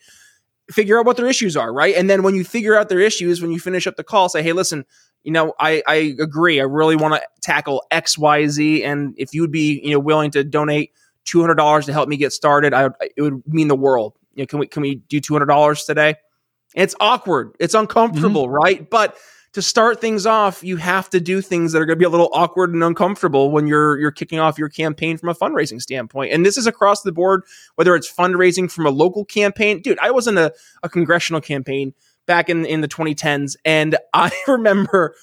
Figure 0.71 0.99
out 0.99 1.07
what 1.07 1.17
their 1.17 1.27
issues 1.27 1.57
are, 1.57 1.73
right? 1.73 1.95
And 1.95 2.09
then 2.09 2.23
when 2.23 2.35
you 2.35 2.45
figure 2.45 2.77
out 2.77 2.89
their 2.89 3.01
issues, 3.01 3.43
when 3.43 3.53
you 3.53 3.61
finish 3.61 3.87
up 3.87 3.97
the 3.97 4.05
call, 4.05 4.29
say, 4.29 4.43
hey, 4.43 4.53
listen, 4.53 4.85
you 5.23 5.33
know, 5.33 5.53
I, 5.59 5.83
I 5.87 6.15
agree. 6.19 6.61
I 6.61 6.65
really 6.65 6.97
want 6.97 7.15
to 7.15 7.23
tackle 7.43 7.85
X, 7.91 8.17
Y, 8.17 8.47
Z, 8.47 8.85
and 8.85 9.15
if 9.19 9.35
you 9.35 9.43
would 9.43 9.53
be, 9.53 9.81
you 9.85 9.91
know, 9.91 9.99
willing 9.99 10.31
to 10.33 10.45
donate 10.45 10.93
two 11.25 11.41
hundred 11.41 11.57
dollars 11.57 11.87
to 11.87 11.93
help 11.93 12.09
me 12.09 12.17
get 12.17 12.33
started, 12.33 12.73
I 12.73 12.91
it 13.17 13.23
would 13.23 13.43
mean 13.47 13.69
the 13.69 13.77
world. 13.77 14.15
You 14.35 14.43
know, 14.43 14.47
can 14.47 14.59
we 14.59 14.67
can 14.67 14.83
we 14.83 14.97
do 14.97 15.21
two 15.21 15.35
hundred 15.35 15.47
dollars 15.47 15.85
today? 15.85 16.17
it's 16.75 16.95
awkward. 17.01 17.55
It's 17.61 17.75
uncomfortable, 17.75 18.45
mm-hmm. 18.45 18.55
right? 18.55 18.91
But 18.91 19.17
to 19.55 19.63
start 19.63 20.01
things 20.01 20.27
off, 20.27 20.63
you 20.63 20.77
have 20.77 21.09
to 21.11 21.21
do 21.21 21.41
things 21.41 21.73
that 21.73 21.81
are 21.81 21.87
going 21.87 21.97
to 21.97 22.01
be 22.01 22.05
a 22.05 22.11
little 22.11 22.29
awkward 22.33 22.75
and 22.75 22.83
uncomfortable 22.83 23.51
when 23.51 23.67
you're 23.67 23.99
you're 23.99 24.11
kicking 24.11 24.39
off 24.39 24.59
your 24.59 24.69
campaign 24.69 25.17
from 25.17 25.29
a 25.29 25.35
fundraising 25.35 25.81
standpoint. 25.81 26.33
And 26.33 26.45
this 26.45 26.57
is 26.57 26.67
across 26.67 27.03
the 27.03 27.13
board, 27.13 27.43
whether 27.77 27.95
it's 27.95 28.13
fundraising 28.13 28.71
from 28.71 28.87
a 28.87 28.91
local 28.91 29.25
campaign. 29.25 29.81
Dude, 29.81 29.99
I 30.01 30.11
was 30.11 30.27
in 30.27 30.37
a, 30.39 30.51
a 30.83 30.89
congressional 30.89 31.41
campaign 31.41 31.95
back 32.27 32.49
in 32.49 32.67
in 32.67 32.81
the 32.81 32.89
2010s, 32.89 33.57
and 33.65 33.97
I 34.13 34.33
remember 34.49 35.15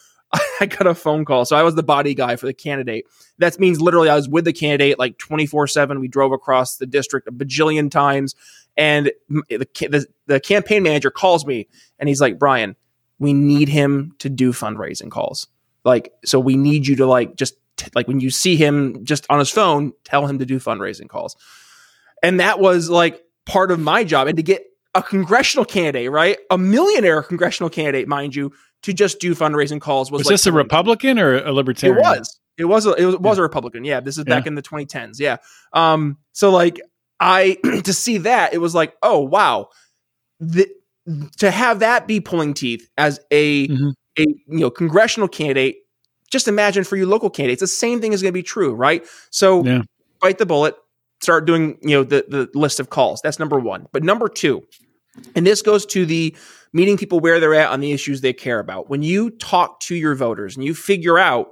I 0.62 0.66
got 0.66 0.88
a 0.88 0.96
phone 0.96 1.26
call. 1.26 1.44
So 1.44 1.58
I 1.58 1.64
was 1.64 1.76
the 1.76 1.84
body 1.84 2.14
guy 2.14 2.38
for 2.38 2.46
the 2.46 2.54
candidate. 2.54 3.06
That 3.40 3.60
means 3.60 3.82
literally 3.82 4.10
I 4.10 4.16
was 4.16 4.30
with 4.30 4.46
the 4.46 4.54
candidate 4.54 4.98
like 4.98 5.18
24 5.18 5.68
7. 5.68 6.00
We 6.00 6.08
drove 6.08 6.32
across 6.32 6.78
the 6.78 6.86
district 6.86 7.28
a 7.28 7.32
bajillion 7.32 7.92
times. 7.92 8.36
And 8.78 9.12
the, 9.28 9.68
the, 9.70 10.06
the 10.28 10.40
campaign 10.40 10.84
manager 10.84 11.12
calls 11.12 11.46
me 11.46 11.68
and 12.00 12.08
he's 12.08 12.22
like, 12.22 12.40
Brian, 12.40 12.78
we 13.22 13.34
need 13.34 13.70
him 13.70 14.16
to 14.18 14.30
do 14.30 14.52
fundraising 14.52 15.12
calls. 15.12 15.46
Like, 15.86 16.12
so 16.26 16.40
we 16.40 16.58
need 16.58 16.88
you 16.88 16.96
to 16.96 17.06
like 17.06 17.36
just 17.36 17.54
t- 17.78 17.92
like 17.94 18.08
when 18.08 18.20
you 18.20 18.32
see 18.32 18.56
him 18.56 19.06
just 19.06 19.28
on 19.30 19.38
his 19.38 19.52
phone, 19.52 19.94
tell 20.04 20.26
him 20.26 20.40
to 20.40 20.46
do 20.46 20.60
fundraising 20.60 21.08
calls. 21.08 21.36
And 22.24 22.40
that 22.40 22.60
was 22.60 22.90
like 22.90 23.24
part 23.46 23.70
of 23.70 23.80
my 23.80 24.04
job 24.04 24.28
and 24.28 24.38
to 24.38 24.44
get 24.44 24.64
a 24.96 25.04
congressional 25.04 25.66
candidate, 25.66 26.10
right? 26.10 26.40
A 26.50 26.58
millionaire 26.58 27.22
congressional 27.22 27.70
candidate, 27.70 28.08
mind 28.08 28.36
you, 28.36 28.54
to 28.82 28.92
just 28.92 29.20
do 29.20 29.36
fundraising 29.36 29.80
calls 29.80 30.12
was, 30.12 30.22
was 30.22 30.26
like 30.26 30.34
this 30.34 30.48
a 30.48 30.52
Republican 30.52 31.20
or 31.20 31.46
a 31.46 31.54
libertarian? 31.54 32.00
It 32.00 32.02
was. 32.02 32.40
It 32.58 32.66
was 32.66 32.88
a, 32.88 32.94
it 32.94 33.06
was, 33.06 33.18
was 33.20 33.38
a 33.38 33.44
Republican. 33.44 33.86
Yeah, 33.86 34.00
this 34.00 34.18
is 34.18 34.24
back 34.24 34.46
yeah. 34.46 34.50
in 34.50 34.56
the 34.56 34.64
2010s. 34.64 35.20
Yeah. 35.20 35.38
Um 35.74 36.18
so 36.32 36.50
like 36.50 36.82
I 37.20 37.60
to 37.84 37.94
see 37.94 38.18
that 38.20 38.56
it 38.56 38.58
was 38.58 38.74
like, 38.74 38.96
"Oh, 39.04 39.20
wow. 39.20 39.70
The, 40.40 40.68
to 41.38 41.52
have 41.52 41.80
that 41.80 42.08
be 42.08 42.20
pulling 42.20 42.54
teeth 42.54 42.90
as 42.98 43.20
a 43.32 43.68
mm-hmm. 43.68 43.90
a 44.18 44.22
you 44.22 44.38
know 44.48 44.70
congressional 44.70 45.28
candidate 45.28 45.78
just 46.32 46.48
imagine 46.48 46.84
for 46.84 46.96
you 46.96 47.06
local 47.06 47.30
candidates 47.30 47.60
the 47.60 47.68
same 47.68 48.02
thing 48.02 48.14
is 48.14 48.22
going 48.22 48.32
to 48.32 48.38
be 48.38 48.44
true 48.44 48.74
right? 48.74 49.06
So 49.30 49.64
yeah. 49.64 49.82
bite 50.20 50.38
the 50.38 50.46
bullet 50.46 50.76
start 51.22 51.46
doing 51.46 51.78
you 51.82 51.98
know 51.98 52.04
the 52.04 52.26
the 52.28 52.50
list 52.58 52.80
of 52.80 52.90
calls. 52.90 53.22
That's 53.22 53.40
number 53.40 53.60
one. 53.60 53.88
But 53.92 54.04
number 54.04 54.28
two 54.28 54.64
and 55.36 55.46
this 55.46 55.62
goes 55.62 55.86
to 55.88 56.06
the 56.06 56.36
meeting 56.74 56.98
people 56.98 57.20
where 57.20 57.40
they're 57.40 57.54
at 57.54 57.70
on 57.70 57.82
the 57.82 57.92
issues 57.92 58.22
they 58.22 58.34
care 58.34 58.60
about. 58.60 58.90
When 58.90 59.04
you 59.04 59.30
talk 59.32 59.82
to 59.82 59.96
your 59.96 60.16
voters 60.16 60.56
and 60.56 60.66
you 60.66 60.74
figure 60.74 61.20
out 61.20 61.50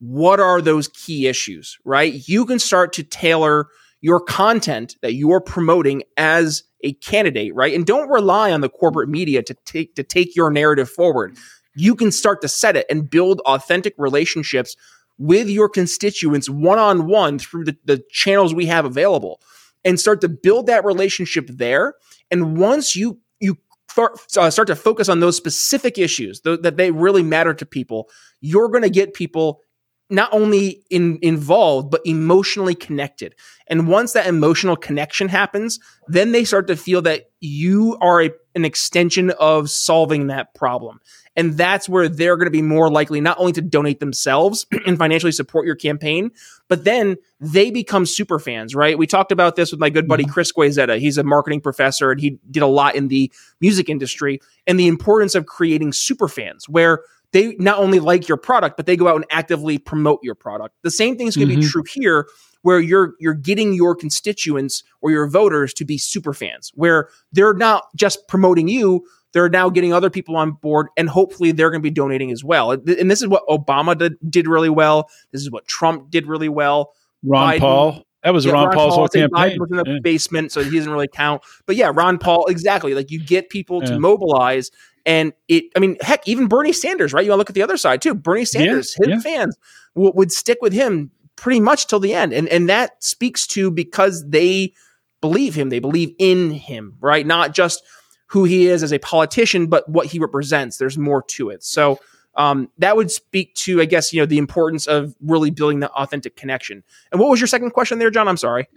what 0.00 0.40
are 0.40 0.60
those 0.60 0.88
key 0.88 1.26
issues 1.26 1.78
right? 1.84 2.28
You 2.28 2.44
can 2.44 2.58
start 2.58 2.92
to 2.94 3.02
tailor 3.02 3.68
your 4.00 4.20
content 4.20 4.96
that 5.02 5.14
you're 5.14 5.40
promoting 5.40 6.02
as 6.16 6.62
a 6.82 6.92
candidate, 6.94 7.54
right? 7.54 7.74
And 7.74 7.86
don't 7.86 8.08
rely 8.08 8.52
on 8.52 8.60
the 8.60 8.68
corporate 8.68 9.08
media 9.08 9.42
to 9.42 9.54
take 9.64 9.94
to 9.96 10.02
take 10.02 10.36
your 10.36 10.50
narrative 10.50 10.90
forward. 10.90 11.36
You 11.74 11.94
can 11.94 12.10
start 12.10 12.40
to 12.42 12.48
set 12.48 12.76
it 12.76 12.86
and 12.88 13.10
build 13.10 13.40
authentic 13.40 13.94
relationships 13.98 14.76
with 15.18 15.48
your 15.48 15.68
constituents 15.68 16.48
one 16.48 16.78
on 16.78 17.06
one 17.06 17.38
through 17.38 17.64
the, 17.64 17.76
the 17.84 18.02
channels 18.10 18.54
we 18.54 18.66
have 18.66 18.84
available 18.84 19.40
and 19.84 19.98
start 19.98 20.20
to 20.20 20.28
build 20.28 20.66
that 20.66 20.84
relationship 20.84 21.48
there. 21.48 21.94
And 22.30 22.58
once 22.58 22.96
you 22.96 23.20
you 23.40 23.56
uh, 23.96 24.50
start 24.50 24.66
to 24.66 24.76
focus 24.76 25.08
on 25.08 25.20
those 25.20 25.36
specific 25.36 25.96
issues 25.98 26.40
th- 26.40 26.60
that 26.60 26.76
they 26.76 26.90
really 26.90 27.22
matter 27.22 27.54
to 27.54 27.64
people, 27.64 28.10
you're 28.40 28.68
going 28.68 28.82
to 28.82 28.90
get 28.90 29.14
people 29.14 29.60
not 30.08 30.32
only 30.32 30.82
in, 30.90 31.18
involved 31.22 31.90
but 31.90 32.00
emotionally 32.04 32.74
connected. 32.74 33.34
And 33.68 33.88
once 33.88 34.12
that 34.12 34.26
emotional 34.26 34.76
connection 34.76 35.28
happens 35.28 35.80
then 36.08 36.32
they 36.32 36.44
start 36.44 36.66
to 36.68 36.76
feel 36.76 37.02
that 37.02 37.30
you 37.40 37.96
are 38.00 38.22
a, 38.22 38.30
an 38.54 38.64
extension 38.64 39.30
of 39.30 39.70
solving 39.70 40.28
that 40.28 40.54
problem. 40.54 41.00
And 41.34 41.56
that's 41.58 41.88
where 41.88 42.08
they're 42.08 42.36
going 42.36 42.46
to 42.46 42.50
be 42.50 42.62
more 42.62 42.90
likely 42.90 43.20
not 43.20 43.38
only 43.38 43.52
to 43.52 43.60
donate 43.60 44.00
themselves 44.00 44.66
and 44.86 44.96
financially 44.98 45.32
support 45.32 45.66
your 45.66 45.76
campaign 45.76 46.30
but 46.68 46.82
then 46.82 47.16
they 47.38 47.70
become 47.70 48.06
super 48.06 48.38
fans 48.38 48.74
right? 48.74 48.98
We 48.98 49.06
talked 49.06 49.32
about 49.32 49.56
this 49.56 49.70
with 49.70 49.80
my 49.80 49.90
good 49.90 50.08
buddy 50.08 50.24
mm-hmm. 50.24 50.32
chris 50.32 50.52
guazetta 50.52 50.98
he's 50.98 51.18
a 51.18 51.24
marketing 51.24 51.60
professor 51.60 52.10
and 52.10 52.20
he 52.20 52.38
did 52.50 52.62
a 52.62 52.66
lot 52.66 52.94
in 52.94 53.08
the 53.08 53.30
music 53.60 53.88
industry 53.88 54.40
and 54.66 54.78
the 54.78 54.88
importance 54.88 55.34
of 55.34 55.46
creating 55.46 55.92
super 55.92 56.28
fans 56.28 56.68
where 56.68 57.00
they 57.36 57.54
not 57.58 57.78
only 57.78 58.00
like 58.00 58.28
your 58.28 58.38
product, 58.38 58.78
but 58.78 58.86
they 58.86 58.96
go 58.96 59.08
out 59.08 59.16
and 59.16 59.26
actively 59.30 59.76
promote 59.76 60.20
your 60.22 60.34
product. 60.34 60.74
The 60.82 60.90
same 60.90 61.18
thing 61.18 61.26
is 61.26 61.36
going 61.36 61.48
to 61.48 61.54
mm-hmm. 61.54 61.60
be 61.60 61.68
true 61.68 61.84
here, 61.86 62.26
where 62.62 62.80
you're 62.80 63.14
you're 63.20 63.34
getting 63.34 63.74
your 63.74 63.94
constituents 63.94 64.82
or 65.02 65.10
your 65.10 65.28
voters 65.28 65.74
to 65.74 65.84
be 65.84 65.98
super 65.98 66.32
fans, 66.32 66.72
where 66.74 67.10
they're 67.32 67.54
not 67.54 67.84
just 67.94 68.26
promoting 68.26 68.68
you, 68.68 69.06
they're 69.32 69.50
now 69.50 69.68
getting 69.68 69.92
other 69.92 70.08
people 70.08 70.34
on 70.34 70.52
board, 70.52 70.88
and 70.96 71.10
hopefully 71.10 71.52
they're 71.52 71.70
going 71.70 71.82
to 71.82 71.86
be 71.86 71.90
donating 71.90 72.30
as 72.30 72.42
well. 72.42 72.70
And 72.72 73.10
this 73.10 73.20
is 73.20 73.28
what 73.28 73.46
Obama 73.48 73.96
did, 73.96 74.14
did 74.30 74.48
really 74.48 74.70
well. 74.70 75.10
This 75.30 75.42
is 75.42 75.50
what 75.50 75.66
Trump 75.66 76.10
did 76.10 76.26
really 76.26 76.48
well. 76.48 76.94
Ron 77.22 77.52
Biden, 77.54 77.60
Paul. 77.60 78.02
That 78.22 78.32
was 78.32 78.46
yeah, 78.46 78.52
Ron, 78.52 78.68
Ron 78.68 78.74
Paul's 78.74 78.90
Paul, 78.90 78.98
whole 78.98 79.08
campaign. 79.08 79.30
Biden 79.30 79.58
was 79.58 79.70
in 79.70 79.76
the 79.76 79.84
yeah. 79.86 79.98
basement, 80.02 80.52
so 80.52 80.64
he 80.64 80.76
doesn't 80.76 80.90
really 80.90 81.06
count. 81.06 81.42
But 81.66 81.76
yeah, 81.76 81.92
Ron 81.94 82.16
Paul, 82.18 82.46
exactly. 82.46 82.94
Like 82.94 83.10
you 83.10 83.22
get 83.22 83.50
people 83.50 83.82
yeah. 83.82 83.90
to 83.90 84.00
mobilize 84.00 84.70
and 85.06 85.32
it, 85.48 85.64
I 85.76 85.78
mean, 85.78 85.96
heck, 86.00 86.26
even 86.28 86.48
Bernie 86.48 86.72
Sanders, 86.72 87.12
right? 87.12 87.24
You 87.24 87.30
want 87.30 87.38
to 87.38 87.40
look 87.40 87.50
at 87.50 87.54
the 87.54 87.62
other 87.62 87.76
side 87.76 88.02
too. 88.02 88.14
Bernie 88.14 88.44
Sanders, 88.44 88.94
yeah, 88.98 89.14
his 89.14 89.24
yeah. 89.24 89.30
fans 89.30 89.56
w- 89.94 90.12
would 90.14 90.32
stick 90.32 90.58
with 90.60 90.72
him 90.72 91.12
pretty 91.36 91.60
much 91.60 91.86
till 91.86 92.00
the 92.00 92.12
end. 92.12 92.32
And, 92.32 92.48
and 92.48 92.68
that 92.68 93.02
speaks 93.02 93.46
to 93.48 93.70
because 93.70 94.28
they 94.28 94.74
believe 95.20 95.54
him, 95.54 95.70
they 95.70 95.78
believe 95.78 96.14
in 96.18 96.50
him, 96.50 96.96
right? 97.00 97.26
Not 97.26 97.54
just 97.54 97.82
who 98.26 98.44
he 98.44 98.66
is 98.66 98.82
as 98.82 98.92
a 98.92 98.98
politician, 98.98 99.68
but 99.68 99.88
what 99.88 100.06
he 100.06 100.18
represents. 100.18 100.76
There's 100.76 100.98
more 100.98 101.22
to 101.22 101.50
it. 101.50 101.62
So, 101.62 102.00
um, 102.34 102.68
that 102.78 102.96
would 102.96 103.10
speak 103.10 103.54
to, 103.54 103.80
I 103.80 103.86
guess, 103.86 104.12
you 104.12 104.20
know, 104.20 104.26
the 104.26 104.38
importance 104.38 104.86
of 104.86 105.14
really 105.22 105.50
building 105.50 105.80
the 105.80 105.90
authentic 105.92 106.36
connection. 106.36 106.84
And 107.10 107.18
what 107.18 107.30
was 107.30 107.40
your 107.40 107.46
second 107.46 107.70
question 107.70 107.98
there, 107.98 108.10
John? 108.10 108.28
I'm 108.28 108.36
sorry. 108.36 108.68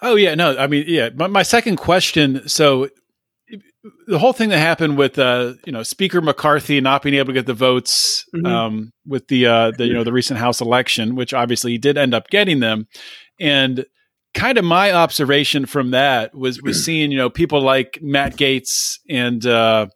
Oh 0.00 0.14
yeah, 0.14 0.34
no, 0.34 0.56
I 0.56 0.66
mean, 0.66 0.84
yeah, 0.88 1.10
my, 1.14 1.26
my 1.26 1.42
second 1.42 1.76
question. 1.76 2.48
So 2.48 2.88
the 4.06 4.18
whole 4.18 4.32
thing 4.32 4.48
that 4.48 4.58
happened 4.58 4.96
with 4.96 5.18
uh, 5.18 5.54
you 5.64 5.72
know 5.72 5.82
Speaker 5.82 6.20
McCarthy 6.20 6.80
not 6.80 7.02
being 7.02 7.14
able 7.16 7.26
to 7.26 7.32
get 7.32 7.46
the 7.46 7.54
votes 7.54 8.24
mm-hmm. 8.34 8.46
um, 8.46 8.92
with 9.06 9.28
the 9.28 9.46
uh, 9.46 9.70
the 9.72 9.86
you 9.86 9.92
know 9.92 10.04
the 10.04 10.12
recent 10.12 10.38
House 10.38 10.60
election, 10.60 11.14
which 11.14 11.34
obviously 11.34 11.72
he 11.72 11.78
did 11.78 11.98
end 11.98 12.14
up 12.14 12.28
getting 12.28 12.60
them, 12.60 12.86
and 13.38 13.84
kind 14.32 14.58
of 14.58 14.64
my 14.64 14.92
observation 14.92 15.66
from 15.66 15.90
that 15.90 16.34
was 16.34 16.62
was 16.62 16.82
seeing 16.84 17.10
you 17.12 17.18
know 17.18 17.30
people 17.30 17.60
like 17.60 17.98
Matt 18.00 18.36
Gaetz 18.36 18.98
and 19.08 19.44
uh, 19.46 19.86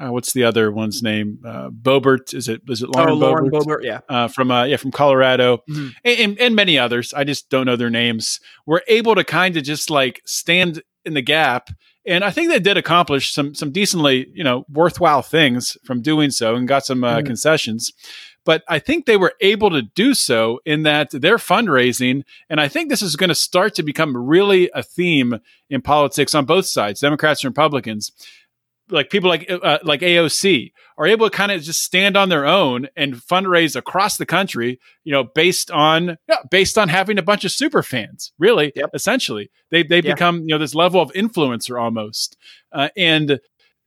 uh, 0.00 0.12
what's 0.12 0.32
the 0.32 0.44
other 0.44 0.70
one's 0.70 1.02
name? 1.02 1.40
Uh, 1.44 1.70
Boebert 1.70 2.32
is 2.32 2.48
it? 2.48 2.62
Is 2.68 2.82
it 2.82 2.90
Lauren, 2.94 3.10
oh, 3.10 3.14
Lauren 3.14 3.50
Boebert? 3.50 3.64
Boebert, 3.64 3.82
yeah, 3.82 4.00
uh, 4.08 4.28
from 4.28 4.50
uh, 4.50 4.64
yeah 4.64 4.76
from 4.76 4.92
Colorado, 4.92 5.58
Mhm. 5.68 5.92
and, 6.04 6.20
and, 6.20 6.38
and 6.38 6.56
many 6.56 6.78
others. 6.78 7.12
I 7.12 7.24
just 7.24 7.50
don't 7.50 7.66
know 7.66 7.76
their 7.76 7.90
names. 7.90 8.38
Were 8.64 8.82
able 8.86 9.14
to 9.16 9.24
kind 9.24 9.56
of 9.56 9.64
just 9.64 9.90
like 9.90 10.22
stand 10.24 10.82
in 11.04 11.14
the 11.14 11.22
gap, 11.22 11.70
and 12.08 12.24
I 12.24 12.30
think 12.30 12.50
they 12.50 12.58
did 12.58 12.76
accomplish 12.76 13.32
some 13.32 13.54
some 13.54 13.70
decently 13.70 14.28
you 14.34 14.42
know 14.44 14.64
worthwhile 14.72 15.22
things 15.22 15.76
from 15.84 16.02
doing 16.02 16.30
so, 16.30 16.54
and 16.54 16.66
got 16.66 16.84
some 16.86 17.04
uh, 17.04 17.18
Mhm. 17.18 17.26
concessions. 17.26 17.92
But 18.44 18.62
I 18.66 18.78
think 18.78 19.04
they 19.04 19.18
were 19.18 19.34
able 19.42 19.68
to 19.70 19.82
do 19.82 20.14
so 20.14 20.60
in 20.64 20.82
that 20.84 21.10
they're 21.12 21.36
fundraising, 21.36 22.22
and 22.48 22.60
I 22.60 22.68
think 22.68 22.88
this 22.88 23.02
is 23.02 23.14
going 23.14 23.28
to 23.28 23.34
start 23.34 23.74
to 23.74 23.82
become 23.82 24.16
really 24.16 24.70
a 24.74 24.82
theme 24.82 25.40
in 25.68 25.82
politics 25.82 26.34
on 26.34 26.46
both 26.46 26.64
sides, 26.64 27.00
Democrats 27.00 27.44
and 27.44 27.50
Republicans 27.50 28.10
like 28.90 29.10
people 29.10 29.28
like 29.28 29.50
uh, 29.50 29.78
like 29.82 30.00
AOC 30.00 30.72
are 30.96 31.06
able 31.06 31.28
to 31.28 31.36
kind 31.36 31.52
of 31.52 31.62
just 31.62 31.82
stand 31.82 32.16
on 32.16 32.28
their 32.28 32.46
own 32.46 32.88
and 32.96 33.14
fundraise 33.14 33.76
across 33.76 34.16
the 34.16 34.26
country, 34.26 34.80
you 35.04 35.12
know, 35.12 35.24
based 35.24 35.70
on 35.70 36.16
yeah, 36.28 36.36
based 36.50 36.76
on 36.78 36.88
having 36.88 37.18
a 37.18 37.22
bunch 37.22 37.44
of 37.44 37.50
super 37.52 37.82
fans. 37.82 38.32
Really, 38.38 38.72
Yep. 38.74 38.90
essentially, 38.94 39.50
they 39.70 39.82
they 39.82 39.96
Yeah. 40.00 40.14
become 40.14 40.40
you 40.40 40.48
know 40.48 40.58
this 40.58 40.74
level 40.74 41.00
of 41.00 41.12
influencer 41.12 41.80
almost, 41.80 42.36
uh, 42.72 42.88
and 42.96 43.40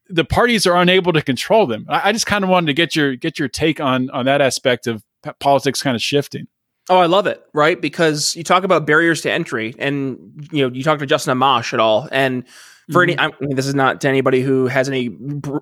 the 0.10 0.26
parties 0.26 0.68
are 0.68 0.76
unable 0.76 1.14
to 1.14 1.22
control 1.22 1.66
them. 1.68 1.86
I, 1.90 2.10
I 2.10 2.12
just 2.12 2.26
kind 2.26 2.44
of 2.44 2.50
wanted 2.50 2.68
to 2.68 2.74
get 2.74 2.96
your 2.96 3.16
get 3.16 3.40
your 3.40 3.48
take 3.48 3.80
on 3.80 4.10
on 4.12 4.26
that 4.26 4.42
aspect 4.42 4.88
of 4.88 5.04
p- 5.24 5.32
politics 5.40 5.82
kind 5.82 5.96
of 5.96 6.02
shifting. 6.02 6.48
Oh, 6.90 6.98
I 6.98 7.06
love 7.06 7.28
it, 7.28 7.42
right? 7.54 7.80
Because 7.80 8.36
you 8.36 8.44
talk 8.44 8.64
about 8.64 8.86
barriers 8.88 9.22
to 9.22 9.32
entry, 9.32 9.76
and 9.80 10.48
you 10.52 10.68
know, 10.68 10.74
you 10.76 10.84
talk 10.84 11.00
to 11.00 11.06
Justin 11.06 11.38
Amash 11.38 11.74
at 11.74 11.80
all, 11.80 12.10
and 12.12 12.44
for 12.92 13.04
any, 13.04 13.18
I 13.20 13.30
mean, 13.40 13.56
this 13.56 13.68
is 13.68 13.76
not 13.76 14.02
to 14.02 14.08
anybody 14.10 14.42
who 14.42 14.68
has 14.68 14.88
any 14.88 15.16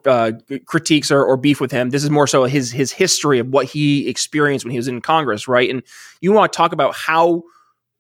uh, 0.05 0.31
critiques 0.65 1.11
or, 1.11 1.23
or 1.23 1.37
beef 1.37 1.59
with 1.59 1.71
him. 1.71 1.89
This 1.89 2.03
is 2.03 2.09
more 2.09 2.27
so 2.27 2.43
his 2.45 2.71
his 2.71 2.91
history 2.91 3.39
of 3.39 3.47
what 3.47 3.65
he 3.65 4.07
experienced 4.07 4.65
when 4.65 4.71
he 4.71 4.77
was 4.77 4.87
in 4.87 5.01
Congress, 5.01 5.47
right? 5.47 5.69
And 5.69 5.83
you 6.21 6.31
want 6.31 6.51
to 6.53 6.57
talk 6.57 6.71
about 6.73 6.95
how 6.95 7.43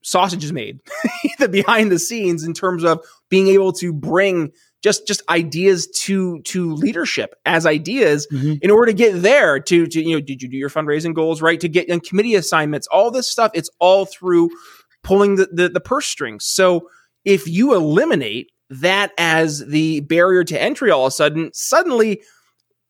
sausage 0.01 0.43
is 0.43 0.53
made, 0.53 0.79
the 1.39 1.49
behind 1.49 1.91
the 1.91 1.99
scenes 1.99 2.43
in 2.43 2.53
terms 2.53 2.83
of 2.83 3.03
being 3.29 3.47
able 3.47 3.73
to 3.73 3.91
bring 3.91 4.51
just 4.81 5.05
just 5.05 5.21
ideas 5.27 5.87
to 5.87 6.39
to 6.43 6.73
leadership 6.73 7.35
as 7.45 7.65
ideas 7.65 8.25
Mhm. 8.31 8.59
in 8.61 8.71
order 8.71 8.85
to 8.85 8.93
get 8.93 9.21
there 9.21 9.59
to 9.59 9.85
to 9.87 10.01
you 10.01 10.15
know 10.15 10.21
did 10.21 10.41
you 10.41 10.47
do 10.47 10.55
your 10.55 10.69
fundraising 10.69 11.13
goals 11.13 11.41
right 11.41 11.59
to 11.59 11.67
get 11.67 11.89
in 11.89 11.99
committee 11.99 12.33
assignments 12.35 12.87
all 12.87 13.11
this 13.11 13.27
stuff 13.27 13.51
it's 13.53 13.69
all 13.79 14.05
through 14.05 14.49
pulling 15.03 15.35
the, 15.35 15.49
the 15.51 15.67
the 15.67 15.81
purse 15.81 16.07
strings 16.07 16.45
so 16.45 16.89
if 17.25 17.45
you 17.45 17.75
eliminate 17.75 18.51
that 18.69 19.11
as 19.17 19.65
the 19.67 19.99
barrier 20.01 20.43
to 20.43 20.61
entry 20.61 20.91
all 20.91 21.05
of 21.05 21.09
a 21.09 21.11
sudden 21.11 21.49
suddenly 21.53 22.21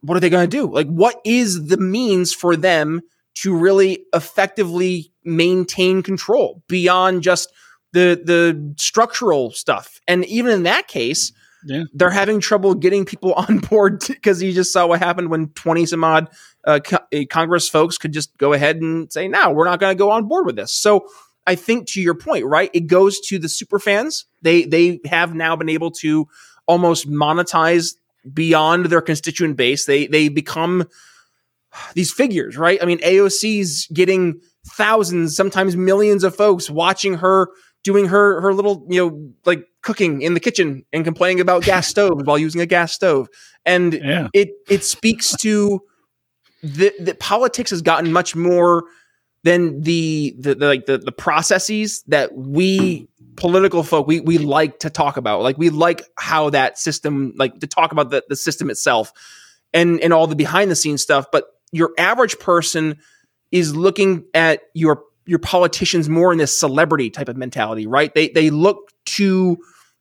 what 0.01 0.15
are 0.17 0.19
they 0.19 0.29
going 0.29 0.49
to 0.49 0.57
do 0.57 0.71
like 0.71 0.87
what 0.87 1.19
is 1.25 1.67
the 1.67 1.77
means 1.77 2.33
for 2.33 2.55
them 2.55 3.01
to 3.35 3.55
really 3.55 4.05
effectively 4.13 5.11
maintain 5.23 6.01
control 6.03 6.63
beyond 6.67 7.21
just 7.23 7.51
the 7.93 8.21
the 8.23 8.73
structural 8.77 9.51
stuff 9.51 9.99
and 10.07 10.25
even 10.25 10.51
in 10.51 10.63
that 10.63 10.87
case 10.87 11.31
Yeah. 11.65 11.83
they're 11.93 12.09
having 12.09 12.39
trouble 12.39 12.73
getting 12.75 13.05
people 13.05 13.33
on 13.47 13.59
board 13.59 14.03
because 14.07 14.41
you 14.43 14.51
just 14.53 14.73
saw 14.73 14.87
what 14.87 14.99
happened 14.99 15.29
when 15.29 15.49
20 15.49 15.85
some 15.85 16.03
odd 16.03 16.29
uh, 16.65 16.79
co- 16.83 16.97
uh, 17.13 17.23
Congress 17.29 17.69
folks 17.69 17.97
could 17.97 18.11
just 18.11 18.37
go 18.37 18.51
ahead 18.53 18.77
and 18.81 19.11
say, 19.11 19.27
no, 19.29 19.49
we're 19.51 19.63
not 19.65 19.79
going 19.79 19.95
to 19.95 19.97
go 19.97 20.11
on 20.11 20.27
board 20.27 20.45
with 20.45 20.57
this. 20.57 20.73
So 20.73 21.07
I 21.49 21.55
think 21.55 21.87
to 21.89 22.01
your 22.01 22.13
point, 22.13 22.45
right, 22.45 22.69
it 22.75 22.85
goes 22.85 23.19
to 23.21 23.39
the 23.39 23.49
super 23.49 23.79
fans. 23.79 24.25
They 24.43 24.65
they 24.65 24.99
have 25.05 25.33
now 25.33 25.55
been 25.55 25.67
able 25.67 25.89
to 26.03 26.27
almost 26.67 27.09
monetize 27.09 27.95
beyond 28.31 28.85
their 28.85 29.01
constituent 29.01 29.57
base. 29.57 29.85
They 29.85 30.05
they 30.05 30.29
become 30.29 30.87
these 31.95 32.13
figures, 32.13 32.55
right? 32.55 32.77
I 32.83 32.85
mean, 32.85 32.99
AOC's 32.99 33.87
getting 33.87 34.41
thousands, 34.67 35.35
sometimes 35.35 35.75
millions 35.75 36.23
of 36.23 36.35
folks 36.35 36.69
watching 36.69 37.15
her 37.15 37.47
doing 37.83 38.05
her 38.05 38.39
her 38.41 38.53
little, 38.53 38.85
you 38.87 39.03
know, 39.03 39.31
like 39.43 39.65
cooking 39.81 40.21
in 40.21 40.35
the 40.35 40.39
kitchen 40.39 40.85
and 40.93 41.03
complaining 41.03 41.39
about 41.39 41.63
gas 41.63 41.87
stoves 41.95 42.25
while 42.25 42.37
using 42.37 42.61
a 42.61 42.67
gas 42.67 42.93
stove. 42.93 43.27
And 43.65 43.95
Yeah, 43.95 44.27
it 44.35 44.49
it 44.69 44.83
speaks 44.83 45.35
to 45.37 45.81
the 46.61 46.93
the 46.99 47.15
politics 47.15 47.71
has 47.71 47.81
gotten 47.81 48.11
much 48.13 48.35
more 48.35 48.83
than 49.43 49.81
the 49.81 50.35
the, 50.39 50.55
the 50.55 50.67
like 50.67 50.85
the, 50.85 50.97
the 50.97 51.11
processes 51.11 52.03
that 52.07 52.35
we 52.35 53.07
political 53.35 53.83
folk 53.83 54.07
we 54.07 54.19
we 54.19 54.37
like 54.37 54.79
to 54.79 54.89
talk 54.89 55.17
about. 55.17 55.41
Like 55.41 55.57
we 55.57 55.69
like 55.69 56.03
how 56.17 56.49
that 56.51 56.77
system 56.77 57.33
like 57.35 57.59
to 57.59 57.67
talk 57.67 57.91
about 57.91 58.09
the, 58.09 58.23
the 58.27 58.35
system 58.35 58.69
itself 58.69 59.13
and 59.73 59.99
and 60.01 60.13
all 60.13 60.27
the 60.27 60.35
behind 60.35 60.71
the 60.71 60.75
scenes 60.75 61.01
stuff 61.01 61.27
but 61.31 61.45
your 61.71 61.91
average 61.97 62.39
person 62.39 62.97
is 63.51 63.75
looking 63.75 64.25
at 64.33 64.61
your 64.73 65.03
your 65.25 65.39
politicians 65.39 66.09
more 66.09 66.31
in 66.31 66.37
this 66.37 66.57
celebrity 66.57 67.09
type 67.09 67.29
of 67.29 67.37
mentality 67.37 67.87
right? 67.87 68.13
They 68.13 68.29
they 68.29 68.49
look 68.49 68.91
to 69.05 69.57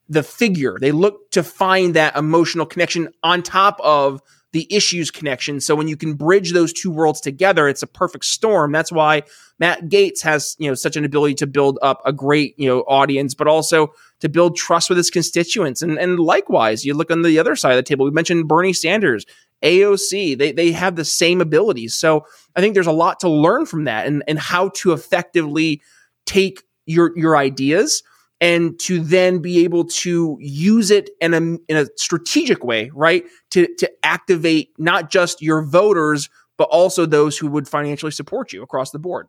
the 0.09 0.23
figure. 0.23 0.79
They 0.81 0.93
look 0.93 1.31
to 1.33 1.43
find 1.43 1.95
that 1.95 2.17
emotional 2.17 2.67
connection 2.67 3.09
on 3.23 3.43
top 3.43 3.79
of 3.81 4.23
the 4.53 4.67
issues 4.75 5.11
connection 5.11 5.61
so 5.61 5.75
when 5.75 5.89
you 5.89 5.97
can 5.97 6.15
bridge 6.15 6.53
those 6.53 6.73
two 6.73 6.91
worlds 6.91 7.21
together 7.21 7.69
it's 7.69 7.83
a 7.83 7.87
perfect 7.87 8.25
storm 8.25 8.73
that's 8.73 8.93
why 8.93 9.23
Matt 9.59 9.89
Gaetz 9.89 10.23
has, 10.23 10.57
you 10.59 10.69
know, 10.69 10.75
such 10.75 10.97
an 10.97 11.05
ability 11.05 11.35
to 11.35 11.47
build 11.47 11.79
up 11.83 12.01
a 12.05 12.13
great, 12.13 12.55
you 12.59 12.69
know, 12.69 12.81
audience, 12.83 13.35
but 13.35 13.49
also 13.49 13.93
to 14.21 14.29
build 14.29 14.57
trust 14.57 14.89
with 14.89 14.99
his 14.99 15.11
constituents. 15.11 15.83
And 15.83 15.99
and 15.99 16.19
likewise, 16.19 16.85
you 16.85 16.95
look 16.95 17.11
on 17.11 17.23
the 17.23 17.39
other 17.39 17.57
side 17.57 17.73
of 17.73 17.77
the 17.77 17.83
table. 17.83 18.05
We 18.05 18.13
mentioned 18.13 18.49
Bernie 18.49 18.73
Sanders, 18.73 19.27
AOC. 19.63 20.39
They 20.39 20.53
they 20.53 20.73
have 20.73 20.97
the 20.97 21.05
same 21.05 21.41
abilities. 21.41 21.95
So 21.95 22.25
I 22.55 22.61
think 22.61 22.75
there's 22.75 22.87
a 22.87 22.93
lot 22.93 23.21
to 23.21 23.29
learn 23.29 23.67
from 23.67 23.85
that 23.85 24.07
and 24.07 24.23
and 24.29 24.39
how 24.39 24.71
to 24.77 24.93
effectively 24.93 25.83
take 26.25 26.63
your 26.87 27.17
your 27.19 27.37
ideas 27.37 28.03
and 28.41 28.79
to 28.81 29.01
then 29.01 29.41
be 29.41 29.65
able 29.65 29.85
to 29.85 30.37
use 30.41 30.91
it 30.91 31.11
in 31.21 31.35
a 31.35 31.39
in 31.39 31.77
a 31.77 31.87
strategic 31.97 32.65
way, 32.65 32.91
right? 32.95 33.25
To 33.51 33.67
to 33.79 33.91
activate 34.03 34.71
not 34.79 35.11
just 35.11 35.43
your 35.43 35.63
voters, 35.63 36.29
but 36.57 36.69
also 36.71 37.07
those 37.07 37.39
who 37.39 37.49
would 37.49 37.69
financially 37.69 38.13
support 38.13 38.53
you 38.53 38.63
across 38.63 38.91
the 38.91 38.99
board. 38.99 39.27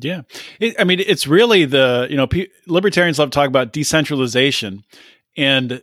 Yeah, 0.00 0.22
it, 0.60 0.76
I 0.78 0.84
mean, 0.84 1.00
it's 1.00 1.26
really 1.26 1.64
the 1.64 2.06
you 2.08 2.16
know 2.16 2.26
pe- 2.26 2.48
libertarians 2.66 3.18
love 3.18 3.30
to 3.30 3.34
talk 3.34 3.48
about 3.48 3.72
decentralization, 3.72 4.84
and 5.36 5.82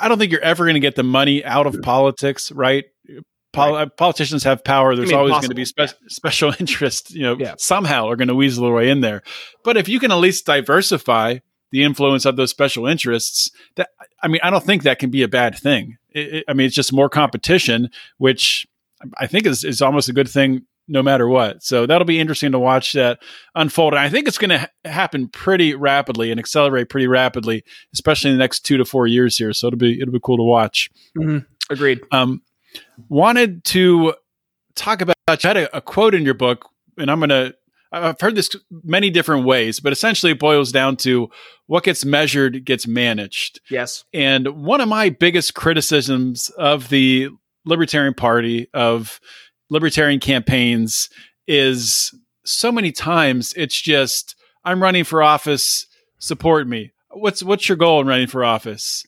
I 0.00 0.08
don't 0.08 0.18
think 0.18 0.32
you're 0.32 0.40
ever 0.40 0.64
going 0.64 0.74
to 0.74 0.80
get 0.80 0.96
the 0.96 1.04
money 1.04 1.44
out 1.44 1.66
of 1.66 1.80
politics, 1.82 2.50
right? 2.50 2.84
Pol- 3.52 3.76
uh, 3.76 3.86
Politicians 3.86 4.44
have 4.44 4.62
power. 4.64 4.94
There's 4.94 5.08
mean, 5.08 5.18
always 5.18 5.32
going 5.34 5.48
to 5.48 5.54
be 5.54 5.64
spe- 5.64 5.94
special 6.08 6.52
interests, 6.60 7.12
you 7.12 7.22
know, 7.22 7.36
Yeah. 7.38 7.54
somehow 7.58 8.08
are 8.08 8.16
going 8.16 8.28
to 8.28 8.34
weasel 8.34 8.64
their 8.64 8.74
way 8.74 8.90
in 8.90 9.00
there. 9.00 9.22
But 9.64 9.76
if 9.76 9.88
you 9.88 10.00
can 10.00 10.10
at 10.10 10.16
least 10.18 10.44
diversify 10.44 11.38
the 11.70 11.82
influence 11.84 12.24
of 12.24 12.36
those 12.36 12.50
special 12.50 12.86
interests, 12.86 13.50
that 13.76 13.88
I 14.22 14.28
mean, 14.28 14.40
I 14.42 14.50
don't 14.50 14.64
think 14.64 14.82
that 14.84 14.98
can 14.98 15.10
be 15.10 15.22
a 15.22 15.28
bad 15.28 15.56
thing. 15.58 15.96
It, 16.10 16.34
it- 16.34 16.44
I 16.48 16.52
mean, 16.54 16.66
it's 16.66 16.74
just 16.74 16.92
more 16.92 17.08
competition, 17.08 17.90
which 18.18 18.66
I 19.18 19.26
think 19.26 19.46
is, 19.46 19.64
is 19.64 19.80
almost 19.82 20.08
a 20.08 20.12
good 20.12 20.28
thing 20.28 20.62
no 20.90 21.02
matter 21.02 21.28
what. 21.28 21.62
So 21.62 21.84
that'll 21.84 22.06
be 22.06 22.18
interesting 22.18 22.50
to 22.52 22.58
watch 22.58 22.94
that 22.94 23.20
unfold. 23.54 23.92
And 23.92 24.00
I 24.00 24.08
think 24.08 24.26
it's 24.26 24.38
going 24.38 24.48
to 24.50 24.58
ha- 24.60 24.68
happen 24.86 25.28
pretty 25.28 25.74
rapidly 25.74 26.30
and 26.30 26.40
accelerate 26.40 26.88
pretty 26.88 27.06
rapidly, 27.06 27.62
especially 27.92 28.30
in 28.30 28.38
the 28.38 28.42
next 28.42 28.60
two 28.60 28.78
to 28.78 28.86
four 28.86 29.06
years 29.06 29.36
here. 29.36 29.52
So 29.52 29.66
it'll 29.66 29.78
be 29.78 30.00
it'll 30.00 30.12
be 30.14 30.20
cool 30.22 30.38
to 30.38 30.42
watch. 30.42 30.90
Agreed. 31.70 32.00
Um, 32.10 32.40
wanted 33.08 33.64
to 33.66 34.14
talk 34.74 35.00
about. 35.02 35.14
You 35.28 35.36
had 35.42 35.56
a, 35.58 35.76
a 35.76 35.80
quote 35.82 36.14
in 36.14 36.24
your 36.24 36.34
book, 36.34 36.68
and 36.96 37.10
I'm 37.10 37.20
going 37.20 37.28
to. 37.30 37.54
I've 37.90 38.20
heard 38.20 38.34
this 38.34 38.54
many 38.84 39.10
different 39.10 39.46
ways, 39.46 39.80
but 39.80 39.92
essentially 39.92 40.32
it 40.32 40.38
boils 40.38 40.72
down 40.72 40.96
to 40.98 41.30
what 41.66 41.84
gets 41.84 42.04
measured 42.04 42.64
gets 42.64 42.86
managed. 42.86 43.60
Yes. 43.70 44.04
And 44.12 44.48
one 44.64 44.80
of 44.80 44.88
my 44.88 45.08
biggest 45.08 45.54
criticisms 45.54 46.50
of 46.58 46.88
the 46.88 47.30
Libertarian 47.64 48.14
Party, 48.14 48.68
of 48.74 49.20
libertarian 49.70 50.20
campaigns, 50.20 51.08
is 51.46 52.14
so 52.44 52.72
many 52.72 52.92
times 52.92 53.52
it's 53.56 53.80
just, 53.80 54.34
I'm 54.64 54.82
running 54.82 55.04
for 55.04 55.22
office, 55.22 55.86
support 56.18 56.66
me. 56.66 56.92
What's 57.10 57.42
what's 57.42 57.68
your 57.68 57.76
goal 57.76 58.00
in 58.02 58.06
running 58.06 58.26
for 58.26 58.44
office? 58.44 59.04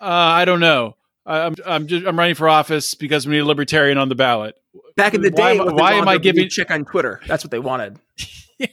Uh, 0.00 0.04
I 0.04 0.44
don't 0.44 0.60
know. 0.60 0.96
I'm 1.26 1.54
I'm 1.66 1.86
just 1.86 2.06
I'm 2.06 2.18
running 2.18 2.34
for 2.34 2.48
office 2.48 2.94
because 2.94 3.26
we 3.26 3.32
need 3.34 3.40
a 3.40 3.44
libertarian 3.44 3.98
on 3.98 4.08
the 4.08 4.14
ballot. 4.14 4.54
Back 4.96 5.14
in 5.14 5.22
the 5.22 5.30
Why 5.30 5.54
day, 5.54 5.58
am 5.58 5.60
I- 5.60 5.64
what 5.64 5.76
they 5.76 5.82
why 5.82 5.92
am 5.94 6.08
I 6.08 6.18
giving- 6.18 6.48
check 6.48 6.70
on 6.70 6.84
Twitter? 6.84 7.20
That's 7.26 7.42
what 7.44 7.50
they 7.50 7.58
wanted. 7.58 7.98
yeah. 8.58 8.68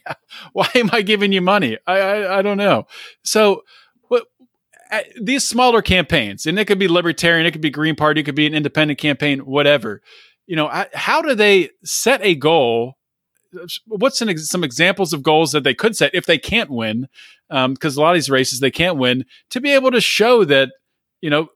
Why 0.53 0.69
am 0.75 0.89
I 0.93 1.01
giving 1.01 1.31
you 1.33 1.41
money? 1.41 1.77
I 1.87 1.99
I, 1.99 2.39
I 2.39 2.41
don't 2.41 2.57
know. 2.57 2.87
So 3.23 3.63
what 4.07 4.25
uh, 4.91 4.99
these 5.19 5.43
smaller 5.43 5.81
campaigns, 5.81 6.45
and 6.45 6.59
it 6.59 6.65
could 6.65 6.79
be 6.79 6.87
libertarian, 6.87 7.45
it 7.45 7.51
could 7.51 7.61
be 7.61 7.69
Green 7.71 7.95
Party, 7.95 8.21
it 8.21 8.23
could 8.25 8.35
be 8.35 8.45
an 8.47 8.53
independent 8.53 8.99
campaign, 8.99 9.39
whatever. 9.39 10.01
You 10.45 10.55
know, 10.55 10.67
I, 10.67 10.87
how 10.93 11.21
do 11.21 11.33
they 11.35 11.69
set 11.83 12.21
a 12.21 12.35
goal? 12.35 12.95
What's 13.87 14.21
an, 14.21 14.29
ex- 14.29 14.49
some 14.49 14.63
examples 14.63 15.13
of 15.13 15.23
goals 15.23 15.51
that 15.53 15.63
they 15.63 15.73
could 15.73 15.95
set 15.95 16.13
if 16.13 16.25
they 16.25 16.37
can't 16.37 16.69
win? 16.69 17.07
Because 17.49 17.95
a 17.97 18.01
lot 18.01 18.09
of 18.11 18.15
these 18.15 18.29
races 18.29 18.59
they 18.59 18.71
can't 18.71 18.97
win 18.97 19.25
to 19.51 19.61
be 19.61 19.71
able 19.71 19.91
to 19.91 20.01
show 20.01 20.43
that 20.45 20.69
you 21.21 21.29
know 21.29 21.47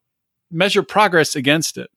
measure 0.52 0.84
progress 0.84 1.36
against 1.36 1.78
it. 1.78 1.90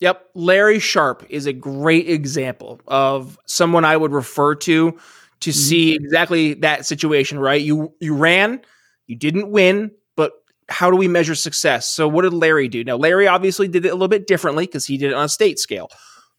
Yep. 0.00 0.30
Larry 0.34 0.78
Sharpe 0.78 1.24
is 1.30 1.46
a 1.46 1.52
great 1.52 2.08
example 2.08 2.80
of 2.86 3.38
someone 3.46 3.84
I 3.84 3.96
would 3.96 4.12
refer 4.12 4.54
to 4.56 4.98
to 5.40 5.50
mm-hmm. 5.50 5.50
see 5.50 5.94
exactly 5.94 6.54
that 6.54 6.86
situation, 6.86 7.38
right? 7.38 7.60
You 7.60 7.94
you 8.00 8.14
ran, 8.14 8.60
you 9.06 9.16
didn't 9.16 9.50
win, 9.50 9.90
but 10.14 10.32
how 10.68 10.90
do 10.90 10.96
we 10.96 11.08
measure 11.08 11.34
success? 11.34 11.88
So 11.88 12.08
what 12.08 12.22
did 12.22 12.34
Larry 12.34 12.68
do? 12.68 12.84
Now 12.84 12.96
Larry 12.96 13.26
obviously 13.26 13.68
did 13.68 13.86
it 13.86 13.88
a 13.88 13.94
little 13.94 14.08
bit 14.08 14.26
differently 14.26 14.66
because 14.66 14.86
he 14.86 14.98
did 14.98 15.12
it 15.12 15.14
on 15.14 15.24
a 15.24 15.28
state 15.30 15.58
scale. 15.58 15.88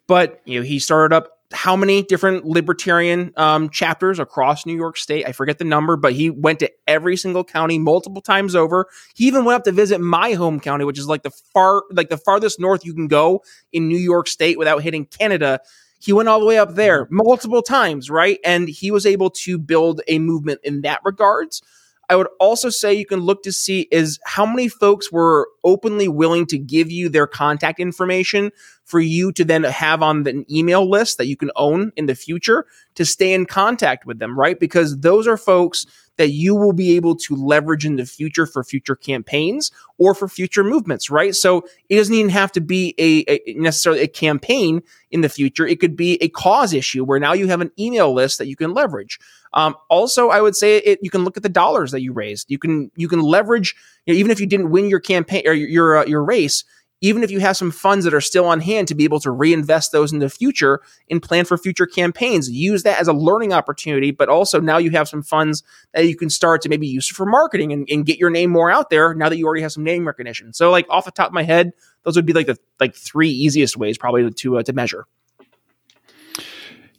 But 0.07 0.41
you 0.45 0.59
know, 0.59 0.65
he 0.65 0.79
started 0.79 1.15
up 1.15 1.36
how 1.53 1.75
many 1.75 2.03
different 2.03 2.45
libertarian 2.45 3.31
um, 3.37 3.69
chapters 3.69 4.19
across 4.19 4.65
New 4.65 4.75
York 4.75 4.97
State. 4.97 5.25
I 5.25 5.31
forget 5.31 5.57
the 5.57 5.63
number, 5.63 5.95
but 5.95 6.13
he 6.13 6.29
went 6.29 6.59
to 6.59 6.71
every 6.87 7.15
single 7.15 7.43
county 7.43 7.79
multiple 7.79 8.21
times 8.21 8.53
over. 8.53 8.87
He 9.15 9.27
even 9.27 9.45
went 9.45 9.55
up 9.57 9.63
to 9.63 9.71
visit 9.71 10.01
my 10.01 10.33
home 10.33 10.59
county, 10.59 10.83
which 10.83 10.99
is 10.99 11.07
like 11.07 11.23
the 11.23 11.31
far, 11.31 11.83
like 11.91 12.09
the 12.09 12.17
farthest 12.17 12.59
north 12.59 12.85
you 12.85 12.93
can 12.93 13.07
go 13.07 13.43
in 13.71 13.87
New 13.87 13.97
York 13.97 14.27
State 14.27 14.57
without 14.57 14.83
hitting 14.83 15.05
Canada. 15.05 15.61
He 15.99 16.13
went 16.13 16.29
all 16.29 16.39
the 16.39 16.45
way 16.45 16.57
up 16.57 16.75
there 16.75 17.07
multiple 17.09 17.61
times, 17.61 18.09
right? 18.09 18.39
And 18.43 18.67
he 18.67 18.91
was 18.91 19.05
able 19.05 19.29
to 19.31 19.57
build 19.57 20.01
a 20.07 20.19
movement 20.19 20.59
in 20.63 20.81
that 20.81 20.99
regards. 21.03 21.61
I 22.09 22.15
would 22.15 22.27
also 22.39 22.69
say 22.69 22.93
you 22.93 23.05
can 23.05 23.19
look 23.19 23.43
to 23.43 23.51
see 23.51 23.87
is 23.91 24.19
how 24.25 24.45
many 24.45 24.69
folks 24.69 25.11
were 25.11 25.49
openly 25.63 26.07
willing 26.07 26.45
to 26.47 26.57
give 26.57 26.89
you 26.89 27.09
their 27.09 27.27
contact 27.27 27.79
information 27.79 28.51
for 28.85 28.99
you 29.01 29.33
to 29.33 29.43
then 29.43 29.63
have 29.63 30.01
on 30.01 30.25
an 30.27 30.45
email 30.49 30.89
list 30.89 31.17
that 31.17 31.27
you 31.27 31.35
can 31.35 31.51
own 31.57 31.91
in 31.97 32.05
the 32.05 32.15
future 32.15 32.65
to 32.95 33.03
stay 33.03 33.33
in 33.33 33.45
contact 33.45 34.05
with 34.05 34.19
them, 34.19 34.39
right? 34.39 34.59
Because 34.59 34.99
those 34.99 35.27
are 35.27 35.37
folks 35.37 35.85
that 36.17 36.29
you 36.29 36.55
will 36.55 36.73
be 36.73 36.95
able 36.95 37.15
to 37.15 37.35
leverage 37.35 37.85
in 37.85 37.95
the 37.95 38.05
future 38.05 38.45
for 38.45 38.63
future 38.63 38.95
campaigns 38.95 39.71
or 39.97 40.13
for 40.13 40.27
future 40.27 40.63
movements, 40.63 41.09
right? 41.09 41.33
So 41.33 41.65
it 41.89 41.95
doesn't 41.95 42.13
even 42.13 42.29
have 42.29 42.51
to 42.53 42.61
be 42.61 42.93
a, 42.97 43.23
a, 43.31 43.53
necessarily 43.53 44.01
a 44.01 44.07
campaign 44.07 44.81
in 45.11 45.21
the 45.21 45.29
future. 45.29 45.65
It 45.65 45.79
could 45.79 45.95
be 45.95 46.21
a 46.21 46.29
cause 46.29 46.73
issue 46.73 47.03
where 47.03 47.19
now 47.19 47.33
you 47.33 47.47
have 47.47 47.61
an 47.61 47.71
email 47.79 48.13
list 48.13 48.37
that 48.39 48.47
you 48.47 48.55
can 48.55 48.73
leverage. 48.73 49.19
Um, 49.53 49.75
also, 49.89 50.29
I 50.29 50.41
would 50.41 50.55
say 50.55 50.77
it, 50.77 50.99
you 51.01 51.09
can 51.09 51.23
look 51.23 51.37
at 51.37 51.43
the 51.43 51.49
dollars 51.49 51.91
that 51.91 52.01
you 52.01 52.13
raised. 52.13 52.51
You 52.51 52.59
can 52.59 52.91
you 52.95 53.07
can 53.07 53.21
leverage 53.21 53.75
you 54.05 54.13
know, 54.13 54.19
even 54.19 54.31
if 54.31 54.39
you 54.39 54.45
didn't 54.45 54.69
win 54.69 54.89
your 54.89 54.99
campaign 54.99 55.43
or 55.47 55.53
your 55.53 55.69
your, 55.69 55.97
uh, 55.97 56.05
your 56.05 56.23
race 56.23 56.63
even 57.01 57.23
if 57.23 57.29
you 57.29 57.39
have 57.39 57.55
some 57.55 57.71
funds 57.71 58.05
that 58.05 58.13
are 58.13 58.21
still 58.21 58.45
on 58.45 58.59
hand 58.59 58.87
to 58.87 58.95
be 58.95 59.03
able 59.03 59.19
to 59.19 59.31
reinvest 59.31 59.91
those 59.91 60.11
in 60.11 60.19
the 60.19 60.29
future 60.29 60.81
and 61.09 61.21
plan 61.21 61.45
for 61.45 61.57
future 61.57 61.85
campaigns. 61.85 62.49
Use 62.49 62.83
that 62.83 62.99
as 62.99 63.07
a 63.07 63.13
learning 63.13 63.53
opportunity, 63.53 64.11
but 64.11 64.29
also 64.29 64.59
now 64.59 64.77
you 64.77 64.89
have 64.91 65.07
some 65.07 65.21
funds 65.21 65.63
that 65.93 66.07
you 66.07 66.15
can 66.15 66.29
start 66.29 66.61
to 66.63 66.69
maybe 66.69 66.87
use 66.87 67.07
for 67.07 67.25
marketing 67.25 67.71
and, 67.71 67.87
and 67.89 68.05
get 68.05 68.17
your 68.17 68.29
name 68.29 68.49
more 68.49 68.71
out 68.71 68.89
there 68.89 69.13
now 69.13 69.29
that 69.29 69.37
you 69.37 69.45
already 69.45 69.61
have 69.61 69.71
some 69.71 69.83
name 69.83 70.07
recognition. 70.07 70.53
So 70.53 70.71
like 70.71 70.87
off 70.89 71.05
the 71.05 71.11
top 71.11 71.27
of 71.27 71.33
my 71.33 71.43
head, 71.43 71.71
those 72.03 72.15
would 72.15 72.25
be 72.25 72.33
like 72.33 72.47
the 72.47 72.57
like 72.79 72.95
three 72.95 73.29
easiest 73.29 73.77
ways 73.77 73.97
probably 73.97 74.31
to 74.31 74.57
uh, 74.57 74.63
to 74.63 74.73
measure. 74.73 75.05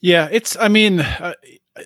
Yeah, 0.00 0.28
it's 0.30 0.56
I 0.56 0.68
mean, 0.68 1.00
uh, 1.00 1.34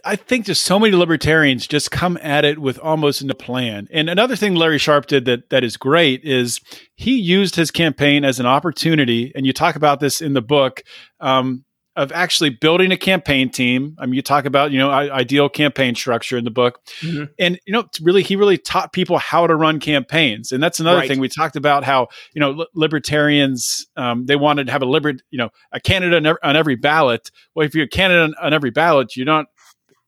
I 0.05 0.17
think 0.17 0.47
just 0.47 0.63
so 0.65 0.79
many 0.79 0.95
libertarians 0.95 1.67
just 1.67 1.91
come 1.91 2.19
at 2.23 2.45
it 2.45 2.59
with 2.59 2.79
almost 2.79 3.23
no 3.25 3.35
plan. 3.35 3.89
And 3.91 4.09
another 4.09 4.37
thing 4.37 4.55
Larry 4.55 4.79
Sharpe 4.79 5.07
did 5.07 5.25
that 5.27 5.51
that 5.51 5.65
is 5.65 5.77
great 5.77 6.25
is 6.25 6.61
he 6.95 7.17
used 7.17 7.57
his 7.57 7.71
campaign 7.71 8.25
as 8.25 8.41
an 8.41 8.47
opportunity, 8.47 9.33
and 9.35 9.47
you 9.47 9.53
talk 9.53 9.77
about 9.77 10.01
this 10.01 10.21
in 10.21 10.33
the 10.33 10.43
book. 10.43 10.83
Um, 11.21 11.65
of 11.95 12.11
actually 12.13 12.51
building 12.51 12.91
a 12.91 12.97
campaign 12.97 13.51
team. 13.51 13.97
I 13.99 14.07
mean, 14.07 14.15
you 14.15 14.23
talk 14.23 14.47
about 14.47 14.71
you 14.71 14.79
know 14.79 14.91
ideal 14.91 15.49
campaign 15.49 15.95
structure 15.95 16.39
in 16.39 16.45
the 16.45 16.51
book, 16.51 16.81
mm-hmm. 17.01 17.25
and 17.39 17.61
you 17.67 17.73
know 17.73 17.85
really 18.01 18.23
he 18.23 18.37
really 18.37 18.57
taught 18.57 18.93
people 18.93 19.19
how 19.19 19.47
to 19.47 19.55
run 19.55 19.79
campaigns, 19.79 20.53
and 20.53 20.63
that's 20.63 20.81
another 20.81 21.01
right. 21.01 21.09
thing 21.09 21.21
we 21.21 21.29
talked 21.29 21.57
about 21.57 21.85
how 21.85 22.09
you 22.35 22.41
know 22.41 22.67
libertarians 22.75 23.87
um, 23.97 24.25
they 24.27 24.37
wanted 24.37 24.67
to 24.67 24.73
have 24.73 24.83
a 24.83 24.87
liber 24.87 25.13
you 25.31 25.39
know 25.39 25.51
a 25.73 25.81
candidate 25.81 26.39
on 26.43 26.57
every 26.57 26.77
ballot. 26.77 27.31
Well, 27.55 27.67
if 27.67 27.75
you're 27.75 27.85
a 27.85 27.89
candidate 27.89 28.35
on 28.41 28.55
every 28.55 28.71
ballot, 28.71 29.15
you're 29.17 29.27
not 29.27 29.47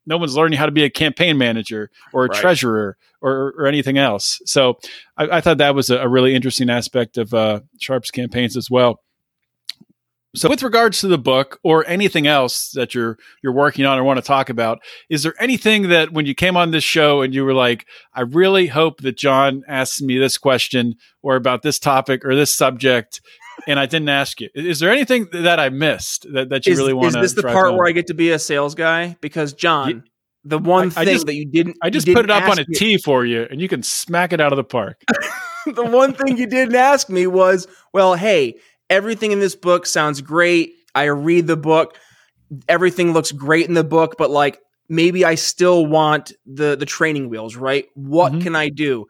no 0.07 0.17
one's 0.17 0.37
learning 0.37 0.59
how 0.59 0.67
to 0.67 0.73
be 0.73 0.85
a 0.85 0.91
campaign 0.91 1.39
manager 1.39 1.91
or 2.13 2.27
a 2.27 2.29
right. 2.29 2.41
treasurer 2.41 2.97
or, 3.21 3.55
or, 3.57 3.67
anything 3.67 3.97
else. 3.97 4.41
So 4.45 4.79
I, 5.17 5.39
I 5.39 5.41
thought 5.41 5.59
that 5.59 5.75
was 5.75 5.91
a, 5.91 5.99
a, 5.99 6.09
really 6.09 6.35
interesting 6.35 6.69
aspect 6.69 7.17
of 7.17 7.33
uh, 7.33 7.61
Sharpe's 7.81 8.11
campaigns 8.11 8.57
as 8.57 8.71
well. 8.71 9.01
So, 10.37 10.49
with 10.49 10.65
regards 10.65 11.01
to 11.01 11.07
the 11.07 11.17
book 11.17 11.61
or 11.63 11.87
anything 11.87 12.27
else 12.27 12.71
that 12.73 12.93
you're 12.93 13.19
you're 13.43 13.53
working 13.53 13.87
on 13.87 13.99
or 13.99 14.03
want 14.03 14.19
to 14.19 14.27
talk 14.27 14.51
about, 14.51 14.81
is 15.09 15.23
there 15.23 15.35
anything 15.39 15.91
that 15.91 16.13
when 16.13 16.27
you 16.27 16.35
came 16.35 16.57
on 16.57 16.73
this 16.73 16.83
show 16.83 17.23
and 17.23 17.33
you 17.33 17.45
were 17.45 17.55
like, 17.55 17.87
I 18.13 18.23
really 18.23 18.67
hope 18.67 19.01
that 19.03 19.17
John 19.17 19.63
asks 19.69 20.03
me 20.03 20.19
this 20.19 20.37
question 20.37 20.97
or 21.23 21.37
about 21.37 21.63
this 21.63 21.79
topic 21.79 22.25
or 22.25 22.35
this 22.35 22.55
subject, 22.57 23.21
and 23.67 23.79
I 23.79 23.87
didn't 23.87 24.09
ask 24.09 24.41
you. 24.41 24.49
Is 24.55 24.81
there 24.81 24.91
anything 24.91 25.29
that 25.33 25.59
I 25.61 25.69
missed 25.69 26.27
that, 26.33 26.49
that 26.51 26.67
you 26.67 26.73
is, 26.73 26.79
really 26.79 26.93
want 26.93 27.13
to? 27.15 27.21
Is 27.21 27.35
this 27.35 27.43
the 27.43 27.51
part 27.51 27.69
home? 27.69 27.77
where 27.77 27.87
I 27.87 27.93
get 27.93 28.09
to 28.09 28.15
be 28.15 28.31
a 28.31 28.39
sales 28.39 28.75
guy? 28.75 29.17
Because 29.21 29.53
John, 29.53 30.05
the 30.45 30.59
one 30.59 30.89
I, 30.89 30.91
thing 30.91 31.09
I 31.09 31.13
just, 31.13 31.27
that 31.27 31.35
you 31.35 31.47
didn't, 31.47 31.77
I 31.83 31.91
just 31.91 32.07
put 32.07 32.25
it 32.25 32.31
up 32.31 32.49
on 32.49 32.59
a 32.59 32.65
tee 32.65 32.99
for 32.99 33.25
you, 33.25 33.47
and 33.51 33.61
you 33.61 33.69
can 33.69 33.83
smack 33.83 34.33
it 34.33 34.41
out 34.41 34.53
of 34.53 34.57
the 34.57 34.65
park. 34.65 35.03
the 35.67 35.85
one 35.85 36.13
thing 36.13 36.37
you 36.37 36.47
didn't 36.47 36.75
ask 36.75 37.09
me 37.09 37.27
was, 37.27 37.67
well, 37.93 38.15
hey, 38.15 38.57
everything 38.91 39.33
in 39.33 39.41
this 39.41 39.55
book 39.55 39.87
sounds 39.87 40.21
great. 40.21 40.75
I 40.95 41.05
read 41.05 41.47
the 41.47 41.57
book, 41.57 41.99
everything 42.69 43.13
looks 43.13 43.33
great 43.33 43.67
in 43.67 43.75
the 43.75 43.85
book, 43.85 44.17
but 44.19 44.31
like 44.31 44.61
maybe 44.89 45.25
I 45.25 45.35
still 45.35 45.87
want 45.87 46.33
the 46.47 46.77
the 46.77 46.87
training 46.87 47.29
wheels, 47.29 47.57
right? 47.57 47.87
What 47.95 48.33
mm-hmm. 48.33 48.43
can 48.43 48.57
I 48.57 48.69
do? 48.69 49.07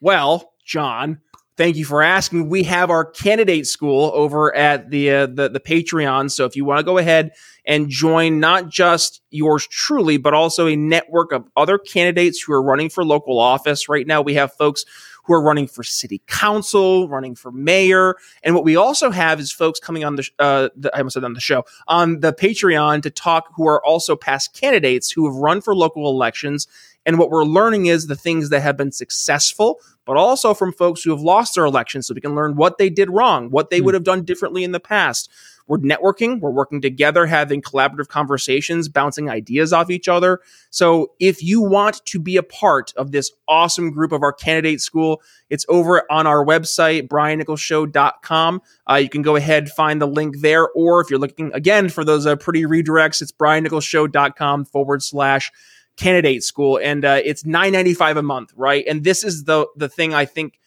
Well, 0.00 0.52
John, 0.64 1.20
thank 1.58 1.76
you 1.76 1.84
for 1.84 2.02
asking. 2.02 2.48
We 2.48 2.62
have 2.62 2.88
our 2.88 3.04
candidate 3.04 3.66
school 3.66 4.10
over 4.14 4.54
at 4.54 4.88
the 4.90 5.10
uh, 5.10 5.26
the, 5.26 5.50
the 5.50 5.60
Patreon. 5.60 6.30
So 6.30 6.46
if 6.46 6.56
you 6.56 6.64
want 6.64 6.78
to 6.78 6.84
go 6.84 6.96
ahead 6.96 7.32
and 7.66 7.90
join 7.90 8.40
not 8.40 8.70
just 8.70 9.20
yours 9.28 9.66
truly, 9.66 10.16
but 10.16 10.32
also 10.32 10.66
a 10.68 10.76
network 10.76 11.32
of 11.32 11.46
other 11.56 11.76
candidates 11.76 12.40
who 12.40 12.54
are 12.54 12.62
running 12.62 12.88
for 12.88 13.04
local 13.04 13.38
office. 13.38 13.88
Right 13.88 14.06
now, 14.06 14.22
we 14.22 14.34
have 14.34 14.54
folks 14.54 14.84
who 15.28 15.34
are 15.34 15.42
running 15.42 15.68
for 15.68 15.84
city 15.84 16.20
council, 16.26 17.08
running 17.08 17.36
for 17.36 17.52
mayor, 17.52 18.16
and 18.42 18.54
what 18.54 18.64
we 18.64 18.74
also 18.74 19.10
have 19.10 19.38
is 19.38 19.52
folks 19.52 19.78
coming 19.78 20.02
on 20.02 20.16
the, 20.16 20.28
uh, 20.40 20.70
the 20.74 20.90
I 20.94 20.98
almost 20.98 21.14
said 21.14 21.22
on 21.22 21.34
the 21.34 21.40
show 21.40 21.64
on 21.86 22.20
the 22.20 22.32
Patreon 22.32 23.02
to 23.02 23.10
talk 23.10 23.52
who 23.54 23.68
are 23.68 23.84
also 23.84 24.16
past 24.16 24.54
candidates 24.54 25.12
who 25.12 25.26
have 25.26 25.36
run 25.36 25.60
for 25.60 25.76
local 25.76 26.08
elections 26.08 26.66
and 27.08 27.18
what 27.18 27.30
we're 27.30 27.44
learning 27.44 27.86
is 27.86 28.06
the 28.06 28.16
things 28.16 28.50
that 28.50 28.60
have 28.60 28.76
been 28.76 28.92
successful, 28.92 29.80
but 30.04 30.18
also 30.18 30.52
from 30.52 30.74
folks 30.74 31.02
who 31.02 31.10
have 31.10 31.22
lost 31.22 31.54
their 31.54 31.64
elections 31.64 32.06
so 32.06 32.12
we 32.12 32.20
can 32.20 32.34
learn 32.34 32.54
what 32.54 32.76
they 32.76 32.90
did 32.90 33.08
wrong, 33.08 33.50
what 33.50 33.70
they 33.70 33.80
mm. 33.80 33.84
would 33.84 33.94
have 33.94 34.04
done 34.04 34.24
differently 34.24 34.62
in 34.62 34.72
the 34.72 34.80
past. 34.80 35.30
We're 35.68 35.78
networking, 35.78 36.40
we're 36.40 36.50
working 36.50 36.80
together, 36.80 37.26
having 37.26 37.62
collaborative 37.62 38.08
conversations, 38.08 38.88
bouncing 38.88 39.30
ideas 39.30 39.72
off 39.72 39.90
each 39.90 40.08
other. 40.08 40.40
So 40.70 41.12
if 41.20 41.42
you 41.42 41.62
want 41.62 42.04
to 42.06 42.18
be 42.18 42.36
a 42.36 42.42
part 42.42 42.92
of 42.96 43.12
this 43.12 43.30
awesome 43.46 43.90
group 43.90 44.12
of 44.12 44.22
our 44.22 44.32
candidate 44.32 44.80
school, 44.80 45.22
it's 45.50 45.66
over 45.68 46.02
on 46.10 46.26
our 46.26 46.44
website, 46.44 47.08
briannicholsshow.com. 47.08 48.62
Uh, 48.90 48.94
you 48.94 49.08
can 49.08 49.22
go 49.22 49.36
ahead, 49.36 49.70
find 49.70 50.00
the 50.00 50.06
link 50.06 50.40
there. 50.40 50.68
Or 50.70 51.00
if 51.00 51.10
you're 51.10 51.20
looking 51.20 51.52
again 51.52 51.88
for 51.90 52.04
those 52.04 52.26
uh, 52.26 52.36
pretty 52.36 52.62
redirects, 52.62 53.22
it's 53.22 53.32
briannicholsshow.com 53.32 54.64
forward 54.64 55.02
slash 55.02 55.52
candidate 55.98 56.44
school, 56.44 56.78
and 56.82 57.04
uh, 57.04 57.20
it's 57.24 57.44
nine 57.44 57.72
ninety 57.72 57.92
five 57.92 58.16
a 58.16 58.22
month, 58.22 58.52
right? 58.56 58.84
And 58.86 59.04
this 59.04 59.22
is 59.22 59.44
the 59.44 59.66
the 59.76 59.88
thing 59.88 60.14
I 60.14 60.24
think 60.24 60.58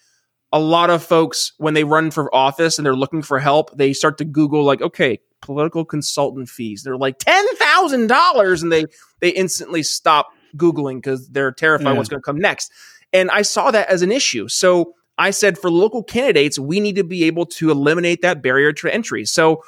a 0.52 0.60
lot 0.60 0.90
of 0.90 1.04
folks 1.04 1.54
when 1.58 1.74
they 1.74 1.84
run 1.84 2.12
for 2.12 2.34
office 2.36 2.78
and 2.78 2.86
they're 2.86 2.96
looking 2.96 3.22
for 3.22 3.40
help, 3.40 3.76
they 3.76 3.94
start 3.94 4.18
to 4.18 4.26
Google 4.26 4.64
like, 4.64 4.82
okay, 4.82 5.20
political 5.42 5.86
consultant 5.86 6.50
fees. 6.50 6.84
They're 6.84 6.98
like 6.98 7.18
ten 7.20 7.46
thousand 7.56 8.08
dollars, 8.08 8.62
and 8.62 8.72
they 8.72 8.86
they 9.20 9.30
instantly 9.30 9.84
stop 9.84 10.30
googling 10.56 10.98
because 10.98 11.30
they're 11.30 11.52
terrified 11.52 11.92
yeah. 11.92 11.98
what's 11.98 12.10
going 12.10 12.22
to 12.22 12.26
come 12.26 12.40
next. 12.40 12.72
And 13.14 13.32
I 13.32 13.42
saw 13.42 13.72
that 13.72 13.90
as 13.90 14.02
an 14.02 14.12
issue, 14.12 14.48
so. 14.48 14.96
I 15.18 15.30
said 15.30 15.60
for 15.60 15.70
local 15.70 16.02
candidates, 16.02 16.58
we 16.58 16.80
need 16.80 16.96
to 16.96 17.04
be 17.04 17.26
able 17.26 17.46
to 17.48 17.70
eliminate 17.70 18.24
that 18.24 18.42
barrier 18.42 18.74
to 18.74 18.92
entry. 18.92 19.26
So 19.26 19.62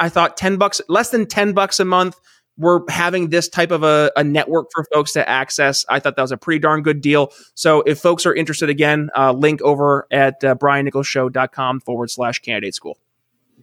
I 0.00 0.08
thought 0.08 0.38
10 0.38 0.56
bucks, 0.56 0.80
less 0.88 1.10
than 1.10 1.26
10 1.26 1.52
bucks 1.52 1.78
a 1.78 1.84
month, 1.84 2.18
we're 2.58 2.80
having 2.88 3.30
this 3.30 3.48
type 3.48 3.70
of 3.70 3.82
a, 3.82 4.10
a, 4.16 4.24
network 4.24 4.68
for 4.74 4.84
folks 4.92 5.12
to 5.12 5.26
access. 5.28 5.84
I 5.88 6.00
thought 6.00 6.16
that 6.16 6.22
was 6.22 6.32
a 6.32 6.36
pretty 6.36 6.58
darn 6.58 6.82
good 6.82 7.00
deal. 7.00 7.32
So 7.54 7.82
if 7.82 8.00
folks 8.00 8.26
are 8.26 8.34
interested, 8.34 8.68
again, 8.68 9.10
uh, 9.16 9.32
link 9.32 9.62
over 9.62 10.06
at 10.10 10.42
uh, 10.44 10.56
briannicholsshow.com 10.56 11.80
forward 11.80 12.10
slash 12.10 12.40
candidate 12.40 12.74
school. 12.74 12.98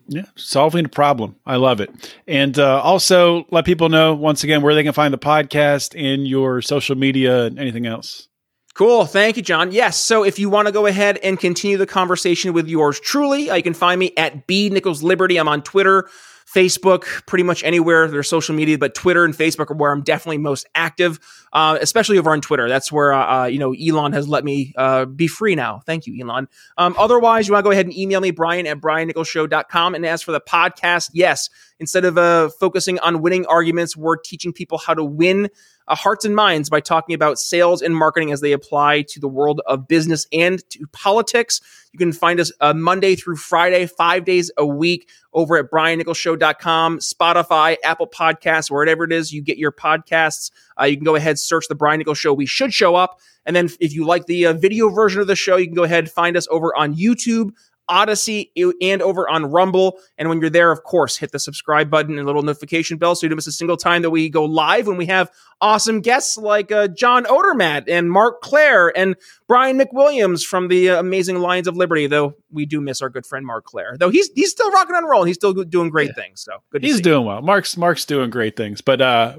Yeah, 0.07 0.25
solving 0.35 0.85
a 0.85 0.89
problem. 0.89 1.35
I 1.45 1.55
love 1.55 1.81
it. 1.81 1.89
And 2.27 2.57
uh, 2.59 2.79
also 2.81 3.45
let 3.49 3.65
people 3.65 3.89
know 3.89 4.13
once 4.13 4.43
again 4.43 4.61
where 4.61 4.75
they 4.75 4.83
can 4.83 4.93
find 4.93 5.13
the 5.13 5.17
podcast 5.17 5.99
and 5.99 6.27
your 6.27 6.61
social 6.61 6.95
media 6.95 7.45
and 7.45 7.59
anything 7.59 7.87
else. 7.87 8.27
Cool. 8.75 9.05
Thank 9.05 9.37
you, 9.37 9.41
John. 9.41 9.71
Yes. 9.71 9.99
So 9.99 10.23
if 10.23 10.37
you 10.37 10.49
want 10.49 10.67
to 10.67 10.71
go 10.71 10.85
ahead 10.85 11.17
and 11.23 11.39
continue 11.39 11.77
the 11.77 11.87
conversation 11.87 12.51
with 12.51 12.67
yours 12.67 12.99
truly, 12.99 13.49
uh, 13.49 13.55
you 13.55 13.63
can 13.63 13.73
find 13.73 13.97
me 13.97 14.11
at 14.17 14.47
B 14.47 14.69
Nichols 14.69 15.01
Liberty. 15.01 15.37
I'm 15.37 15.47
on 15.47 15.63
Twitter, 15.63 16.09
Facebook, 16.55 17.03
pretty 17.25 17.43
much 17.43 17.63
anywhere 17.63 18.07
there's 18.07 18.29
social 18.29 18.55
media, 18.55 18.77
but 18.77 18.95
Twitter 18.95 19.25
and 19.25 19.33
Facebook 19.33 19.69
are 19.69 19.75
where 19.75 19.91
I'm 19.91 20.01
definitely 20.01 20.37
most 20.37 20.65
active, 20.73 21.19
uh, 21.51 21.77
especially 21.81 22.17
over 22.17 22.31
on 22.31 22.39
Twitter. 22.39 22.69
That's 22.69 22.91
where, 22.91 23.11
uh, 23.13 23.43
uh, 23.43 23.45
you 23.45 23.59
know, 23.59 23.73
Elon 23.73 24.13
has 24.13 24.27
let 24.29 24.45
me 24.45 24.73
uh, 24.77 25.03
be 25.05 25.27
free 25.27 25.53
now. 25.53 25.81
Thank 25.85 26.07
you, 26.07 26.17
Elon. 26.25 26.47
Um, 26.77 26.95
otherwise, 26.97 27.47
you 27.47 27.53
want 27.53 27.63
to 27.63 27.67
go 27.67 27.71
ahead 27.71 27.85
and 27.85 27.95
email 27.95 28.21
me, 28.21 28.31
Brian 28.31 28.65
at 28.67 28.79
briannicholsshow.com. 28.79 29.95
And 29.95 30.05
as 30.05 30.21
for 30.21 30.31
the 30.31 30.39
podcast, 30.39 31.11
yes, 31.13 31.49
instead 31.79 32.05
of 32.05 32.17
uh, 32.17 32.49
focusing 32.49 32.99
on 32.99 33.21
winning 33.21 33.45
arguments, 33.47 33.97
we're 33.97 34.17
teaching 34.17 34.53
people 34.53 34.77
how 34.77 34.93
to 34.93 35.03
win 35.03 35.49
uh, 35.87 35.95
hearts 35.95 36.25
and 36.25 36.35
minds 36.35 36.69
by 36.69 36.79
talking 36.79 37.15
about 37.15 37.39
sales 37.39 37.81
and 37.81 37.95
marketing 37.95 38.31
as 38.31 38.41
they 38.41 38.51
apply 38.51 39.03
to 39.03 39.19
the 39.19 39.27
world 39.27 39.61
of 39.65 39.87
business 39.87 40.27
and 40.31 40.67
to 40.69 40.85
politics. 40.91 41.61
You 41.91 41.99
can 41.99 42.11
find 42.11 42.39
us 42.39 42.51
uh, 42.59 42.73
Monday 42.73 43.15
through 43.15 43.37
Friday, 43.37 43.85
five 43.85 44.25
days 44.25 44.51
a 44.57 44.65
week 44.65 45.09
over 45.33 45.57
at 45.57 45.71
briannicholsshow.com, 45.71 46.99
Spotify, 46.99 47.77
Apple 47.83 48.07
Podcasts, 48.07 48.69
wherever 48.69 49.03
it 49.03 49.13
is 49.13 49.31
you 49.31 49.41
get 49.41 49.57
your 49.57 49.71
podcasts. 49.71 50.51
Uh, 50.79 50.85
you 50.85 50.97
can 50.97 51.05
go 51.05 51.15
ahead, 51.15 51.39
search 51.39 51.67
the 51.67 51.75
Brian 51.75 51.99
Nichols 51.99 52.17
Show. 52.17 52.33
We 52.33 52.45
should 52.45 52.73
show 52.73 52.95
up. 52.95 53.19
And 53.45 53.55
then 53.55 53.69
if 53.79 53.93
you 53.93 54.05
like 54.05 54.25
the 54.25 54.47
uh, 54.47 54.53
video 54.53 54.89
version 54.89 55.21
of 55.21 55.27
the 55.27 55.35
show, 55.35 55.55
you 55.55 55.67
can 55.67 55.75
go 55.75 55.83
ahead 55.83 56.09
find 56.11 56.35
us 56.35 56.47
over 56.49 56.75
on 56.75 56.95
YouTube, 56.95 57.51
Odysee, 57.89 58.51
and 58.81 59.01
over 59.01 59.29
on 59.29 59.45
Rumble. 59.45 59.99
And 60.17 60.29
when 60.29 60.41
you're 60.41 60.49
there, 60.49 60.71
of 60.71 60.83
course, 60.83 61.17
hit 61.17 61.31
the 61.31 61.39
subscribe 61.39 61.89
button 61.89 62.17
and 62.17 62.25
little 62.25 62.41
notification 62.41 62.97
bell 62.97 63.15
so 63.15 63.25
you 63.25 63.29
don't 63.29 63.37
miss 63.37 63.47
a 63.47 63.51
single 63.51 63.77
time 63.77 64.01
that 64.01 64.09
we 64.09 64.29
go 64.29 64.45
live 64.45 64.87
when 64.87 64.97
we 64.97 65.05
have 65.07 65.29
awesome 65.61 66.01
guests 66.01 66.37
like 66.37 66.71
uh, 66.71 66.87
John 66.87 67.25
Odermatt 67.25 67.85
and 67.87 68.11
Marc 68.11 68.41
Clair 68.41 68.95
and 68.97 69.15
Brian 69.47 69.79
McWilliams 69.79 70.43
from 70.45 70.67
the 70.67 70.91
uh, 70.91 70.99
Amazing 70.99 71.39
Lions 71.39 71.67
of 71.67 71.77
Liberty. 71.77 72.07
Though 72.07 72.35
we 72.51 72.65
do 72.65 72.81
miss 72.81 73.01
our 73.01 73.09
good 73.09 73.25
friend 73.25 73.45
Marc 73.45 73.65
Clair, 73.65 73.95
though 73.97 74.09
he's 74.09 74.29
he's 74.35 74.51
still 74.51 74.71
rocking 74.71 74.95
and 74.95 75.07
rolling. 75.07 75.27
He's 75.27 75.37
still 75.37 75.53
doing 75.53 75.89
great 75.89 76.11
yeah. 76.15 76.23
things. 76.23 76.41
So 76.41 76.53
good. 76.71 76.83
he's 76.83 76.97
see. 76.97 77.01
doing 77.01 77.25
well. 77.25 77.41
Marc's 77.41 77.77
Marc's 77.77 78.05
doing 78.05 78.29
great 78.29 78.55
things, 78.55 78.81
but 78.81 79.01
uh, 79.01 79.37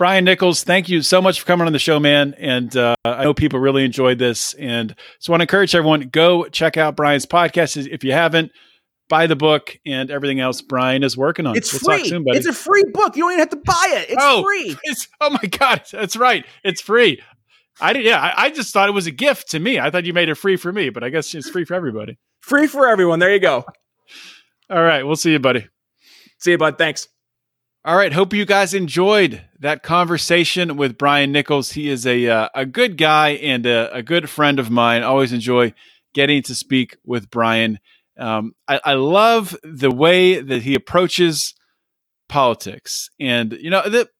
Brian 0.00 0.24
Nichols, 0.24 0.64
thank 0.64 0.88
you 0.88 1.02
so 1.02 1.20
much 1.20 1.40
for 1.40 1.46
coming 1.46 1.66
on 1.66 1.74
the 1.74 1.78
show, 1.78 2.00
man. 2.00 2.34
And 2.38 2.74
uh, 2.74 2.94
I 3.04 3.22
know 3.22 3.34
people 3.34 3.60
really 3.60 3.84
enjoyed 3.84 4.18
this. 4.18 4.54
And 4.54 4.96
so 5.18 5.30
I 5.30 5.34
want 5.34 5.40
to 5.40 5.42
encourage 5.42 5.74
everyone 5.74 6.08
go 6.10 6.46
check 6.46 6.78
out 6.78 6.96
Brian's 6.96 7.26
podcast 7.26 7.86
if 7.86 8.02
you 8.02 8.12
haven't. 8.12 8.50
Buy 9.10 9.26
the 9.26 9.36
book 9.36 9.78
and 9.84 10.10
everything 10.10 10.40
else 10.40 10.62
Brian 10.62 11.02
is 11.02 11.18
working 11.18 11.44
on. 11.44 11.54
It's 11.54 11.70
we'll 11.70 11.98
free. 11.98 12.08
Soon, 12.08 12.24
it's 12.28 12.46
a 12.46 12.54
free 12.54 12.82
book. 12.94 13.14
You 13.14 13.24
don't 13.24 13.32
even 13.32 13.40
have 13.40 13.50
to 13.50 13.56
buy 13.56 13.88
it. 13.90 14.08
It's 14.08 14.22
oh, 14.24 14.42
free. 14.42 14.74
It's, 14.84 15.06
oh 15.20 15.28
my 15.28 15.46
god, 15.50 15.82
that's 15.92 16.16
right. 16.16 16.46
It's 16.64 16.80
free. 16.80 17.20
I 17.78 17.92
did. 17.92 18.06
Yeah, 18.06 18.22
I, 18.22 18.44
I 18.44 18.50
just 18.50 18.72
thought 18.72 18.88
it 18.88 18.92
was 18.92 19.06
a 19.06 19.10
gift 19.10 19.50
to 19.50 19.60
me. 19.60 19.78
I 19.78 19.90
thought 19.90 20.06
you 20.06 20.14
made 20.14 20.30
it 20.30 20.36
free 20.36 20.56
for 20.56 20.72
me, 20.72 20.88
but 20.88 21.04
I 21.04 21.10
guess 21.10 21.34
it's 21.34 21.50
free 21.50 21.66
for 21.66 21.74
everybody. 21.74 22.16
Free 22.40 22.68
for 22.68 22.88
everyone. 22.88 23.18
There 23.18 23.34
you 23.34 23.38
go. 23.38 23.66
All 24.70 24.82
right, 24.82 25.02
we'll 25.02 25.16
see 25.16 25.32
you, 25.32 25.40
buddy. 25.40 25.66
See 26.38 26.52
you, 26.52 26.58
bud. 26.58 26.78
Thanks. 26.78 27.06
All 27.82 27.96
right. 27.96 28.12
Hope 28.12 28.34
you 28.34 28.44
guys 28.44 28.74
enjoyed 28.74 29.40
that 29.60 29.82
conversation 29.82 30.76
with 30.76 30.98
Brian 30.98 31.32
Nichols. 31.32 31.72
He 31.72 31.88
is 31.88 32.06
a 32.06 32.28
uh, 32.28 32.48
a 32.54 32.66
good 32.66 32.98
guy 32.98 33.30
and 33.30 33.64
a, 33.64 33.90
a, 33.94 34.02
good 34.02 34.28
friend 34.28 34.58
of 34.58 34.70
mine. 34.70 35.02
Always 35.02 35.32
enjoy 35.32 35.72
getting 36.12 36.42
to 36.42 36.54
speak 36.54 36.98
with 37.06 37.30
Brian. 37.30 37.78
Um, 38.18 38.52
I, 38.68 38.82
I, 38.84 38.94
love 38.94 39.56
the 39.64 39.90
way 39.90 40.42
that 40.42 40.60
he 40.60 40.74
approaches 40.74 41.54
politics, 42.28 43.08
and 43.18 43.54
you 43.54 43.70
know 43.70 43.88
the 43.88 44.10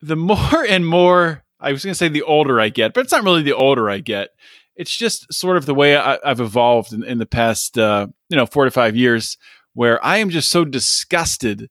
the 0.00 0.16
more 0.16 0.64
and 0.66 0.86
more 0.86 1.44
I 1.60 1.72
was 1.72 1.84
going 1.84 1.92
to 1.92 1.98
say 1.98 2.08
the 2.08 2.22
older 2.22 2.58
I 2.62 2.70
get, 2.70 2.94
but 2.94 3.02
it's 3.04 3.12
not 3.12 3.24
really 3.24 3.42
the 3.42 3.52
older 3.52 3.90
I 3.90 3.98
get. 3.98 4.30
It's 4.74 4.96
just 4.96 5.30
sort 5.34 5.58
of 5.58 5.66
the 5.66 5.74
way 5.74 5.98
I, 5.98 6.18
have 6.24 6.40
evolved 6.40 6.94
in, 6.94 7.04
in 7.04 7.18
the 7.18 7.26
past, 7.26 7.76
uh, 7.76 8.06
you 8.30 8.38
know, 8.38 8.46
four 8.46 8.64
to 8.64 8.70
five 8.70 8.96
years, 8.96 9.36
where 9.74 10.02
I 10.02 10.16
am 10.16 10.30
just 10.30 10.48
so 10.48 10.64
disgusted 10.64 11.68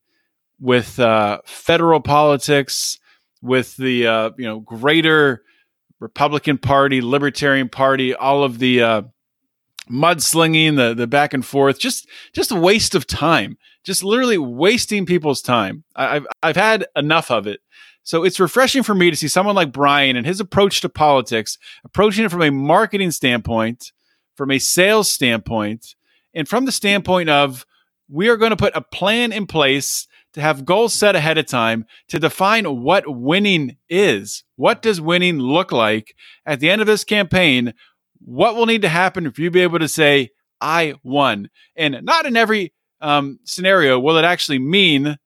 with 0.59 0.99
uh, 0.99 1.39
federal 1.45 1.99
politics, 1.99 2.99
with 3.41 3.75
the 3.77 4.07
uh, 4.07 4.31
you 4.37 4.45
know 4.45 4.59
greater 4.59 5.43
Republican 5.99 6.57
Party, 6.57 7.01
Libertarian 7.01 7.69
Party, 7.69 8.13
all 8.13 8.43
of 8.43 8.59
the 8.59 8.81
uh, 8.81 9.01
mudslinging, 9.89 10.75
the 10.75 10.93
the 10.93 11.07
back 11.07 11.33
and 11.33 11.45
forth, 11.45 11.79
just 11.79 12.07
just 12.33 12.51
a 12.51 12.55
waste 12.55 12.95
of 12.95 13.07
time, 13.07 13.57
just 13.83 14.03
literally 14.03 14.37
wasting 14.37 15.05
people's 15.05 15.41
time. 15.41 15.83
I, 15.95 16.15
have 16.15 16.27
I've 16.43 16.57
had 16.57 16.85
enough 16.95 17.31
of 17.31 17.47
it. 17.47 17.61
So 18.03 18.23
it's 18.23 18.39
refreshing 18.39 18.83
for 18.83 18.95
me 18.95 19.09
to 19.09 19.17
see 19.17 19.27
someone 19.27 19.55
like 19.55 19.73
Brian 19.73 20.15
and 20.15 20.25
his 20.25 20.39
approach 20.39 20.79
to 20.79 20.87
politics, 20.87 21.57
approaching 21.83 22.23
it 22.23 22.31
from 22.31 22.41
a 22.41 22.51
marketing 22.51 23.11
standpoint, 23.11 23.91
from 24.35 24.49
a 24.49 24.59
sales 24.59 25.11
standpoint, 25.11 25.95
and 26.33 26.47
from 26.47 26.63
the 26.63 26.71
standpoint 26.71 27.29
of 27.29 27.65
we 28.09 28.29
are 28.29 28.37
going 28.37 28.51
to 28.51 28.55
put 28.55 28.75
a 28.75 28.81
plan 28.81 29.33
in 29.33 29.45
place 29.45 30.07
to 30.37 30.41
have 30.43 30.65
goals 30.65 30.93
set 30.93 31.15
ahead 31.15 31.39
of 31.39 31.47
time 31.47 31.85
to 32.09 32.19
define 32.19 32.65
what 32.65 33.03
winning 33.07 33.75
is. 33.89 34.43
What 34.55 34.83
does 34.83 35.01
winning 35.01 35.39
look 35.39 35.71
like 35.71 36.15
at 36.45 36.59
the 36.59 36.69
end 36.69 36.79
of 36.79 36.85
this 36.85 37.03
campaign? 37.03 37.73
What 38.19 38.55
will 38.55 38.67
need 38.67 38.83
to 38.83 38.89
happen 38.89 39.31
for 39.31 39.41
you 39.41 39.47
to 39.47 39.53
be 39.53 39.61
able 39.61 39.79
to 39.79 39.87
say, 39.87 40.29
I 40.61 40.93
won? 41.03 41.49
And 41.75 42.01
not 42.03 42.27
in 42.27 42.37
every 42.37 42.71
um, 43.01 43.39
scenario 43.45 43.99
will 43.99 44.17
it 44.17 44.25
actually 44.25 44.59
mean 44.59 45.17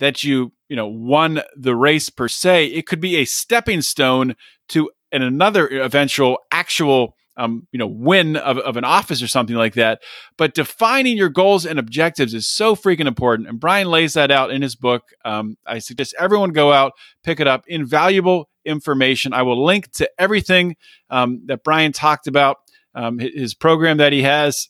that 0.00 0.22
you, 0.22 0.52
you 0.68 0.76
know, 0.76 0.86
won 0.86 1.40
the 1.56 1.74
race 1.74 2.10
per 2.10 2.28
se. 2.28 2.66
It 2.66 2.86
could 2.86 3.00
be 3.00 3.16
a 3.16 3.24
stepping 3.24 3.80
stone 3.80 4.36
to 4.68 4.90
an 5.12 5.22
another 5.22 5.66
eventual 5.66 6.40
actual 6.52 7.16
um, 7.38 7.66
you 7.70 7.78
know, 7.78 7.86
win 7.86 8.36
of, 8.36 8.58
of 8.58 8.76
an 8.76 8.84
office 8.84 9.22
or 9.22 9.28
something 9.28 9.56
like 9.56 9.74
that. 9.74 10.02
But 10.36 10.54
defining 10.54 11.16
your 11.16 11.28
goals 11.28 11.64
and 11.64 11.78
objectives 11.78 12.34
is 12.34 12.48
so 12.48 12.74
freaking 12.74 13.06
important. 13.06 13.48
And 13.48 13.60
Brian 13.60 13.88
lays 13.88 14.14
that 14.14 14.30
out 14.30 14.50
in 14.50 14.60
his 14.60 14.74
book. 14.74 15.04
Um, 15.24 15.56
I 15.64 15.78
suggest 15.78 16.14
everyone 16.18 16.50
go 16.50 16.72
out, 16.72 16.92
pick 17.22 17.38
it 17.38 17.46
up. 17.46 17.64
Invaluable 17.68 18.50
information. 18.64 19.32
I 19.32 19.42
will 19.42 19.64
link 19.64 19.90
to 19.92 20.10
everything 20.18 20.76
um, 21.10 21.42
that 21.46 21.62
Brian 21.62 21.92
talked 21.92 22.26
about, 22.26 22.56
um, 22.94 23.20
his 23.20 23.54
program 23.54 23.98
that 23.98 24.12
he 24.12 24.22
has, 24.22 24.68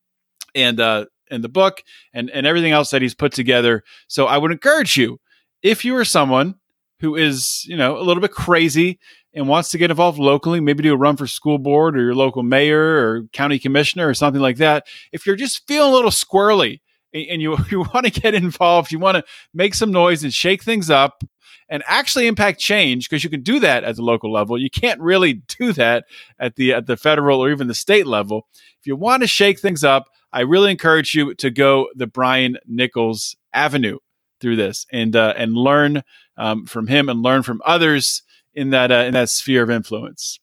and 0.54 0.80
uh, 0.80 1.06
and 1.30 1.42
the 1.42 1.48
book, 1.48 1.82
and 2.12 2.30
and 2.30 2.46
everything 2.46 2.72
else 2.72 2.90
that 2.90 3.00
he's 3.02 3.14
put 3.14 3.32
together. 3.32 3.82
So 4.08 4.26
I 4.26 4.36
would 4.36 4.52
encourage 4.52 4.96
you, 4.96 5.20
if 5.62 5.84
you 5.84 5.96
are 5.96 6.04
someone 6.04 6.56
who 7.00 7.16
is 7.16 7.64
you 7.66 7.76
know 7.76 7.98
a 7.98 8.02
little 8.02 8.20
bit 8.20 8.32
crazy 8.32 8.98
and 9.34 9.48
wants 9.48 9.70
to 9.70 9.78
get 9.78 9.90
involved 9.90 10.18
locally, 10.18 10.60
maybe 10.60 10.82
do 10.82 10.92
a 10.92 10.96
run 10.96 11.16
for 11.16 11.26
school 11.26 11.58
board 11.58 11.96
or 11.96 12.02
your 12.02 12.14
local 12.14 12.42
mayor 12.42 12.98
or 12.98 13.22
county 13.32 13.58
commissioner 13.58 14.08
or 14.08 14.14
something 14.14 14.42
like 14.42 14.56
that, 14.56 14.86
if 15.12 15.26
you're 15.26 15.36
just 15.36 15.66
feeling 15.66 15.92
a 15.92 15.94
little 15.94 16.10
squirrely 16.10 16.80
and 17.14 17.40
you, 17.40 17.56
you 17.70 17.80
want 17.94 18.06
to 18.06 18.20
get 18.20 18.34
involved, 18.34 18.92
you 18.92 18.98
want 18.98 19.16
to 19.16 19.24
make 19.54 19.74
some 19.74 19.92
noise 19.92 20.24
and 20.24 20.34
shake 20.34 20.62
things 20.62 20.90
up 20.90 21.22
and 21.70 21.84
actually 21.86 22.26
impact 22.26 22.58
change 22.58 23.08
because 23.08 23.22
you 23.22 23.30
can 23.30 23.42
do 23.42 23.60
that 23.60 23.84
at 23.84 23.96
the 23.96 24.02
local 24.02 24.32
level. 24.32 24.58
You 24.58 24.68
can't 24.68 25.00
really 25.00 25.34
do 25.58 25.72
that 25.74 26.04
at 26.38 26.56
the 26.56 26.74
at 26.74 26.86
the 26.86 26.96
federal 26.96 27.42
or 27.42 27.50
even 27.50 27.68
the 27.68 27.74
state 27.74 28.06
level. 28.06 28.48
If 28.80 28.86
you 28.86 28.96
want 28.96 29.22
to 29.22 29.28
shake 29.28 29.60
things 29.60 29.84
up, 29.84 30.08
I 30.32 30.40
really 30.40 30.70
encourage 30.70 31.14
you 31.14 31.34
to 31.34 31.50
go 31.50 31.88
the 31.94 32.06
Brian 32.06 32.58
Nichols 32.66 33.36
Avenue 33.52 33.98
through 34.40 34.56
this 34.56 34.86
and 34.92 35.14
uh, 35.14 35.34
and 35.36 35.54
learn 35.54 36.02
um, 36.36 36.66
from 36.66 36.88
him 36.88 37.08
and 37.08 37.22
learn 37.22 37.42
from 37.42 37.62
others 37.64 38.22
in 38.60 38.70
that 38.70 38.92
uh, 38.92 39.04
in 39.06 39.14
that 39.14 39.30
sphere 39.30 39.62
of 39.62 39.70
influence. 39.70 40.38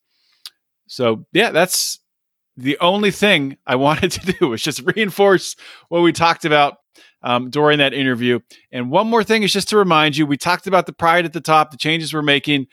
So 0.87 1.25
yeah, 1.33 1.51
that's 1.51 1.99
the 2.55 2.77
only 2.79 3.11
thing 3.11 3.57
I 3.67 3.75
wanted 3.87 4.11
to 4.13 4.33
do 4.33 4.49
was 4.49 4.61
just 4.61 4.81
reinforce 4.95 5.55
what 5.89 6.01
we 6.01 6.11
talked 6.11 6.43
about 6.43 6.77
um, 7.21 7.49
during 7.49 7.77
that 7.77 7.93
interview. 7.93 8.39
And 8.71 8.89
one 8.89 9.07
more 9.07 9.23
thing 9.23 9.43
is 9.43 9.53
just 9.53 9.69
to 9.69 9.77
remind 9.77 10.17
you, 10.17 10.25
we 10.25 10.37
talked 10.37 10.67
about 10.67 10.87
the 10.87 10.93
pride 10.93 11.25
at 11.25 11.33
the 11.33 11.41
top, 11.41 11.71
the 11.71 11.77
changes 11.77 12.13
we're 12.13 12.21
making 12.23 12.67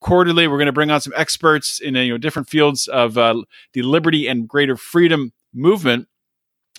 quarterly. 0.00 0.46
We're 0.46 0.58
going 0.58 0.66
to 0.66 0.72
bring 0.72 0.90
on 0.90 1.00
some 1.00 1.14
experts 1.16 1.80
in 1.80 1.94
you 1.94 2.12
know 2.12 2.18
different 2.18 2.48
fields 2.48 2.86
of 2.86 3.16
uh, 3.16 3.42
the 3.72 3.82
liberty 3.82 4.28
and 4.28 4.46
greater 4.46 4.76
freedom 4.76 5.32
movement. 5.54 6.08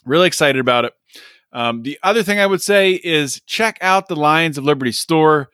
Really 0.05 0.27
excited 0.27 0.59
about 0.59 0.85
it. 0.85 0.93
Um, 1.51 1.81
the 1.81 1.97
other 2.03 2.21
thing 2.21 2.39
I 2.39 2.45
would 2.45 2.61
say 2.61 2.91
is 2.91 3.41
check 3.47 3.77
out 3.81 4.07
the 4.07 4.15
Lions 4.15 4.57
of 4.57 4.65
Liberty 4.65 4.91
store 4.91 5.49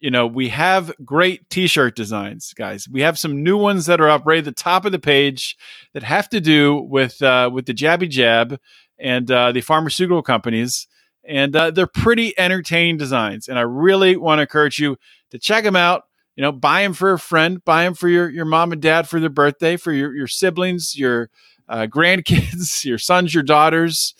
you 0.00 0.10
know, 0.10 0.26
we 0.26 0.50
have 0.50 0.92
great 1.04 1.48
t-shirt 1.48 1.96
designs, 1.96 2.52
guys. 2.52 2.88
We 2.88 3.00
have 3.00 3.18
some 3.18 3.42
new 3.42 3.56
ones 3.56 3.86
that 3.86 4.00
are 4.00 4.10
up 4.10 4.22
right 4.26 4.38
at 4.38 4.44
the 4.44 4.52
top 4.52 4.84
of 4.84 4.92
the 4.92 4.98
page 4.98 5.56
that 5.94 6.02
have 6.02 6.28
to 6.30 6.40
do 6.40 6.76
with 6.76 7.22
uh, 7.22 7.50
with 7.52 7.66
the 7.66 7.74
jabby 7.74 8.08
jab 8.08 8.58
and 8.98 9.30
uh, 9.30 9.52
the 9.52 9.62
pharmaceutical 9.62 10.22
companies, 10.22 10.86
and 11.24 11.56
uh, 11.56 11.70
they're 11.70 11.86
pretty 11.86 12.38
entertaining 12.38 12.98
designs. 12.98 13.48
And 13.48 13.58
I 13.58 13.62
really 13.62 14.16
want 14.16 14.38
to 14.38 14.42
encourage 14.42 14.78
you 14.78 14.96
to 15.30 15.38
check 15.38 15.64
them 15.64 15.76
out. 15.76 16.04
You 16.36 16.42
know, 16.42 16.52
buy 16.52 16.82
them 16.82 16.92
for 16.92 17.12
a 17.12 17.18
friend, 17.18 17.64
buy 17.64 17.84
them 17.84 17.94
for 17.94 18.08
your 18.08 18.28
your 18.28 18.44
mom 18.44 18.72
and 18.72 18.82
dad 18.82 19.08
for 19.08 19.18
their 19.18 19.30
birthday, 19.30 19.78
for 19.78 19.92
your 19.92 20.14
your 20.14 20.28
siblings, 20.28 20.96
your 20.98 21.30
uh, 21.68 21.86
grandkids, 21.88 22.84
your 22.84 22.98
sons, 22.98 23.32
your 23.32 23.42
daughters, 23.42 24.14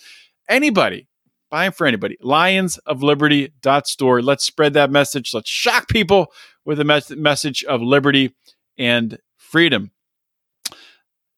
anybody 0.48 1.06
buying 1.50 1.72
for 1.72 1.86
anybody. 1.86 2.16
Lions 2.20 2.78
of 2.78 3.02
Liberty 3.02 3.52
dot 3.60 3.86
store. 3.86 4.22
Let's 4.22 4.44
spread 4.44 4.74
that 4.74 4.90
message. 4.90 5.32
Let's 5.32 5.50
shock 5.50 5.88
people 5.88 6.32
with 6.64 6.80
a 6.80 6.84
mes- 6.84 7.10
message 7.10 7.64
of 7.64 7.80
liberty 7.80 8.34
and 8.78 9.18
freedom. 9.36 9.90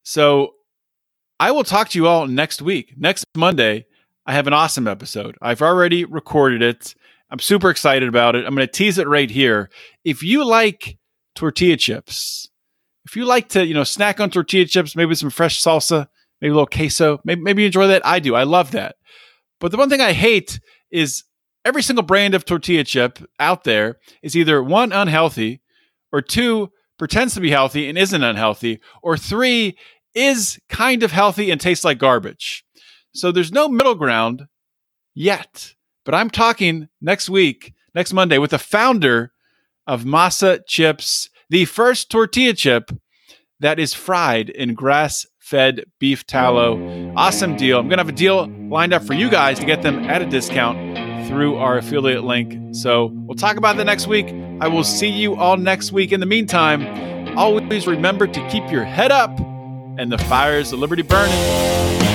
So 0.03 0.55
I 1.39 1.51
will 1.51 1.65
talk 1.65 1.91
to 1.91 1.99
you 1.99 2.07
all 2.07 2.27
next 2.27 2.63
week. 2.63 2.95
Next 2.97 3.25
Monday, 3.37 3.87
I 4.27 4.33
have 4.33 4.47
an 4.47 4.53
awesome 4.53 4.89
episode. 4.89 5.37
I've 5.41 5.63
already 5.63 6.05
recorded 6.05 6.63
it. 6.63 6.95
I'm 7.31 7.39
super 7.39 7.71
excited 7.71 8.09
about 8.09 8.35
it. 8.35 8.47
I'm 8.47 8.55
going 8.55 8.67
to 8.67 8.73
tease 8.73 8.99
it 8.99 9.07
right 9.07 9.31
here. 9.31 9.71
If 10.05 10.23
you 10.23 10.45
like 10.45 10.99
tortilla 11.35 11.77
chips, 11.77 12.49
if 13.05 13.17
you 13.17 13.25
like 13.25 13.51
to, 13.51 13.67
you 13.67 13.75
know, 13.75 13.85
snack 13.85 14.19
on 14.21 14.31
tortilla 14.31 14.65
chips, 14.65 14.97
maybe 14.97 15.15
some 15.15 15.31
fresh 15.31 15.63
salsa, 15.63 16.09
maybe 16.41 16.51
a 16.51 16.55
little 16.55 16.67
queso, 16.67 17.21
maybe, 17.25 17.41
maybe 17.41 17.63
you 17.63 17.67
enjoy 17.67 17.87
that. 17.87 18.05
I 18.05 18.19
do. 18.19 18.35
I 18.35 18.43
love 18.43 18.71
that. 18.73 18.97
But 19.61 19.71
the 19.73 19.77
one 19.77 19.91
thing 19.91 20.01
I 20.01 20.13
hate 20.13 20.61
is 20.91 21.25
every 21.65 21.83
single 21.83 22.05
brand 22.05 22.35
of 22.35 22.45
tortilla 22.45 22.85
chip 22.85 23.19
out 23.39 23.65
there 23.65 23.99
is 24.23 24.37
either 24.37 24.63
one, 24.63 24.93
unhealthy, 24.93 25.61
or 26.13 26.23
two, 26.23 26.71
pretends 26.99 27.35
to 27.35 27.41
be 27.41 27.51
healthy 27.51 27.89
and 27.89 27.97
isn't 27.97 28.23
unhealthy, 28.23 28.81
or 29.03 29.17
three, 29.17 29.77
is 30.15 30.59
kind 30.69 31.03
of 31.03 31.13
healthy 31.13 31.51
and 31.51 31.61
tastes 31.61 31.85
like 31.85 31.99
garbage. 31.99 32.65
So 33.15 33.31
there's 33.31 33.53
no 33.53 33.69
middle 33.69 33.95
ground 33.95 34.47
yet. 35.15 35.75
But 36.05 36.15
I'm 36.15 36.31
talking 36.31 36.89
next 37.01 37.29
week, 37.29 37.75
next 37.95 38.13
Monday, 38.13 38.39
with 38.39 38.51
the 38.51 38.59
founder 38.59 39.33
of 39.87 40.05
Masa 40.05 40.61
Chips, 40.67 41.29
the 41.51 41.65
first 41.67 42.11
tortilla 42.11 42.55
chip 42.55 42.91
that 43.61 43.79
is 43.79 43.95
fried 43.95 44.49
in 44.51 44.75
grass 44.75 45.27
fed 45.49 45.83
beef 45.99 46.27
tallow. 46.27 46.79
Awesome 47.17 47.57
deal. 47.57 47.79
I'm 47.79 47.89
going 47.89 47.97
to 47.97 48.05
have 48.05 48.11
a 48.11 48.13
deal 48.13 48.49
lined 48.69 48.93
up 48.93 49.03
for 49.03 49.15
you 49.15 49.31
guys 49.31 49.59
to 49.59 49.65
get 49.65 49.81
them 49.81 50.01
at 50.01 50.21
a 50.21 50.27
discount 50.27 51.27
through 51.27 51.57
our 51.57 51.79
affiliate 51.79 52.23
link. 52.23 52.75
So 52.77 53.07
we'll 53.15 53.35
talk 53.35 53.57
about 53.57 53.79
that 53.79 53.85
next 53.85 54.07
week. 54.07 54.27
I 54.61 54.69
will 54.69 54.85
see 54.85 55.09
you 55.09 55.37
all 55.37 55.57
next 55.57 55.91
week. 55.91 56.13
In 56.13 56.21
the 56.21 56.27
meantime, 56.27 57.39
always 57.39 57.87
remember 57.87 58.27
to 58.27 58.49
keep 58.49 58.71
your 58.71 58.85
head 58.85 59.11
up 59.11 59.39
and 59.99 60.13
the 60.13 60.19
fires 60.19 60.71
of 60.75 60.81
liberty 60.81 61.03
burning. 61.03 62.08